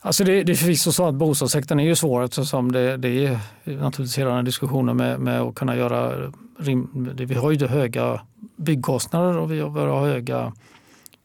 Alltså 0.01 0.25
det, 0.25 0.43
det 0.43 0.53
är 0.53 0.57
förvisso 0.57 0.93
så 0.93 1.07
att 1.07 1.15
bostadssektorn 1.15 1.81
är 1.81 1.85
ju 1.85 1.97
svår 1.97 2.25
eftersom 2.25 2.73
det, 2.73 2.97
det 2.97 3.27
är 3.27 3.39
naturligtvis 3.65 4.19
hela 4.19 4.35
den 4.35 4.45
diskussionen 4.45 4.97
med, 4.97 5.21
med 5.21 5.41
att 5.41 5.55
kunna 5.55 5.77
göra 5.77 6.33
rim, 6.59 7.11
vi 7.15 7.35
har 7.35 7.51
ju 7.51 7.67
höga 7.67 8.21
byggkostnader 8.57 9.37
och 9.39 9.53
vi 9.53 9.61
har 9.61 10.07
höga 10.07 10.53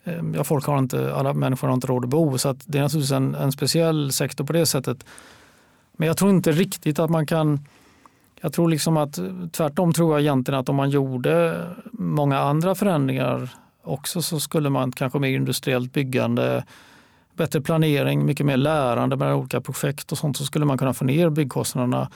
eh, 0.04 0.22
Ja, 0.36 0.44
folk 0.44 0.66
har 0.66 0.80
inte, 0.80 1.16
alla 1.16 1.34
människor 1.34 1.68
har 1.68 1.76
inte 1.76 1.88
råd 1.88 2.04
att 2.04 2.10
bo 2.10 2.38
så 2.38 2.50
att 2.50 2.64
det 2.66 2.78
är 2.78 2.82
naturligtvis 2.82 3.12
en, 3.12 3.36
en 3.36 3.52
speciell 3.52 4.12
sektor 4.12 4.46
på 4.46 4.54
det 4.54 4.66
sättet. 4.66 5.06
Men 5.98 6.08
jag 6.08 6.18
tror 6.18 6.30
inte 6.32 6.52
riktigt 6.52 7.00
att 7.00 7.10
man 7.10 7.26
kan 7.26 7.60
jag 8.42 8.54
tror 8.54 8.70
liksom 8.70 8.98
att 8.98 9.20
tvärtom 9.52 9.94
tror 9.94 10.14
jag 10.14 10.22
egentligen 10.22 10.60
att 10.60 10.70
om 10.70 10.76
man 10.76 10.90
gjorde 10.90 11.66
många 11.92 12.40
andra 12.40 12.76
förändringar 12.76 13.50
också 13.84 14.22
så 14.22 14.40
skulle 14.40 14.70
man 14.70 14.92
kanske 14.92 15.20
mer 15.20 15.30
industriellt 15.30 15.94
byggande, 15.94 16.66
bättre 17.34 17.62
planering, 17.62 18.26
mycket 18.26 18.46
mer 18.46 18.58
lärande 18.58 19.16
mellan 19.16 19.36
olika 19.36 19.62
projekt 19.62 20.12
och 20.12 20.18
sånt 20.18 20.38
så 20.38 20.46
skulle 20.46 20.66
man 20.66 20.78
kunna 20.78 20.94
få 20.94 21.06
ner 21.06 21.30
byggkostnaderna 21.30 22.10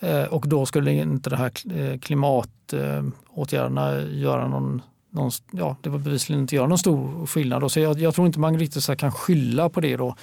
eh, 0.00 0.24
och 0.24 0.48
då 0.48 0.66
skulle 0.66 0.92
inte 0.92 1.30
de 1.30 1.36
här 1.36 1.52
eh, 1.76 1.98
klimatåtgärderna 1.98 3.98
eh, 3.98 4.18
göra 4.18 4.48
någon, 4.48 4.82
någon 5.10 5.30
ja, 5.50 5.76
det 5.80 5.90
var 5.90 5.98
bevisligen 5.98 6.42
inte 6.42 6.56
göra 6.56 6.66
någon 6.66 6.78
stor 6.78 7.26
skillnad. 7.26 7.72
Så 7.72 7.80
jag, 7.80 7.98
jag 7.98 8.14
tror 8.14 8.26
inte 8.26 8.40
man 8.40 8.58
riktigt 8.58 8.84
så 8.84 8.96
kan 8.96 9.12
skylla 9.12 9.68
på 9.68 9.80
det. 9.80 9.96
Då. 9.96 10.16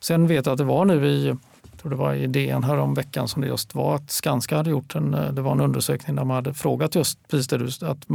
Sen 0.00 0.26
vet 0.26 0.46
jag 0.46 0.52
att 0.52 0.58
det 0.58 0.64
var 0.64 0.84
nu 0.84 1.06
i, 1.06 1.36
jag 1.78 1.82
tror 1.82 1.90
det 1.90 1.96
var 1.96 2.14
i 2.14 2.26
DN 2.26 2.64
här 2.64 2.94
veckan 2.94 3.28
som 3.28 3.42
det 3.42 3.48
just 3.48 3.74
var 3.74 3.94
att 3.94 4.10
Skanska 4.10 4.56
hade 4.56 4.70
gjort 4.70 4.94
en, 4.94 5.14
eh, 5.14 5.32
det 5.32 5.42
var 5.42 5.52
en 5.52 5.60
undersökning 5.60 6.16
där 6.16 6.24
man 6.24 6.34
hade 6.34 6.54
frågat 6.54 6.94
just 6.94 7.28
precis 7.28 7.48
det 7.48 7.58
du, 7.58 7.86
att, 7.86 8.06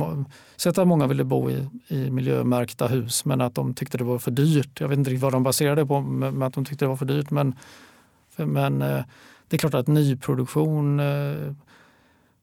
sett 0.55 0.77
att 0.77 0.87
många 0.87 1.07
ville 1.07 1.23
bo 1.23 1.49
i, 1.49 1.67
i 1.87 2.09
miljömärkta 2.09 2.87
hus 2.87 3.25
men 3.25 3.41
att 3.41 3.55
de 3.55 3.73
tyckte 3.73 3.97
det 3.97 4.03
var 4.03 4.19
för 4.19 4.31
dyrt. 4.31 4.81
Jag 4.81 4.87
vet 4.87 4.97
inte 4.97 5.09
riktigt 5.09 5.23
vad 5.23 5.31
de 5.31 5.43
baserade 5.43 5.81
det 5.81 5.85
på, 5.85 6.01
med 6.01 6.47
att 6.47 6.53
de 6.53 6.65
tyckte 6.65 6.85
det 6.85 6.89
var 6.89 6.95
för 6.95 7.05
dyrt. 7.05 7.31
Men, 7.31 7.55
men 8.35 8.81
eh, 8.81 9.03
det 9.47 9.55
är 9.55 9.57
klart 9.57 9.73
att 9.73 9.87
nyproduktion, 9.87 10.99
eh, 10.99 11.53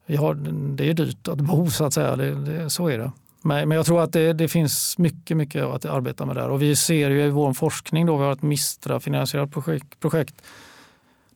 vi 0.06 0.16
har, 0.16 0.34
det 0.76 0.90
är 0.90 0.94
dyrt 0.94 1.28
att 1.28 1.40
bo 1.40 1.70
så 1.70 1.84
att 1.84 1.94
säga. 1.94 2.16
Det, 2.16 2.34
det, 2.34 2.70
så 2.70 2.88
är 2.88 2.98
det. 2.98 3.12
Men, 3.42 3.68
men 3.68 3.76
jag 3.76 3.86
tror 3.86 4.02
att 4.02 4.12
det, 4.12 4.32
det, 4.32 4.48
finns 4.48 4.98
mycket, 4.98 5.36
mycket 5.36 5.64
att 5.64 5.84
arbeta 5.84 6.26
med 6.26 6.36
där. 6.36 6.48
Och 6.48 6.62
vi 6.62 6.76
ser 6.76 7.10
ju 7.10 7.22
i 7.22 7.30
vår 7.30 7.52
forskning, 7.52 8.06
då, 8.06 8.16
vi 8.16 8.24
har 8.24 8.32
ett 8.32 8.42
Mistra-finansierat 8.42 9.52
projekt, 9.52 10.00
projekt 10.00 10.42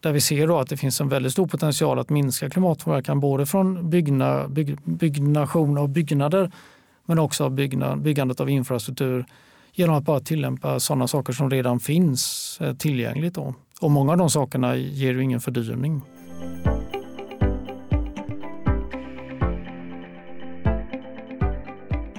där 0.05 0.13
vi 0.13 0.21
ser 0.21 0.47
då 0.47 0.59
att 0.59 0.69
det 0.69 0.77
finns 0.77 1.01
en 1.01 1.09
väldigt 1.09 1.33
stor 1.33 1.47
potential 1.47 1.99
att 1.99 2.11
minska 2.11 2.51
klimatpåverkan 2.51 3.21
både 3.21 3.47
från 3.47 3.91
byggna, 3.91 4.49
bygg, 4.49 4.79
byggnation 4.85 5.79
av 5.79 5.89
byggnader 5.89 6.51
men 7.07 7.19
också 7.19 7.49
byggnad, 7.49 8.03
byggandet 8.03 8.41
av 8.41 8.51
infrastruktur 8.51 9.27
genom 9.73 9.97
att 9.97 10.05
bara 10.05 10.21
tillämpa 10.21 10.81
sådana 10.81 11.09
saker 11.09 11.33
som 11.33 11.51
redan 11.51 11.81
finns 11.81 12.59
eh, 12.61 12.75
tillgängligt. 12.75 13.35
Då. 13.35 13.55
Och 13.81 13.91
många 13.91 14.13
av 14.13 14.19
de 14.19 14.31
sakerna 14.31 14.77
ger 14.77 15.15
ju 15.15 15.23
ingen 15.23 15.41
fördyring. 15.41 16.03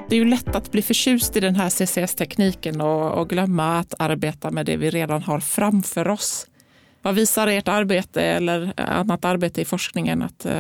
Det 0.10 0.16
är 0.16 0.20
ju 0.20 0.26
lätt 0.26 0.56
att 0.56 0.72
bli 0.72 0.82
förtjust 0.82 1.38
i 1.38 1.40
den 1.40 1.56
här 1.56 1.70
CCS-tekniken 1.70 2.82
och, 2.82 3.12
och 3.12 3.30
glömma 3.30 3.80
att 3.80 3.94
arbeta 4.00 4.52
med 4.52 4.66
det 4.66 4.78
vi 4.78 4.90
redan 4.90 5.24
har 5.24 5.40
framför 5.40 6.08
oss. 6.08 6.48
Vad 7.06 7.16
visar 7.16 7.48
ert 7.48 7.68
arbete 7.68 8.22
eller 8.22 8.74
eh, 8.78 9.00
annat 9.00 9.26
arbete 9.26 9.62
i 9.62 9.66
forskningen 9.66 10.22
att 10.22 10.46
eh, 10.46 10.54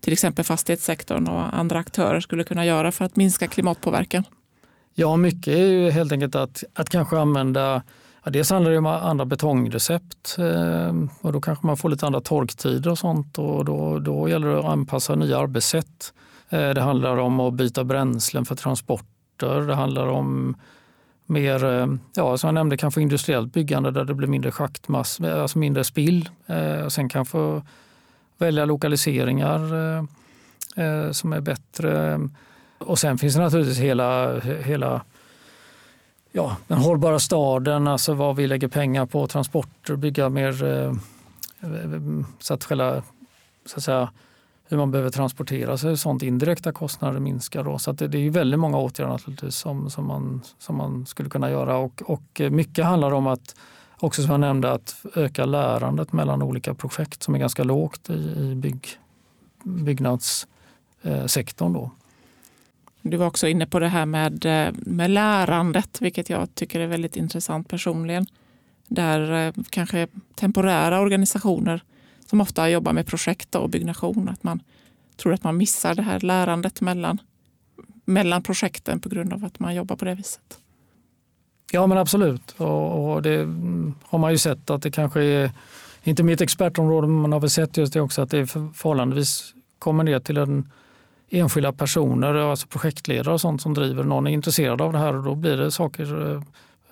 till 0.00 0.12
exempel 0.12 0.44
fastighetssektorn 0.44 1.28
och 1.28 1.58
andra 1.58 1.78
aktörer 1.78 2.20
skulle 2.20 2.44
kunna 2.44 2.66
göra 2.66 2.92
för 2.92 3.04
att 3.04 3.16
minska 3.16 3.46
klimatpåverkan? 3.46 4.24
Ja, 4.94 5.16
mycket 5.16 5.54
är 5.54 5.66
ju 5.66 5.90
helt 5.90 6.12
enkelt 6.12 6.34
att, 6.34 6.64
att 6.74 6.88
kanske 6.88 7.18
använda 7.18 7.82
Ja, 8.24 8.30
dels 8.30 8.50
handlar 8.50 8.70
det 8.70 8.78
om 8.78 8.86
andra 8.86 9.24
betongrecept 9.24 10.36
eh, 10.38 10.94
och 11.20 11.32
då 11.32 11.40
kanske 11.40 11.66
man 11.66 11.76
får 11.76 11.88
lite 11.88 12.06
andra 12.06 12.20
torktider 12.20 12.90
och 12.90 12.98
sånt 12.98 13.38
och 13.38 13.64
då, 13.64 13.98
då 13.98 14.28
gäller 14.28 14.48
det 14.48 14.58
att 14.58 14.64
anpassa 14.64 15.14
nya 15.14 15.38
arbetssätt. 15.38 16.12
Det 16.48 16.80
handlar 16.80 17.16
om 17.16 17.40
att 17.40 17.54
byta 17.54 17.84
bränslen 17.84 18.44
för 18.44 18.54
transporter. 18.54 19.60
Det 19.60 19.74
handlar 19.74 20.06
om 20.06 20.56
mer, 21.26 21.64
eh, 21.64 21.86
ja, 22.14 22.38
som 22.38 22.48
jag 22.48 22.54
nämnde, 22.54 22.76
kanske 22.76 23.00
industriellt 23.00 23.52
byggande 23.52 23.90
där 23.90 24.04
det 24.04 24.14
blir 24.14 24.28
mindre 24.28 24.50
schaktmass, 24.52 25.20
eh, 25.20 25.42
alltså 25.42 25.58
mindre 25.58 25.84
spill. 25.84 26.28
Eh, 26.46 26.88
sen 26.88 27.08
kanske 27.08 27.62
välja 28.38 28.64
lokaliseringar 28.64 29.74
eh, 30.76 31.10
som 31.10 31.32
är 31.32 31.40
bättre. 31.40 32.20
Och 32.78 32.98
sen 32.98 33.18
finns 33.18 33.34
det 33.34 33.40
naturligtvis 33.40 33.78
hela, 33.78 34.40
hela 34.40 35.02
ja, 36.32 36.56
den 36.66 36.78
hållbara 36.78 37.18
staden, 37.18 37.88
alltså 37.88 38.14
vad 38.14 38.36
vi 38.36 38.46
lägger 38.46 38.68
pengar 38.68 39.06
på, 39.06 39.26
transporter, 39.26 39.96
bygga 39.96 40.28
mer 40.28 40.54
så 42.38 42.54
att 42.54 42.64
själva 42.64 43.02
så 43.66 43.76
att 43.76 43.82
säga, 43.82 44.08
hur 44.74 44.78
man 44.78 44.90
behöver 44.90 45.10
transportera 45.10 45.78
sig, 45.78 45.96
sånt 45.96 46.22
indirekta 46.22 46.72
kostnader 46.72 47.20
minskar. 47.20 47.64
Då. 47.64 47.78
Så 47.78 47.92
det, 47.92 48.08
det, 48.08 48.18
är 48.18 48.30
väldigt 48.30 48.60
många 48.60 48.78
åtgärder 48.78 49.12
naturligtvis 49.12 49.56
som, 49.56 49.90
som, 49.90 50.06
man, 50.06 50.40
som 50.58 50.76
man 50.76 51.06
skulle 51.06 51.30
kunna 51.30 51.50
göra 51.50 51.76
och, 51.76 52.02
och 52.06 52.40
eh, 52.40 52.50
mycket 52.50 52.84
handlar 52.84 53.12
om 53.12 53.26
att 53.26 53.56
också 53.96 54.22
som 54.22 54.30
jag 54.30 54.40
nämnde 54.40 54.72
att 54.72 55.06
öka 55.14 55.44
lärandet 55.44 56.12
mellan 56.12 56.42
olika 56.42 56.74
projekt 56.74 57.22
som 57.22 57.34
är 57.34 57.38
ganska 57.38 57.64
lågt 57.64 58.10
i, 58.10 58.12
i 58.12 58.54
bygg, 58.54 58.88
byggnadssektorn. 59.62 61.76
Eh, 61.76 61.80
då. 61.80 61.90
Du 63.02 63.16
var 63.16 63.26
också 63.26 63.48
inne 63.48 63.66
på 63.66 63.78
det 63.78 63.88
här 63.88 64.06
med, 64.06 64.46
eh, 64.46 64.72
med 64.76 65.10
lärandet, 65.10 66.00
vilket 66.00 66.30
jag 66.30 66.54
tycker 66.54 66.80
är 66.80 66.86
väldigt 66.86 67.16
intressant 67.16 67.68
personligen. 67.68 68.26
Där 68.88 69.52
kanske 69.70 70.08
temporära 70.34 71.00
organisationer 71.00 71.82
som 72.26 72.40
ofta 72.40 72.70
jobbar 72.70 72.92
med 72.92 73.06
projekt 73.06 73.54
och 73.54 73.70
byggnation. 73.70 74.28
Att 74.28 74.42
man 74.42 74.62
tror 75.16 75.32
att 75.32 75.44
man 75.44 75.56
missar 75.56 75.94
det 75.94 76.02
här 76.02 76.20
lärandet 76.20 76.80
mellan, 76.80 77.20
mellan 78.04 78.42
projekten 78.42 79.00
på 79.00 79.08
grund 79.08 79.32
av 79.32 79.44
att 79.44 79.58
man 79.58 79.74
jobbar 79.74 79.96
på 79.96 80.04
det 80.04 80.14
viset. 80.14 80.58
Ja 81.72 81.86
men 81.86 81.98
absolut 81.98 82.54
och, 82.56 83.12
och 83.12 83.22
det 83.22 83.34
mm, 83.34 83.94
har 84.02 84.18
man 84.18 84.32
ju 84.32 84.38
sett 84.38 84.70
att 84.70 84.82
det 84.82 84.90
kanske 84.90 85.22
är, 85.22 85.50
inte 86.02 86.22
mitt 86.22 86.40
expertområde, 86.40 87.06
men 87.06 87.16
man 87.16 87.32
har 87.32 87.40
väl 87.40 87.50
sett 87.50 87.76
just 87.76 87.92
det 87.92 88.00
också 88.00 88.22
att 88.22 88.30
det 88.30 88.38
är 88.38 88.46
förhållandevis 88.72 89.54
kommer 89.78 90.04
ner 90.04 90.18
till 90.18 90.36
en 90.36 90.70
enskilda 91.30 91.72
personer, 91.72 92.34
alltså 92.34 92.66
projektledare 92.66 93.34
och 93.34 93.40
sånt 93.40 93.62
som 93.62 93.74
driver. 93.74 94.04
Någon 94.04 94.26
är 94.26 94.30
intresserad 94.30 94.80
av 94.80 94.92
det 94.92 94.98
här 94.98 95.16
och 95.16 95.22
då 95.22 95.34
blir 95.34 95.56
det 95.56 95.70
saker 95.70 96.32
eh, 96.32 96.42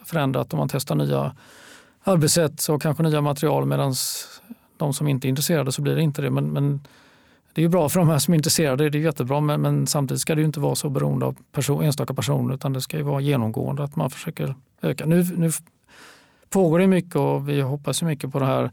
förändrat 0.04 0.52
om 0.52 0.58
man 0.58 0.68
testar 0.68 0.94
nya 0.94 1.36
arbetssätt 2.04 2.68
och 2.68 2.82
kanske 2.82 3.02
nya 3.02 3.20
material 3.20 3.66
medan 3.66 3.94
de 4.76 4.94
som 4.94 5.08
inte 5.08 5.26
är 5.26 5.28
intresserade 5.28 5.72
så 5.72 5.82
blir 5.82 5.94
det 5.94 6.02
inte 6.02 6.22
det. 6.22 6.30
Men, 6.30 6.52
men 6.52 6.80
det 7.52 7.60
är 7.60 7.62
ju 7.62 7.68
bra 7.68 7.88
för 7.88 8.00
de 8.00 8.08
här 8.08 8.18
som 8.18 8.34
är 8.34 8.36
intresserade, 8.36 8.90
det 8.90 8.98
är 8.98 9.02
jättebra 9.02 9.40
men, 9.40 9.60
men 9.60 9.86
samtidigt 9.86 10.20
ska 10.20 10.34
det 10.34 10.42
inte 10.42 10.60
vara 10.60 10.74
så 10.74 10.88
beroende 10.88 11.26
av 11.26 11.36
person, 11.52 11.84
enstaka 11.84 12.14
personer 12.14 12.54
utan 12.54 12.72
det 12.72 12.80
ska 12.80 12.96
ju 12.96 13.02
vara 13.02 13.20
genomgående 13.20 13.84
att 13.84 13.96
man 13.96 14.10
försöker 14.10 14.54
öka. 14.82 15.06
Nu, 15.06 15.22
nu 15.36 15.50
pågår 16.50 16.78
det 16.78 16.86
mycket 16.86 17.16
och 17.16 17.48
vi 17.48 17.60
hoppas 17.60 18.02
mycket 18.02 18.32
på 18.32 18.38
det 18.38 18.46
här 18.46 18.70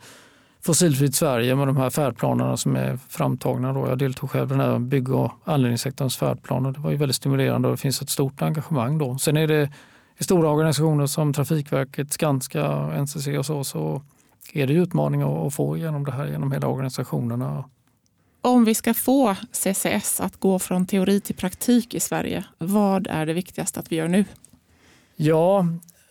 Fossilfritt 0.62 1.16
Sverige 1.16 1.56
med 1.56 1.68
de 1.68 1.78
här 1.78 1.89
färdplanerna 1.89 2.58
som 2.58 2.76
är 2.76 3.00
framtagna. 3.10 3.74
Då. 3.74 3.88
Jag 3.88 3.97
deltog 3.97 4.32
själv 4.32 4.52
i 4.52 4.56
den 4.56 4.60
här 4.60 4.80
bygg 4.80 5.10
och 5.10 5.32
anläggningssektorns 5.43 6.18
färdplan 6.18 6.66
och 6.66 6.74
det 6.74 6.80
var 6.80 6.91
ju 6.91 6.97
väldigt 6.97 7.16
stimulerande 7.16 7.68
och 7.68 7.74
det 7.74 7.82
finns 7.82 8.02
ett 8.02 8.10
stort 8.10 8.41
engagemang. 8.41 8.97
Då. 8.97 9.18
Sen 9.18 9.38
är 9.38 9.47
det 9.47 9.70
i 10.18 10.24
stora 10.24 10.50
organisationer 10.50 11.06
som 11.06 11.34
Trafikverket, 11.34 12.14
Skanska, 12.14 12.91
NCC 13.02 13.28
och 13.28 13.45
så, 13.45 13.64
så 13.64 14.02
är 14.54 14.68
det 14.68 14.74
utmaning 14.74 15.22
att 15.22 15.54
få 15.54 15.78
igenom 15.78 16.06
det 16.06 16.12
här 16.12 16.28
genom 16.28 16.52
hela 16.52 16.68
organisationerna. 16.68 17.64
Om 18.41 18.66
vi 18.66 18.76
ska 18.76 18.93
få 18.93 19.36
CCS 19.52 20.20
att 20.20 20.39
gå 20.39 20.60
från 20.60 20.86
teori 20.86 21.20
till 21.20 21.36
praktik 21.36 21.93
i 21.93 22.00
Sverige, 22.00 22.45
vad 22.58 23.08
är 23.08 23.26
det 23.26 23.34
viktigaste 23.34 23.80
att 23.80 23.91
vi 23.91 23.95
gör 23.95 24.08
nu? 24.08 24.26
Ja, 25.16 25.66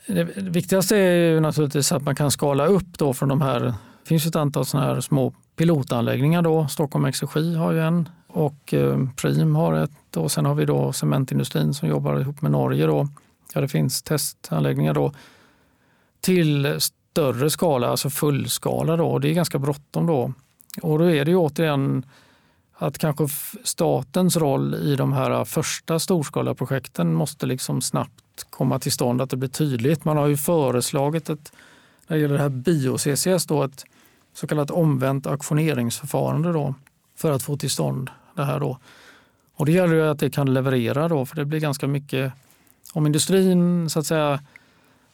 det 0.07 0.25
viktigaste 0.37 0.97
är 0.97 1.15
ju 1.15 1.41
naturligtvis 1.41 1.93
att 1.93 2.03
man 2.03 2.17
kan 2.17 2.31
skala 2.31 2.67
upp 2.67 2.99
då 2.99 3.15
från 3.15 3.29
de 3.29 3.41
här, 3.41 3.61
det 3.61 4.09
finns 4.09 4.27
ett 4.27 4.37
antal 4.37 4.67
sådana 4.67 4.87
här 4.87 5.01
små 5.01 5.33
pilotanläggningar 5.57 6.43
då, 6.43 6.69
Stockholm 6.69 7.05
Exergi 7.05 7.55
har 7.55 7.73
ju 7.73 7.81
en 7.81 8.09
och 8.27 8.75
eh, 8.75 8.99
Prim 9.17 9.55
har 9.55 9.75
ett 9.75 10.17
och 10.17 10.33
sen 10.33 10.45
har 10.45 10.55
vi 10.55 10.65
då 10.65 10.93
cementindustrin 10.93 11.75
som 11.75 11.89
jobbar 11.89 12.21
ihop 12.21 12.43
med 12.43 12.53
Norge 12.53 12.87
då. 12.87 13.09
Ja, 13.55 13.61
det 13.61 13.69
finns 13.69 14.03
testanläggningar 14.03 14.95
då 14.95 15.13
till 16.21 16.79
större 17.19 17.51
skala, 17.51 17.89
alltså 17.89 18.11
fullskala. 18.11 18.97
Då. 18.97 19.19
Det 19.19 19.29
är 19.29 19.35
ganska 19.35 19.59
bråttom 19.59 20.07
då. 20.07 20.33
Och 20.83 20.99
då 20.99 21.11
är 21.11 21.25
det 21.25 21.31
ju 21.31 21.37
återigen 21.37 22.07
att 22.75 22.99
kanske 22.99 23.29
statens 23.65 24.37
roll 24.37 24.75
i 24.75 24.97
de 24.97 25.13
här 25.13 25.45
första 25.45 25.99
storskaliga 25.99 26.55
projekten 26.55 27.15
måste 27.15 27.47
liksom 27.47 27.81
snabbt 27.81 28.47
komma 28.51 28.79
till 28.79 28.93
stånd, 28.93 29.23
att 29.23 29.31
det 29.31 29.37
blir 29.37 29.49
tydligt. 29.49 30.05
Man 30.05 30.17
har 30.17 30.27
ju 30.27 30.37
föreslagit 30.37 31.31
ett, 31.31 31.53
när 32.07 32.17
det 32.17 32.23
gäller 32.23 32.35
det 32.35 32.43
här 32.43 32.49
bio-CCS, 32.49 33.47
då, 33.47 33.63
ett 33.63 33.85
så 34.35 34.47
kallat 34.47 34.71
omvänt 34.71 35.27
auktioneringsförfarande 35.27 36.53
då, 36.53 36.75
för 37.17 37.33
att 37.33 37.43
få 37.43 37.57
till 37.57 37.71
stånd 37.71 38.11
det 38.35 38.45
här. 38.45 38.61
Då. 38.61 38.79
Och 39.55 39.67
det 39.67 39.73
gäller 39.73 39.95
ju 39.95 40.09
att 40.09 40.19
det 40.19 40.31
kan 40.31 40.55
leverera 40.55 41.09
då, 41.09 41.27
för 41.27 41.37
det 41.37 41.45
blir 41.45 41.61
ganska 41.61 41.87
mycket, 41.87 42.33
om 42.93 43.07
industrin 43.07 43.91
så 43.91 43.99
att 43.99 44.07
säga 44.07 44.41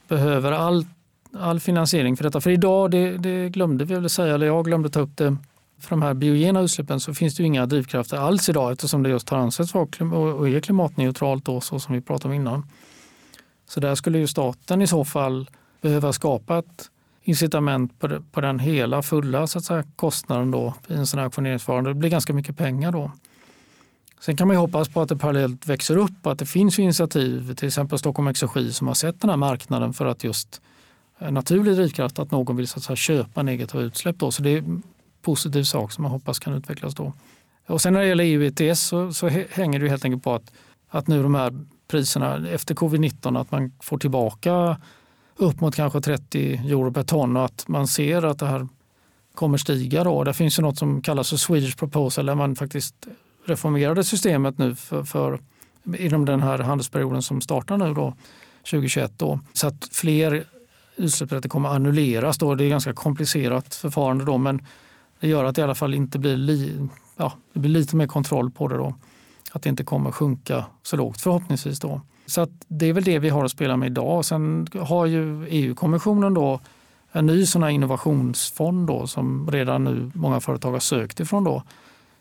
behöver 0.09 0.53
allt 0.53 0.89
all 1.41 1.61
finansiering 1.61 2.17
för 2.17 2.25
detta. 2.25 2.41
För 2.41 2.51
idag, 2.51 2.91
det, 2.91 3.17
det 3.19 3.49
glömde 3.49 3.85
vi 3.85 3.95
väl 3.95 4.11
säga, 4.11 4.35
eller 4.35 4.47
jag 4.47 4.65
glömde 4.65 4.91
ta 4.91 5.01
upp 5.01 5.17
det, 5.17 5.37
för 5.81 5.91
de 5.91 6.03
här 6.03 6.15
biogena 6.15 6.61
utsläppen 6.61 7.01
så 7.01 7.15
finns 7.15 7.35
det 7.35 7.43
ju 7.43 7.47
inga 7.47 7.67
drivkrafter 7.67 8.17
alls 8.17 8.49
idag 8.49 8.73
eftersom 8.73 9.03
det 9.03 9.09
just 9.09 9.31
har 9.31 9.39
ansetts 9.39 9.75
vara 9.75 10.35
och 10.35 10.49
är 10.49 10.61
klimatneutralt 10.61 11.45
då, 11.45 11.61
så 11.61 11.79
som 11.79 11.95
vi 11.95 12.01
pratade 12.01 12.35
om 12.35 12.41
innan. 12.41 12.67
Så 13.69 13.81
där 13.81 13.95
skulle 13.95 14.19
ju 14.19 14.27
staten 14.27 14.83
i 14.83 14.87
så 14.87 15.05
fall 15.05 15.51
behöva 15.81 16.13
skapa 16.13 16.59
ett 16.59 16.91
incitament 17.23 18.01
på, 18.01 18.07
det, 18.07 18.23
på 18.33 18.41
den 18.41 18.59
hela 18.59 19.03
fulla 19.03 19.47
så 19.47 19.59
att 19.59 19.65
säga, 19.65 19.85
kostnaden 19.97 20.51
då 20.51 20.75
i 20.89 20.95
en 20.95 21.07
sån 21.07 21.19
här 21.19 21.25
auktioneringsförfarande. 21.25 21.91
Det 21.91 21.95
blir 21.95 22.11
ganska 22.11 22.33
mycket 22.33 22.57
pengar 22.57 22.93
då. 22.93 23.11
Sen 24.21 24.37
kan 24.37 24.49
man 24.49 24.55
ju 24.55 24.61
hoppas 24.61 24.89
på 24.89 25.01
att 25.01 25.09
det 25.09 25.17
parallellt 25.17 25.67
växer 25.67 25.97
upp, 25.97 26.27
att 26.27 26.39
det 26.39 26.47
finns 26.47 26.79
initiativ, 26.79 27.55
till 27.55 27.69
exempel 27.69 27.99
Stockholm 27.99 28.29
Exergi 28.29 28.73
som 28.73 28.87
har 28.87 28.95
sett 28.95 29.21
den 29.21 29.31
här 29.31 29.37
marknaden 29.37 29.93
för 29.93 30.07
att 30.07 30.25
just 30.25 30.61
naturlig 31.19 31.75
drivkraft 31.75 32.19
att 32.19 32.31
någon 32.31 32.57
vill 32.57 32.69
så 32.69 32.79
att 32.79 32.85
säga, 32.85 32.97
köpa 32.97 33.43
negativa 33.43 33.83
utsläpp. 33.83 34.19
Då. 34.19 34.31
Så 34.31 34.43
det 34.43 34.51
är 34.51 34.59
en 34.59 34.83
positiv 35.23 35.63
sak 35.63 35.93
som 35.93 36.03
man 36.03 36.11
hoppas 36.11 36.39
kan 36.39 36.55
utvecklas 36.55 36.95
då. 36.95 37.13
Och 37.67 37.81
sen 37.83 37.93
när 37.93 38.01
det 38.01 38.07
gäller 38.07 38.25
EU 38.25 38.43
ETS 38.43 38.81
så, 38.81 39.13
så 39.13 39.29
hänger 39.51 39.79
det 39.79 39.89
helt 39.89 40.05
enkelt 40.05 40.25
på 40.25 40.35
att, 40.35 40.53
att 40.89 41.07
nu 41.07 41.23
de 41.23 41.35
här 41.35 41.67
priserna 41.89 42.49
efter 42.49 42.75
covid-19 42.75 43.41
att 43.41 43.51
man 43.51 43.73
får 43.81 43.99
tillbaka 43.99 44.77
upp 45.37 45.61
mot 45.61 45.75
kanske 45.75 46.01
30 46.01 46.55
euro 46.55 46.93
per 46.93 47.03
ton 47.03 47.37
och 47.37 47.45
att 47.45 47.69
man 47.69 47.87
ser 47.87 48.23
att 48.23 48.39
det 48.39 48.47
här 48.47 48.69
kommer 49.35 49.59
stiga. 49.59 50.05
Då. 50.05 50.25
Det 50.25 50.35
finns 50.35 50.59
ju 50.59 50.63
något 50.63 50.79
som 50.79 51.03
kallas 51.03 51.31
för 51.31 51.37
Swedish 51.37 51.77
proposal 51.77 52.27
där 52.27 52.35
man 52.35 52.57
faktiskt 52.57 52.95
reformerade 53.47 54.05
systemet 54.05 54.59
nu 54.59 54.75
för, 54.75 55.05
för 55.05 55.41
inom 55.99 56.25
den 56.25 56.41
här 56.41 56.59
handelsperioden 56.59 57.23
som 57.23 57.41
startar 57.41 57.77
nu 57.77 57.95
då 57.95 58.15
2021 58.71 59.13
då, 59.17 59.41
så 59.53 59.67
att 59.67 59.89
fler 59.93 60.45
utsläppsrätter 60.97 61.49
kommer 61.49 61.69
att 61.69 61.75
annulleras. 61.75 62.39
Då. 62.39 62.55
Det 62.55 62.65
är 62.65 62.67
ett 62.67 62.71
ganska 62.71 62.93
komplicerat 62.93 63.75
förfarande 63.75 64.25
då, 64.25 64.39
men 64.39 64.67
det 65.21 65.29
gör 65.29 65.45
att 65.45 65.57
det 65.57 65.61
i 65.61 65.65
alla 65.65 65.75
fall 65.75 65.95
inte 65.95 66.19
blir, 66.19 66.37
li, 66.37 66.89
ja, 67.17 67.33
det 67.53 67.61
blir 67.61 67.71
lite 67.71 67.97
mer 67.97 68.07
kontroll 68.07 68.51
på 68.51 68.69
det. 68.69 68.77
Då. 68.77 68.95
Att 69.53 69.63
det 69.63 69.69
inte 69.69 69.85
kommer 69.85 70.11
sjunka 70.11 70.65
så 70.83 70.97
lågt 70.97 71.21
förhoppningsvis. 71.21 71.81
Då. 71.81 72.01
Så 72.27 72.41
att 72.41 72.51
det 72.69 72.87
är 72.87 72.93
väl 72.93 73.05
det 73.05 73.19
vi 73.19 73.29
har 73.29 73.45
att 73.45 73.51
spela 73.51 73.77
med 73.77 73.87
idag. 73.87 74.25
Sen 74.25 74.67
har 74.81 75.07
ju 75.07 75.47
EU-kommissionen 75.49 76.35
då 76.35 76.61
en 77.13 77.27
ny 77.27 77.47
sån 77.47 77.71
innovationsfond 77.71 78.87
då, 78.87 79.07
som 79.07 79.51
redan 79.51 79.85
nu 79.85 80.11
många 80.15 80.41
företag 80.41 80.73
har 80.73 80.79
sökt 80.79 81.21
ifrån. 81.21 81.45
Då, 81.45 81.63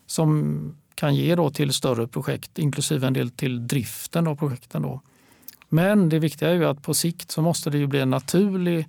som 0.06 0.76
kan 0.96 1.16
ge 1.16 1.36
då 1.36 1.50
till 1.50 1.74
större 1.74 2.08
projekt, 2.08 2.60
inklusive 2.60 3.08
en 3.08 3.14
del 3.14 3.30
till 3.30 3.68
driften 3.68 4.28
av 4.28 4.36
projekten. 4.36 4.82
Då. 4.82 5.02
Men 5.74 6.10
det 6.10 6.20
viktiga 6.20 6.50
är 6.50 6.54
ju 6.54 6.66
att 6.66 6.82
på 6.82 6.94
sikt 6.94 7.32
så 7.32 7.42
måste 7.42 7.70
det 7.70 7.78
ju 7.78 7.88
bli 7.88 8.00
en 8.00 8.10
naturlig 8.10 8.88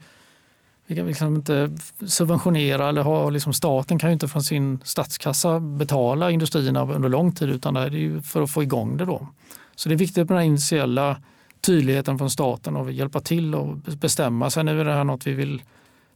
vi 0.87 0.97
kan 0.97 1.07
liksom 1.07 1.35
inte 1.35 1.71
subventionera 2.07 2.89
eller 2.89 3.03
ha, 3.03 3.31
liksom 3.31 3.53
staten 3.53 3.99
kan 3.99 4.11
ju 4.11 4.13
inte 4.13 4.29
från 4.29 4.43
sin 4.43 4.81
statskassa 4.85 5.61
betala 5.61 6.31
industrierna 6.31 6.95
under 6.95 7.09
lång 7.09 7.33
tid 7.33 7.49
utan 7.49 7.75
det 7.75 7.81
är 7.81 7.91
ju 7.91 8.23
för 8.23 8.43
att 8.43 8.51
få 8.51 8.63
igång 8.63 8.97
det 8.97 9.05
då. 9.05 9.29
Så 9.77 9.89
det 9.89 9.95
är 9.95 9.97
viktigt 9.97 10.29
med 10.29 10.39
den 10.39 10.47
initiella 10.47 11.17
tydligheten 11.61 12.19
från 12.19 12.31
staten 12.31 12.77
och 12.77 12.93
hjälpa 12.93 13.21
till 13.21 13.55
och 13.55 13.77
bestämma. 13.77 14.51
Sen 14.51 14.69
är 14.69 14.85
det 14.85 14.93
här 14.93 15.05
något 15.05 15.27
vi 15.27 15.33
vill 15.33 15.63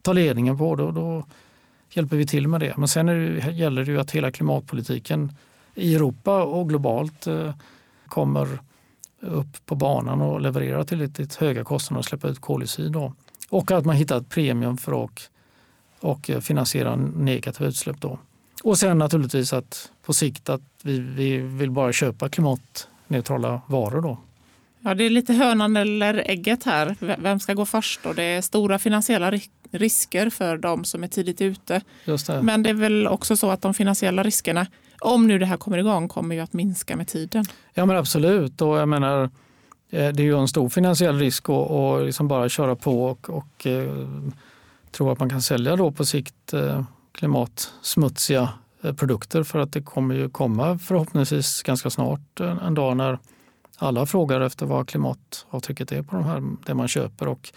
ta 0.01 0.13
ledningen 0.13 0.57
på. 0.57 0.75
Då, 0.75 0.91
då 0.91 1.25
hjälper 1.89 2.17
vi 2.17 2.27
till 2.27 2.47
med 2.47 2.59
det. 2.59 2.77
Men 2.77 2.87
sen 2.87 3.05
det, 3.05 3.51
gäller 3.51 3.85
det 3.85 3.91
ju 3.91 3.99
att 3.99 4.11
hela 4.11 4.31
klimatpolitiken 4.31 5.33
i 5.75 5.95
Europa 5.95 6.43
och 6.43 6.69
globalt 6.69 7.27
eh, 7.27 7.53
kommer 8.07 8.59
upp 9.21 9.65
på 9.65 9.75
banan 9.75 10.21
och 10.21 10.41
levererar 10.41 10.83
till 10.83 10.97
lite 10.97 11.27
höga 11.39 11.63
kostnader 11.63 11.99
och 11.99 12.05
släppa 12.05 12.27
ut 12.27 12.39
koldioxid. 12.39 12.91
Då. 12.91 13.13
Och 13.49 13.71
att 13.71 13.85
man 13.85 13.95
hittar 13.95 14.17
ett 14.17 14.29
premium 14.29 14.77
för 14.77 15.03
att 15.03 15.29
och 15.99 16.29
finansiera 16.41 16.95
negativa 16.95 17.69
utsläpp. 17.69 18.01
Då. 18.01 18.19
Och 18.63 18.77
sen 18.77 18.97
naturligtvis 18.97 19.53
att 19.53 19.91
på 20.05 20.13
sikt 20.13 20.49
att 20.49 20.61
vi, 20.83 20.99
vi 20.99 21.37
vill 21.37 21.71
bara 21.71 21.93
köpa 21.93 22.29
klimatneutrala 22.29 23.61
varor. 23.67 24.01
Då. 24.01 24.17
Ja, 24.79 24.93
det 24.93 25.03
är 25.03 25.09
lite 25.09 25.33
hönan 25.33 25.77
eller 25.77 26.23
ägget 26.25 26.63
här. 26.63 26.95
Vem 26.99 27.39
ska 27.39 27.53
gå 27.53 27.65
först? 27.65 28.05
Och 28.05 28.15
det 28.15 28.23
är 28.23 28.41
stora 28.41 28.79
finansiella 28.79 29.31
risker 29.71 30.29
för 30.29 30.57
de 30.57 30.83
som 30.83 31.03
är 31.03 31.07
tidigt 31.07 31.41
ute. 31.41 31.81
Det. 32.05 32.41
Men 32.41 32.63
det 32.63 32.69
är 32.69 32.73
väl 32.73 33.07
också 33.07 33.37
så 33.37 33.51
att 33.51 33.61
de 33.61 33.73
finansiella 33.73 34.23
riskerna, 34.23 34.67
om 35.01 35.27
nu 35.27 35.39
det 35.39 35.45
här 35.45 35.57
kommer 35.57 35.77
igång, 35.77 36.07
kommer 36.07 36.35
ju 36.35 36.41
att 36.41 36.53
minska 36.53 36.95
med 36.95 37.07
tiden. 37.07 37.45
Ja 37.73 37.85
men 37.85 37.97
absolut. 37.97 38.61
Och 38.61 38.77
jag 38.77 38.89
menar, 38.89 39.23
eh, 39.23 39.29
det 39.89 40.23
är 40.23 40.25
ju 40.25 40.39
en 40.39 40.47
stor 40.47 40.69
finansiell 40.69 41.19
risk 41.19 41.49
att 41.49 42.05
liksom 42.05 42.27
bara 42.27 42.49
köra 42.49 42.75
på 42.75 43.05
och, 43.05 43.29
och 43.29 43.67
eh, 43.67 44.07
tro 44.91 45.11
att 45.11 45.19
man 45.19 45.29
kan 45.29 45.41
sälja 45.41 45.75
då 45.75 45.91
på 45.91 46.05
sikt 46.05 46.53
eh, 46.53 46.83
klimatsmutsiga 47.11 48.49
eh, 48.83 48.93
produkter 48.93 49.43
för 49.43 49.59
att 49.59 49.73
det 49.73 49.81
kommer 49.81 50.15
ju 50.15 50.29
komma 50.29 50.77
förhoppningsvis 50.79 51.63
ganska 51.63 51.89
snart 51.89 52.39
en, 52.39 52.59
en 52.59 52.73
dag 52.73 52.97
när 52.97 53.19
alla 53.77 54.05
frågar 54.05 54.41
efter 54.41 54.65
vad 54.65 54.87
klimatavtrycket 54.87 55.91
är 55.91 56.01
på 56.01 56.15
de 56.15 56.25
här, 56.25 56.43
det 56.65 56.73
man 56.73 56.87
köper 56.87 57.27
och 57.27 57.53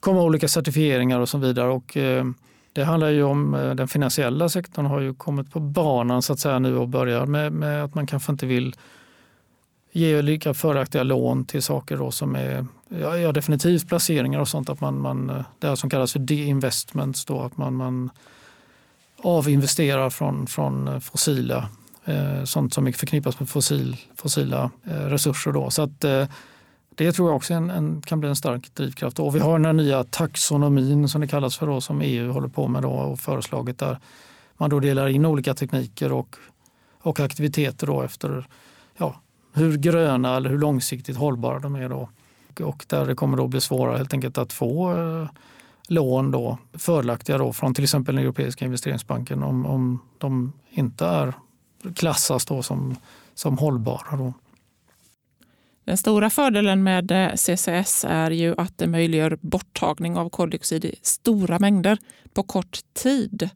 kommer 0.00 0.20
olika 0.20 0.48
certifieringar 0.48 1.20
och 1.20 1.28
så 1.28 1.38
vidare. 1.38 1.68
Och, 1.68 1.96
eh, 1.96 2.24
det 2.72 2.84
handlar 2.84 3.08
ju 3.08 3.22
om 3.22 3.54
eh, 3.54 3.74
den 3.74 3.88
finansiella 3.88 4.48
sektorn 4.48 4.86
har 4.86 5.00
ju 5.00 5.14
kommit 5.14 5.52
på 5.52 5.60
banan 5.60 6.22
så 6.22 6.32
att 6.32 6.40
säga 6.40 6.58
nu 6.58 6.76
och 6.76 6.88
börjar 6.88 7.26
med, 7.26 7.52
med 7.52 7.84
att 7.84 7.94
man 7.94 8.06
kanske 8.06 8.32
inte 8.32 8.46
vill 8.46 8.74
ge 9.92 10.22
lika 10.22 10.54
föraktiga 10.54 11.02
lån 11.02 11.44
till 11.44 11.62
saker 11.62 11.96
då 11.96 12.10
som 12.10 12.36
är 12.36 12.66
ja, 12.88 13.18
ja, 13.18 13.32
definitivt 13.32 13.88
placeringar 13.88 14.40
och 14.40 14.48
sånt. 14.48 14.70
Att 14.70 14.80
man, 14.80 15.00
man, 15.00 15.30
eh, 15.30 15.44
det 15.58 15.68
här 15.68 15.74
som 15.74 15.90
kallas 15.90 16.12
för 16.12 16.18
de-investments, 16.18 17.24
då, 17.24 17.42
att 17.42 17.56
man, 17.56 17.74
man 17.74 18.10
avinvesterar 19.22 20.10
från, 20.10 20.46
från 20.46 20.88
eh, 20.88 20.98
fossila 20.98 21.68
eh, 22.04 22.44
sånt 22.44 22.74
som 22.74 22.86
är 22.86 22.92
förknippas 22.92 23.40
med 23.40 23.48
fossil, 23.48 23.96
fossila 24.16 24.70
eh, 24.84 24.92
resurser. 24.92 25.52
Då. 25.52 25.70
Så 25.70 25.82
att, 25.82 26.04
eh, 26.04 26.26
det 27.04 27.12
tror 27.12 27.28
jag 27.28 27.36
också 27.36 27.54
en, 27.54 27.70
en, 27.70 28.02
kan 28.02 28.20
bli 28.20 28.28
en 28.28 28.36
stark 28.36 28.74
drivkraft. 28.74 29.18
Och 29.18 29.36
vi 29.36 29.38
har 29.38 29.52
den 29.52 29.64
här 29.64 29.72
nya 29.72 30.04
taxonomin 30.04 31.08
som 31.08 31.20
det 31.20 31.28
kallas 31.28 31.56
för 31.56 31.66
då, 31.66 31.80
som 31.80 32.00
EU 32.00 32.32
håller 32.32 32.48
på 32.48 32.68
med 32.68 32.82
då, 32.82 32.90
och 32.90 33.20
föreslagit 33.20 33.78
där 33.78 33.98
man 34.56 34.70
då 34.70 34.80
delar 34.80 35.08
in 35.08 35.26
olika 35.26 35.54
tekniker 35.54 36.12
och, 36.12 36.36
och 37.02 37.20
aktiviteter 37.20 37.86
då 37.86 38.02
efter 38.02 38.46
ja, 38.96 39.20
hur 39.52 39.76
gröna 39.76 40.36
eller 40.36 40.50
hur 40.50 40.58
långsiktigt 40.58 41.16
hållbara 41.16 41.58
de 41.58 41.74
är. 41.74 41.88
Då. 41.88 42.08
Och 42.64 42.84
där 42.88 43.06
det 43.06 43.14
kommer 43.14 43.36
då 43.36 43.46
bli 43.48 43.60
svårare 43.60 43.96
helt 43.96 44.14
enkelt 44.14 44.38
att 44.38 44.52
få 44.52 44.96
eh, 44.96 45.28
lån 45.88 46.30
då, 46.30 46.58
fördelaktiga 46.72 47.38
då, 47.38 47.52
från 47.52 47.74
till 47.74 47.84
exempel 47.84 48.14
den 48.14 48.24
Europeiska 48.24 48.64
investeringsbanken 48.64 49.42
om, 49.42 49.66
om 49.66 49.98
de 50.18 50.52
inte 50.70 51.06
är 51.06 51.34
klassas 51.94 52.46
då 52.46 52.62
som, 52.62 52.96
som 53.34 53.58
hållbara. 53.58 54.16
Då. 54.16 54.32
Den 55.90 55.96
stora 55.96 56.30
fördelen 56.30 56.82
med 56.82 57.10
eh, 57.10 57.34
CCS 57.34 58.04
är 58.08 58.30
ju 58.30 58.54
att 58.58 58.78
det 58.78 58.86
möjliggör 58.86 59.38
borttagning 59.40 60.16
av 60.16 60.28
koldioxid 60.28 60.84
i 60.84 60.94
stora 61.02 61.58
mängder 61.58 61.98
på 62.34 62.42
kort 62.42 62.78
tid 62.92 63.48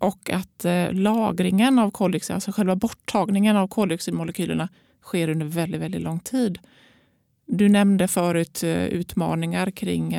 och 0.00 0.30
att 0.30 0.64
eh, 0.64 0.92
lagringen 0.92 1.78
av 1.78 1.90
koldioxid, 1.90 2.34
alltså 2.34 2.52
själva 2.52 2.76
borttagningen 2.76 3.56
av 3.56 3.68
koldioxidmolekylerna 3.68 4.68
sker 5.02 5.28
under 5.28 5.46
väldigt, 5.46 5.80
väldigt 5.80 6.02
lång 6.02 6.20
tid. 6.20 6.58
Du 7.46 7.68
nämnde 7.68 8.08
förut 8.08 8.62
eh, 8.62 8.84
utmaningar 8.84 9.70
kring 9.70 10.16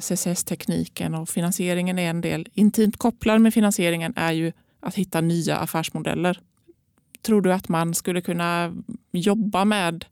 CCS-tekniken 0.00 1.14
och 1.14 1.28
finansieringen 1.28 1.98
är 1.98 2.10
en 2.10 2.20
del. 2.20 2.48
Intimt 2.52 2.96
kopplad 2.96 3.40
med 3.40 3.54
finansieringen 3.54 4.12
är 4.16 4.32
ju 4.32 4.52
att 4.80 4.94
hitta 4.94 5.20
nya 5.20 5.56
affärsmodeller. 5.56 6.40
Tror 7.22 7.42
du 7.42 7.52
att 7.52 7.68
man 7.68 7.94
skulle 7.94 8.20
kunna 8.20 8.74
jobba 9.12 9.64
med 9.64 10.04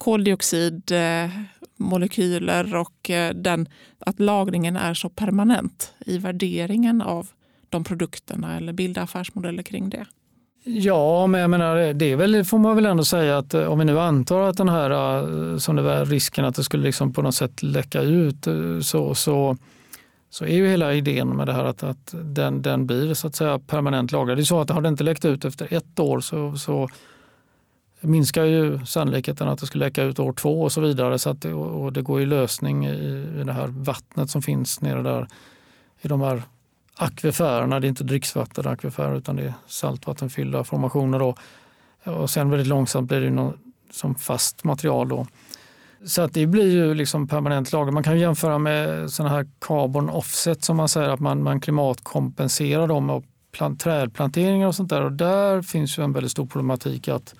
koldioxidmolekyler 0.00 2.74
eh, 2.74 2.80
och 2.80 3.10
eh, 3.10 3.34
den, 3.34 3.68
att 3.98 4.20
lagringen 4.20 4.76
är 4.76 4.94
så 4.94 5.08
permanent 5.08 5.92
i 6.06 6.18
värderingen 6.18 7.02
av 7.02 7.26
de 7.68 7.84
produkterna 7.84 8.56
eller 8.56 8.72
bilda 8.72 9.02
affärsmodeller 9.02 9.62
kring 9.62 9.90
det? 9.90 10.06
Ja, 10.64 11.26
men 11.26 11.40
jag 11.40 11.50
menar, 11.50 11.92
det 11.92 12.12
är 12.12 12.16
väl, 12.16 12.44
får 12.44 12.58
man 12.58 12.76
väl 12.76 12.86
ändå 12.86 13.04
säga 13.04 13.38
att 13.38 13.54
eh, 13.54 13.66
om 13.66 13.78
vi 13.78 13.84
nu 13.84 14.00
antar 14.00 14.40
att 14.40 14.56
den 14.56 14.68
här 14.68 15.58
som 15.58 15.76
det 15.76 15.82
var 15.82 16.04
risken 16.04 16.44
att 16.44 16.54
det 16.54 16.64
skulle 16.64 16.82
liksom 16.82 17.12
på 17.12 17.22
något 17.22 17.34
sätt 17.34 17.62
läcka 17.62 18.02
ut 18.02 18.46
så, 18.82 19.14
så 19.14 19.56
så 20.32 20.44
är 20.44 20.54
ju 20.54 20.68
hela 20.68 20.94
idén 20.94 21.36
med 21.36 21.46
det 21.46 21.52
här 21.52 21.64
att, 21.64 21.82
att 21.82 22.14
den, 22.24 22.62
den 22.62 22.86
blir 22.86 23.14
så 23.14 23.26
att 23.26 23.34
säga 23.34 23.58
permanent 23.58 24.12
lagrad. 24.12 24.38
Det 24.38 24.42
är 24.42 24.44
så 24.44 24.60
att 24.60 24.70
har 24.70 24.80
det 24.80 24.88
inte 24.88 25.04
läckt 25.04 25.24
ut 25.24 25.44
efter 25.44 25.74
ett 25.74 26.00
år 26.00 26.20
så, 26.20 26.56
så 26.56 26.88
minskar 28.00 28.44
ju 28.44 28.86
sannolikheten 28.86 29.48
att 29.48 29.58
det 29.58 29.66
skulle 29.66 29.84
läcka 29.84 30.02
ut 30.02 30.18
år 30.18 30.32
två 30.32 30.62
och 30.62 30.72
så 30.72 30.80
vidare. 30.80 31.18
Så 31.18 31.30
att 31.30 31.42
det, 31.42 31.54
och 31.54 31.92
det 31.92 32.02
går 32.02 32.20
i 32.20 32.26
lösning 32.26 32.86
i, 32.86 32.90
i 33.40 33.44
det 33.44 33.52
här 33.52 33.66
vattnet 33.66 34.30
som 34.30 34.42
finns 34.42 34.80
nere 34.80 35.02
där 35.02 35.28
i 36.00 36.08
de 36.08 36.20
här 36.20 36.42
akvifärerna. 36.94 37.80
Det 37.80 37.86
är 37.86 37.88
inte 37.88 38.04
dricksvatten 38.04 38.66
akviferer 38.66 39.16
utan 39.16 39.36
det 39.36 39.42
är 39.42 39.54
saltvattenfyllda 39.66 40.64
formationer. 40.64 41.18
Då. 41.18 41.34
Och 42.04 42.30
sen 42.30 42.50
väldigt 42.50 42.68
långsamt 42.68 43.08
blir 43.08 43.20
det 43.20 43.30
någon, 43.30 43.58
som 43.90 44.14
fast 44.14 44.64
material. 44.64 45.08
Då. 45.08 45.26
Så 46.04 46.22
att 46.22 46.34
det 46.34 46.46
blir 46.46 46.72
ju 46.72 46.94
liksom 46.94 47.28
permanent 47.28 47.72
lager. 47.72 47.92
Man 47.92 48.02
kan 48.02 48.18
jämföra 48.18 48.58
med 48.58 49.10
sådana 49.10 49.34
här 49.34 49.48
carbon 49.58 50.10
offset 50.10 50.64
som 50.64 50.76
man 50.76 50.88
säger 50.88 51.08
att 51.08 51.20
man, 51.20 51.42
man 51.42 51.60
klimatkompenserar 51.60 52.86
dem 52.86 53.10
och 53.10 53.24
plant, 53.52 53.80
trädplanteringar 53.80 54.66
och 54.68 54.74
sånt 54.74 54.90
där. 54.90 55.02
Och 55.02 55.12
där 55.12 55.62
finns 55.62 55.98
ju 55.98 56.04
en 56.04 56.12
väldigt 56.12 56.32
stor 56.32 56.46
problematik 56.46 57.08
att, 57.08 57.34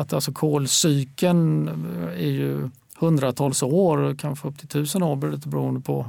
att 0.00 0.12
alltså 0.12 0.32
kolcykeln 0.32 1.68
är 2.16 2.30
ju 2.30 2.70
hundratals 2.98 3.62
år, 3.62 4.14
kanske 4.18 4.48
upp 4.48 4.58
till 4.58 4.68
tusen 4.68 5.02
år 5.02 5.30
lite 5.30 5.48
beroende 5.48 5.80
på 5.80 6.06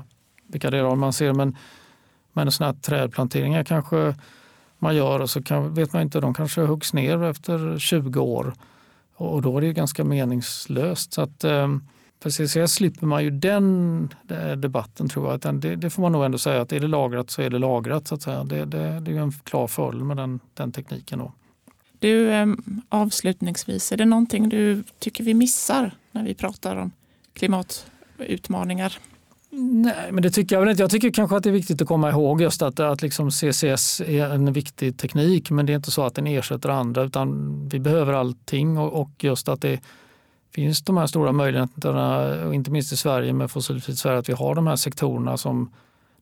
vilka 0.48 0.70
delar 0.70 0.96
man 0.96 1.14
ser. 1.14 1.34
Men, 1.34 1.58
men 2.34 2.52
sådana 2.52 2.74
här 2.74 2.82
trädplanteringar 2.82 3.64
kanske 3.64 4.16
man 4.80 4.96
gör 4.96 5.20
och 5.20 5.30
så 5.30 5.44
kan, 5.44 5.74
vet 5.74 5.94
man 5.94 6.02
inte, 6.02 6.20
de 6.20 6.34
kanske 6.34 6.62
huggs 6.62 6.94
ner 6.94 7.24
efter 7.24 7.80
20 7.80 8.20
år. 8.20 8.54
Och 9.16 9.42
då 9.42 9.58
är 9.58 9.62
det 9.62 9.74
ganska 9.74 10.04
meningslöst. 10.04 11.14
Så 11.14 11.22
att, 11.22 11.44
eh, 11.44 11.68
för 12.24 12.30
CCS 12.30 12.74
slipper 12.74 13.06
man 13.06 13.24
ju 13.24 13.30
den 13.30 14.10
eh, 14.30 14.52
debatten 14.52 15.10
tror 15.10 15.32
jag. 15.32 15.56
Det, 15.56 15.76
det, 15.76 15.89
får 15.89 16.02
man 16.02 16.12
nog 16.12 16.26
ändå 16.26 16.38
säga 16.38 16.62
att 16.62 16.72
är 16.72 16.80
det 16.80 16.88
lagrat 16.88 17.30
så 17.30 17.42
är 17.42 17.50
det 17.50 17.60
lagrat. 17.60 18.08
Så 18.08 18.16
att 18.16 18.22
säga. 18.22 18.44
Det, 18.44 18.66
det, 18.66 19.00
det 19.00 19.12
är 19.12 19.22
en 19.22 19.32
klar 19.32 19.68
fördel 19.68 20.04
med 20.04 20.18
den, 20.18 20.39
den 20.54 20.72
tekniken. 20.72 21.20
Då. 21.20 21.34
Du, 22.02 22.32
ehm, 22.32 22.82
avslutningsvis, 22.89 23.91
är 23.91 23.97
det 23.97 24.06
någonting 24.06 24.49
du 24.49 24.84
tycker 24.99 25.24
vi 25.24 25.34
missar 25.34 25.91
när 26.12 26.24
vi 26.24 26.34
pratar 26.34 26.76
om 26.76 26.91
klimatutmaningar? 27.34 28.97
Nej, 29.49 30.12
men 30.12 30.24
det 30.24 30.32
tycker 30.32 30.56
jag 30.56 30.62
väl 30.62 30.70
inte. 30.70 30.84
Jag 30.84 30.91
tycker 30.91 31.12
kanske 31.12 31.38
att 31.38 31.43
det 31.43 31.49
är 31.49 31.54
viktigt 31.54 31.82
att 31.82 31.88
komma 31.88 32.10
ihåg 32.10 32.41
just 32.41 32.62
att, 32.62 32.80
att 32.80 33.02
liksom 33.02 33.32
CCS 33.32 34.02
är 34.02 34.30
en 34.30 34.54
viktig 34.54 34.97
teknik 34.97 35.52
men 35.52 35.66
det 35.66 35.74
är 35.74 35.76
inte 35.76 35.91
så 35.91 36.04
att 36.04 36.16
den 36.16 36.28
ersätter 36.28 36.70
andra 36.70 37.04
utan 37.04 37.70
vi 37.70 37.80
behöver 37.80 38.14
allting 38.14 38.78
och, 38.78 39.02
och 39.02 39.12
just 39.20 39.49
att 39.49 39.62
det 39.62 39.80
finns 40.56 40.82
de 40.82 40.97
här 40.97 41.08
stora 41.08 41.32
möjligheterna, 41.32 42.54
inte 42.54 42.72
minst 42.72 42.93
i 42.93 42.97
Sverige 42.97 43.34
med 43.34 43.52
fossilfritt 43.52 43.97
Sverige, 43.97 44.20
att 44.20 44.30
vi 44.30 44.34
har 44.34 44.56
de 44.56 44.68
här 44.68 44.76
sektorerna 44.76 45.38
som 45.38 45.74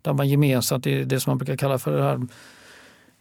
där 0.02 0.14
man 0.14 0.30
gemensamt, 0.30 0.84
det, 0.84 1.04
det 1.04 1.20
som 1.20 1.32
man 1.32 1.38
brukar 1.38 1.58
kalla 1.58 1.80
för 1.80 1.98
det 1.98 2.04
här 2.04 2.20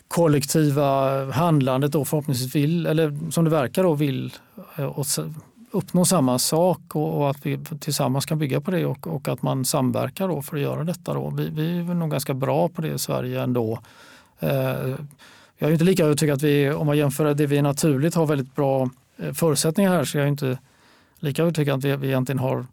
kollektiva 0.09 1.25
handlandet 1.33 1.93
då 1.93 2.05
förhoppningsvis 2.05 2.55
vill, 2.55 2.87
eller 2.87 3.31
som 3.31 3.45
det 3.45 3.51
verkar 3.51 3.83
då 3.83 3.95
vill 3.95 4.33
eh, 4.77 4.99
uppnå 5.71 6.05
samma 6.05 6.39
sak 6.39 6.81
och, 6.97 7.31
att 7.31 7.47
vi 7.47 7.59
tillsammans 7.81 8.27
kan 8.27 8.39
bygga 8.39 8.61
på 8.61 8.71
det 8.71 8.87
och, 8.87 9.07
och 9.07 9.29
att 9.29 9.43
man 9.43 9.65
samverkar 9.65 10.29
då 10.29 10.43
för 10.43 10.57
att 10.57 10.63
göra 10.63 10.85
detta. 10.85 11.15
Då. 11.15 11.31
Vi, 11.31 11.49
vi 11.49 11.79
är 11.79 11.95
nog 11.95 12.11
ganska 12.11 12.35
bra 12.35 12.69
på 12.69 12.83
det 12.83 12.89
i 12.89 12.99
Sverige 12.99 13.43
ändå. 13.43 13.79
Eh, 14.41 14.95
jag 15.59 15.69
är 15.69 15.73
inte 15.73 15.85
lika 15.85 16.05
övertygad 16.05 16.37
att 16.37 16.43
vi, 16.43 16.71
om 16.71 16.87
man 16.87 16.97
jämför 16.97 17.35
det 17.35 17.47
vi 17.47 17.63
naturligt 17.63 18.15
har 18.15 18.27
väldigt 18.27 18.55
bra 18.55 18.91
eh, 19.17 19.33
förutsättningar 19.33 19.91
här, 19.91 20.05
så 20.05 20.19
jag 20.19 20.25
är 20.25 20.29
inte 20.29 20.59
lika 21.19 21.43
övertygad 21.43 21.79
att 21.79 21.85
vi, 21.85 21.97
vi 21.97 22.07
egentligen 22.07 22.39
har 22.39 22.67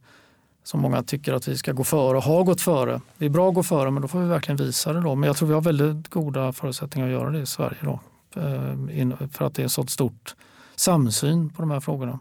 som 0.65 0.79
många 0.79 1.03
tycker 1.03 1.33
att 1.33 1.47
vi 1.47 1.57
ska 1.57 1.71
gå 1.71 1.83
före 1.83 2.17
och 2.17 2.23
har 2.23 2.43
gått 2.43 2.61
före. 2.61 3.01
Det 3.17 3.25
är 3.25 3.29
bra 3.29 3.49
att 3.49 3.55
gå 3.55 3.63
före 3.63 3.91
men 3.91 4.01
då 4.01 4.07
får 4.07 4.19
vi 4.19 4.27
verkligen 4.27 4.57
visa 4.57 4.93
det. 4.93 5.01
Då. 5.01 5.15
Men 5.15 5.27
jag 5.27 5.37
tror 5.37 5.47
vi 5.47 5.53
har 5.53 5.61
väldigt 5.61 6.07
goda 6.07 6.53
förutsättningar 6.53 7.07
att 7.07 7.13
göra 7.13 7.29
det 7.29 7.39
i 7.39 7.45
Sverige 7.45 7.77
då, 7.81 7.99
eh, 8.35 9.27
för 9.31 9.45
att 9.45 9.55
det 9.55 9.63
är 9.63 9.67
så 9.67 9.85
stort 9.85 10.35
samsyn 10.75 11.49
på 11.49 11.61
de 11.61 11.71
här 11.71 11.79
frågorna. 11.79 12.19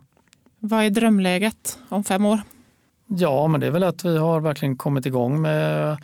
Vad 0.59 0.85
är 0.85 0.91
drömläget 0.91 1.79
om 1.89 2.05
fem 2.05 2.27
år? 2.27 2.41
Ja, 3.07 3.47
men 3.47 3.61
det 3.61 3.67
är 3.67 3.71
väl 3.71 3.83
att 3.83 4.05
vi 4.05 4.19
har 4.19 4.41
verkligen 4.41 4.77
kommit 4.77 5.07
igång 5.07 5.43
med 5.43 5.97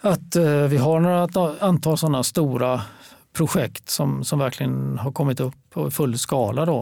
att 0.00 0.36
eh, 0.36 0.44
vi 0.44 0.76
har 0.76 1.00
några 1.00 1.56
antal 1.60 1.98
sådana 1.98 2.22
stora 2.22 2.80
projekt 3.32 3.88
som, 3.88 4.24
som 4.24 4.38
verkligen 4.38 4.98
har 4.98 5.12
kommit 5.12 5.40
upp 5.40 5.54
på 5.70 5.90
full 5.90 6.18
skala. 6.18 6.66
Då. 6.66 6.76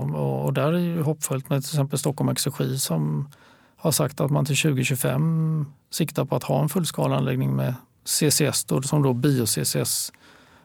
Och 0.44 0.52
där 0.52 0.72
är 0.72 0.78
ju 0.78 1.02
hoppfullt 1.02 1.50
med 1.50 1.62
till 1.62 1.74
exempel 1.74 1.98
Stockholm 1.98 2.28
Exergi 2.28 2.78
som 2.78 3.28
har 3.80 3.90
sagt 3.90 4.20
att 4.20 4.30
man 4.30 4.44
till 4.44 4.56
2025 4.56 5.66
siktar 5.90 6.24
på 6.24 6.36
att 6.36 6.44
ha 6.44 6.62
en 6.62 6.68
fullskaleanläggning 6.68 7.56
med 7.56 7.74
CCS, 8.04 8.64
då, 8.64 8.82
som 8.82 9.02
då 9.02 9.12
bio-CCS 9.12 10.12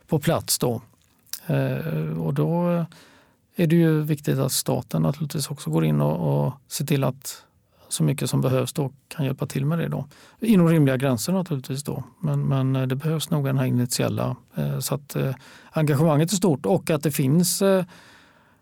på 0.08 0.20
plats. 0.20 0.60
Då. 0.60 0.82
Eh, 1.48 2.18
och 2.20 2.34
då 2.34 2.86
är 3.56 3.68
det 3.68 3.76
ju 3.76 4.02
viktigt 4.02 4.40
att 4.40 4.52
staten 4.52 5.02
naturligtvis 5.02 5.52
också 5.52 5.70
går 5.70 5.86
in 5.86 6.02
och, 6.02 6.46
och 6.46 6.54
ser 6.68 6.86
till 6.86 7.04
att 7.04 7.46
så 7.90 8.04
mycket 8.04 8.30
som 8.30 8.42
behövs 8.42 8.74
då 8.74 8.92
kan 9.08 9.26
hjälpa 9.26 9.46
till 9.46 9.66
med 9.66 9.80
det. 9.80 9.88
Då. 9.88 10.08
Inom 10.40 10.70
rimliga 10.70 10.98
gränser 10.98 11.34
naturligtvis. 11.34 11.84
Då. 11.84 12.04
Men, 12.20 12.42
men 12.42 12.76
eh, 12.76 12.88
det 12.88 12.96
behövs 12.96 13.30
nog 13.30 13.46
den 13.46 13.58
här 13.58 13.66
initiella 13.66 14.36
eh, 14.56 14.80
så 14.80 14.96
att 14.96 15.16
eh, 15.16 15.36
engagemanget 15.72 16.32
är 16.32 16.36
stort 16.36 16.66
och 16.66 16.90
att 16.90 17.04
det 17.04 17.12
finns 17.12 17.62
eh, 17.62 17.86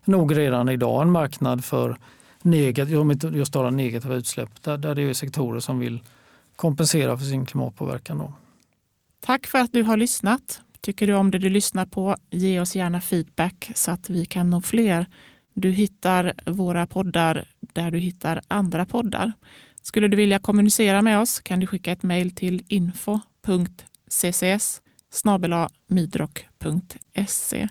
nog 0.04 0.36
redan 0.36 0.68
idag 0.68 1.02
en 1.02 1.10
marknad 1.10 1.64
för 1.64 1.98
negativ, 2.44 3.36
just 3.36 3.52
talar 3.52 3.70
negativa 3.70 4.14
utsläpp 4.14 4.62
där, 4.62 4.78
där 4.78 4.94
det 4.94 5.02
är 5.02 5.14
sektorer 5.14 5.60
som 5.60 5.78
vill 5.78 6.00
kompensera 6.56 7.18
för 7.18 7.24
sin 7.24 7.46
klimatpåverkan. 7.46 8.18
Då. 8.18 8.32
Tack 9.20 9.46
för 9.46 9.58
att 9.58 9.72
du 9.72 9.82
har 9.82 9.96
lyssnat. 9.96 10.60
Tycker 10.80 11.06
du 11.06 11.14
om 11.14 11.30
det 11.30 11.38
du 11.38 11.48
lyssnar 11.48 11.86
på, 11.86 12.16
ge 12.30 12.60
oss 12.60 12.76
gärna 12.76 13.00
feedback 13.00 13.70
så 13.74 13.90
att 13.90 14.10
vi 14.10 14.24
kan 14.24 14.50
nå 14.50 14.60
fler. 14.60 15.06
Du 15.54 15.70
hittar 15.70 16.32
våra 16.46 16.86
poddar 16.86 17.48
där 17.60 17.90
du 17.90 17.98
hittar 17.98 18.40
andra 18.48 18.86
poddar. 18.86 19.32
Skulle 19.82 20.08
du 20.08 20.16
vilja 20.16 20.38
kommunicera 20.38 21.02
med 21.02 21.20
oss 21.20 21.40
kan 21.40 21.60
du 21.60 21.66
skicka 21.66 21.92
ett 21.92 22.02
mejl 22.02 22.30
till 22.30 22.64
info.ccs 22.68 24.80
midrock.se. 25.86 27.68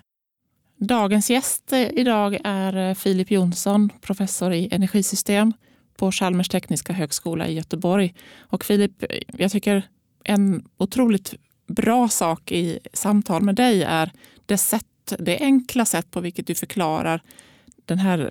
Dagens 0.76 1.30
gäst 1.30 1.72
eh, 1.72 1.88
idag 1.92 2.38
är 2.44 2.76
eh, 2.88 2.94
Filip 2.94 3.30
Jonsson, 3.30 3.90
professor 4.00 4.52
i 4.52 4.68
energisystem 4.70 5.52
på 5.96 6.12
Chalmers 6.12 6.48
tekniska 6.48 6.92
högskola 6.92 7.48
i 7.48 7.54
Göteborg. 7.54 8.14
Och 8.38 8.64
Filip, 8.64 9.02
eh, 9.02 9.18
jag 9.38 9.52
tycker 9.52 9.82
en 10.24 10.64
otroligt 10.76 11.34
bra 11.66 12.08
sak 12.08 12.52
i 12.52 12.78
samtal 12.92 13.42
med 13.42 13.54
dig 13.54 13.82
är 13.82 14.10
det, 14.46 14.58
sätt, 14.58 15.12
det 15.18 15.38
enkla 15.38 15.84
sätt 15.84 16.10
på 16.10 16.20
vilket 16.20 16.46
du 16.46 16.54
förklarar 16.54 17.22
den 17.84 17.98
här 17.98 18.30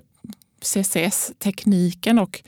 CCS-tekniken 0.60 2.18
och 2.18 2.42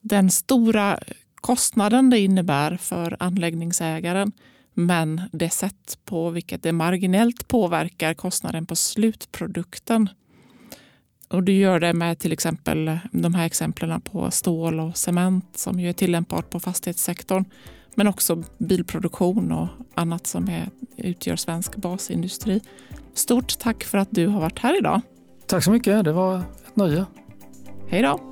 den 0.00 0.30
stora 0.30 0.98
kostnaden 1.34 2.10
det 2.10 2.18
innebär 2.18 2.76
för 2.76 3.16
anläggningsägaren 3.20 4.32
men 4.74 5.20
det 5.32 5.50
sätt 5.50 5.98
på 6.04 6.30
vilket 6.30 6.62
det 6.62 6.72
marginellt 6.72 7.48
påverkar 7.48 8.14
kostnaden 8.14 8.66
på 8.66 8.76
slutprodukten. 8.76 10.08
Och 11.28 11.42
du 11.42 11.52
gör 11.52 11.80
det 11.80 11.92
med 11.92 12.18
till 12.18 12.32
exempel 12.32 12.98
de 13.12 13.34
här 13.34 13.46
exemplen 13.46 14.00
på 14.00 14.30
stål 14.30 14.80
och 14.80 14.96
cement 14.96 15.58
som 15.58 15.80
ju 15.80 15.88
är 15.88 15.92
tillämpbart 15.92 16.50
på 16.50 16.60
fastighetssektorn. 16.60 17.44
Men 17.94 18.06
också 18.06 18.42
bilproduktion 18.58 19.52
och 19.52 19.68
annat 19.94 20.26
som 20.26 20.48
är, 20.48 20.70
utgör 20.96 21.36
svensk 21.36 21.76
basindustri. 21.76 22.60
Stort 23.14 23.58
tack 23.58 23.84
för 23.84 23.98
att 23.98 24.08
du 24.10 24.26
har 24.26 24.40
varit 24.40 24.58
här 24.58 24.78
idag. 24.78 25.00
Tack 25.46 25.64
så 25.64 25.70
mycket. 25.70 26.04
Det 26.04 26.12
var 26.12 26.38
ett 26.38 26.76
nöje. 26.76 27.06
Hej 27.88 28.02
då! 28.02 28.31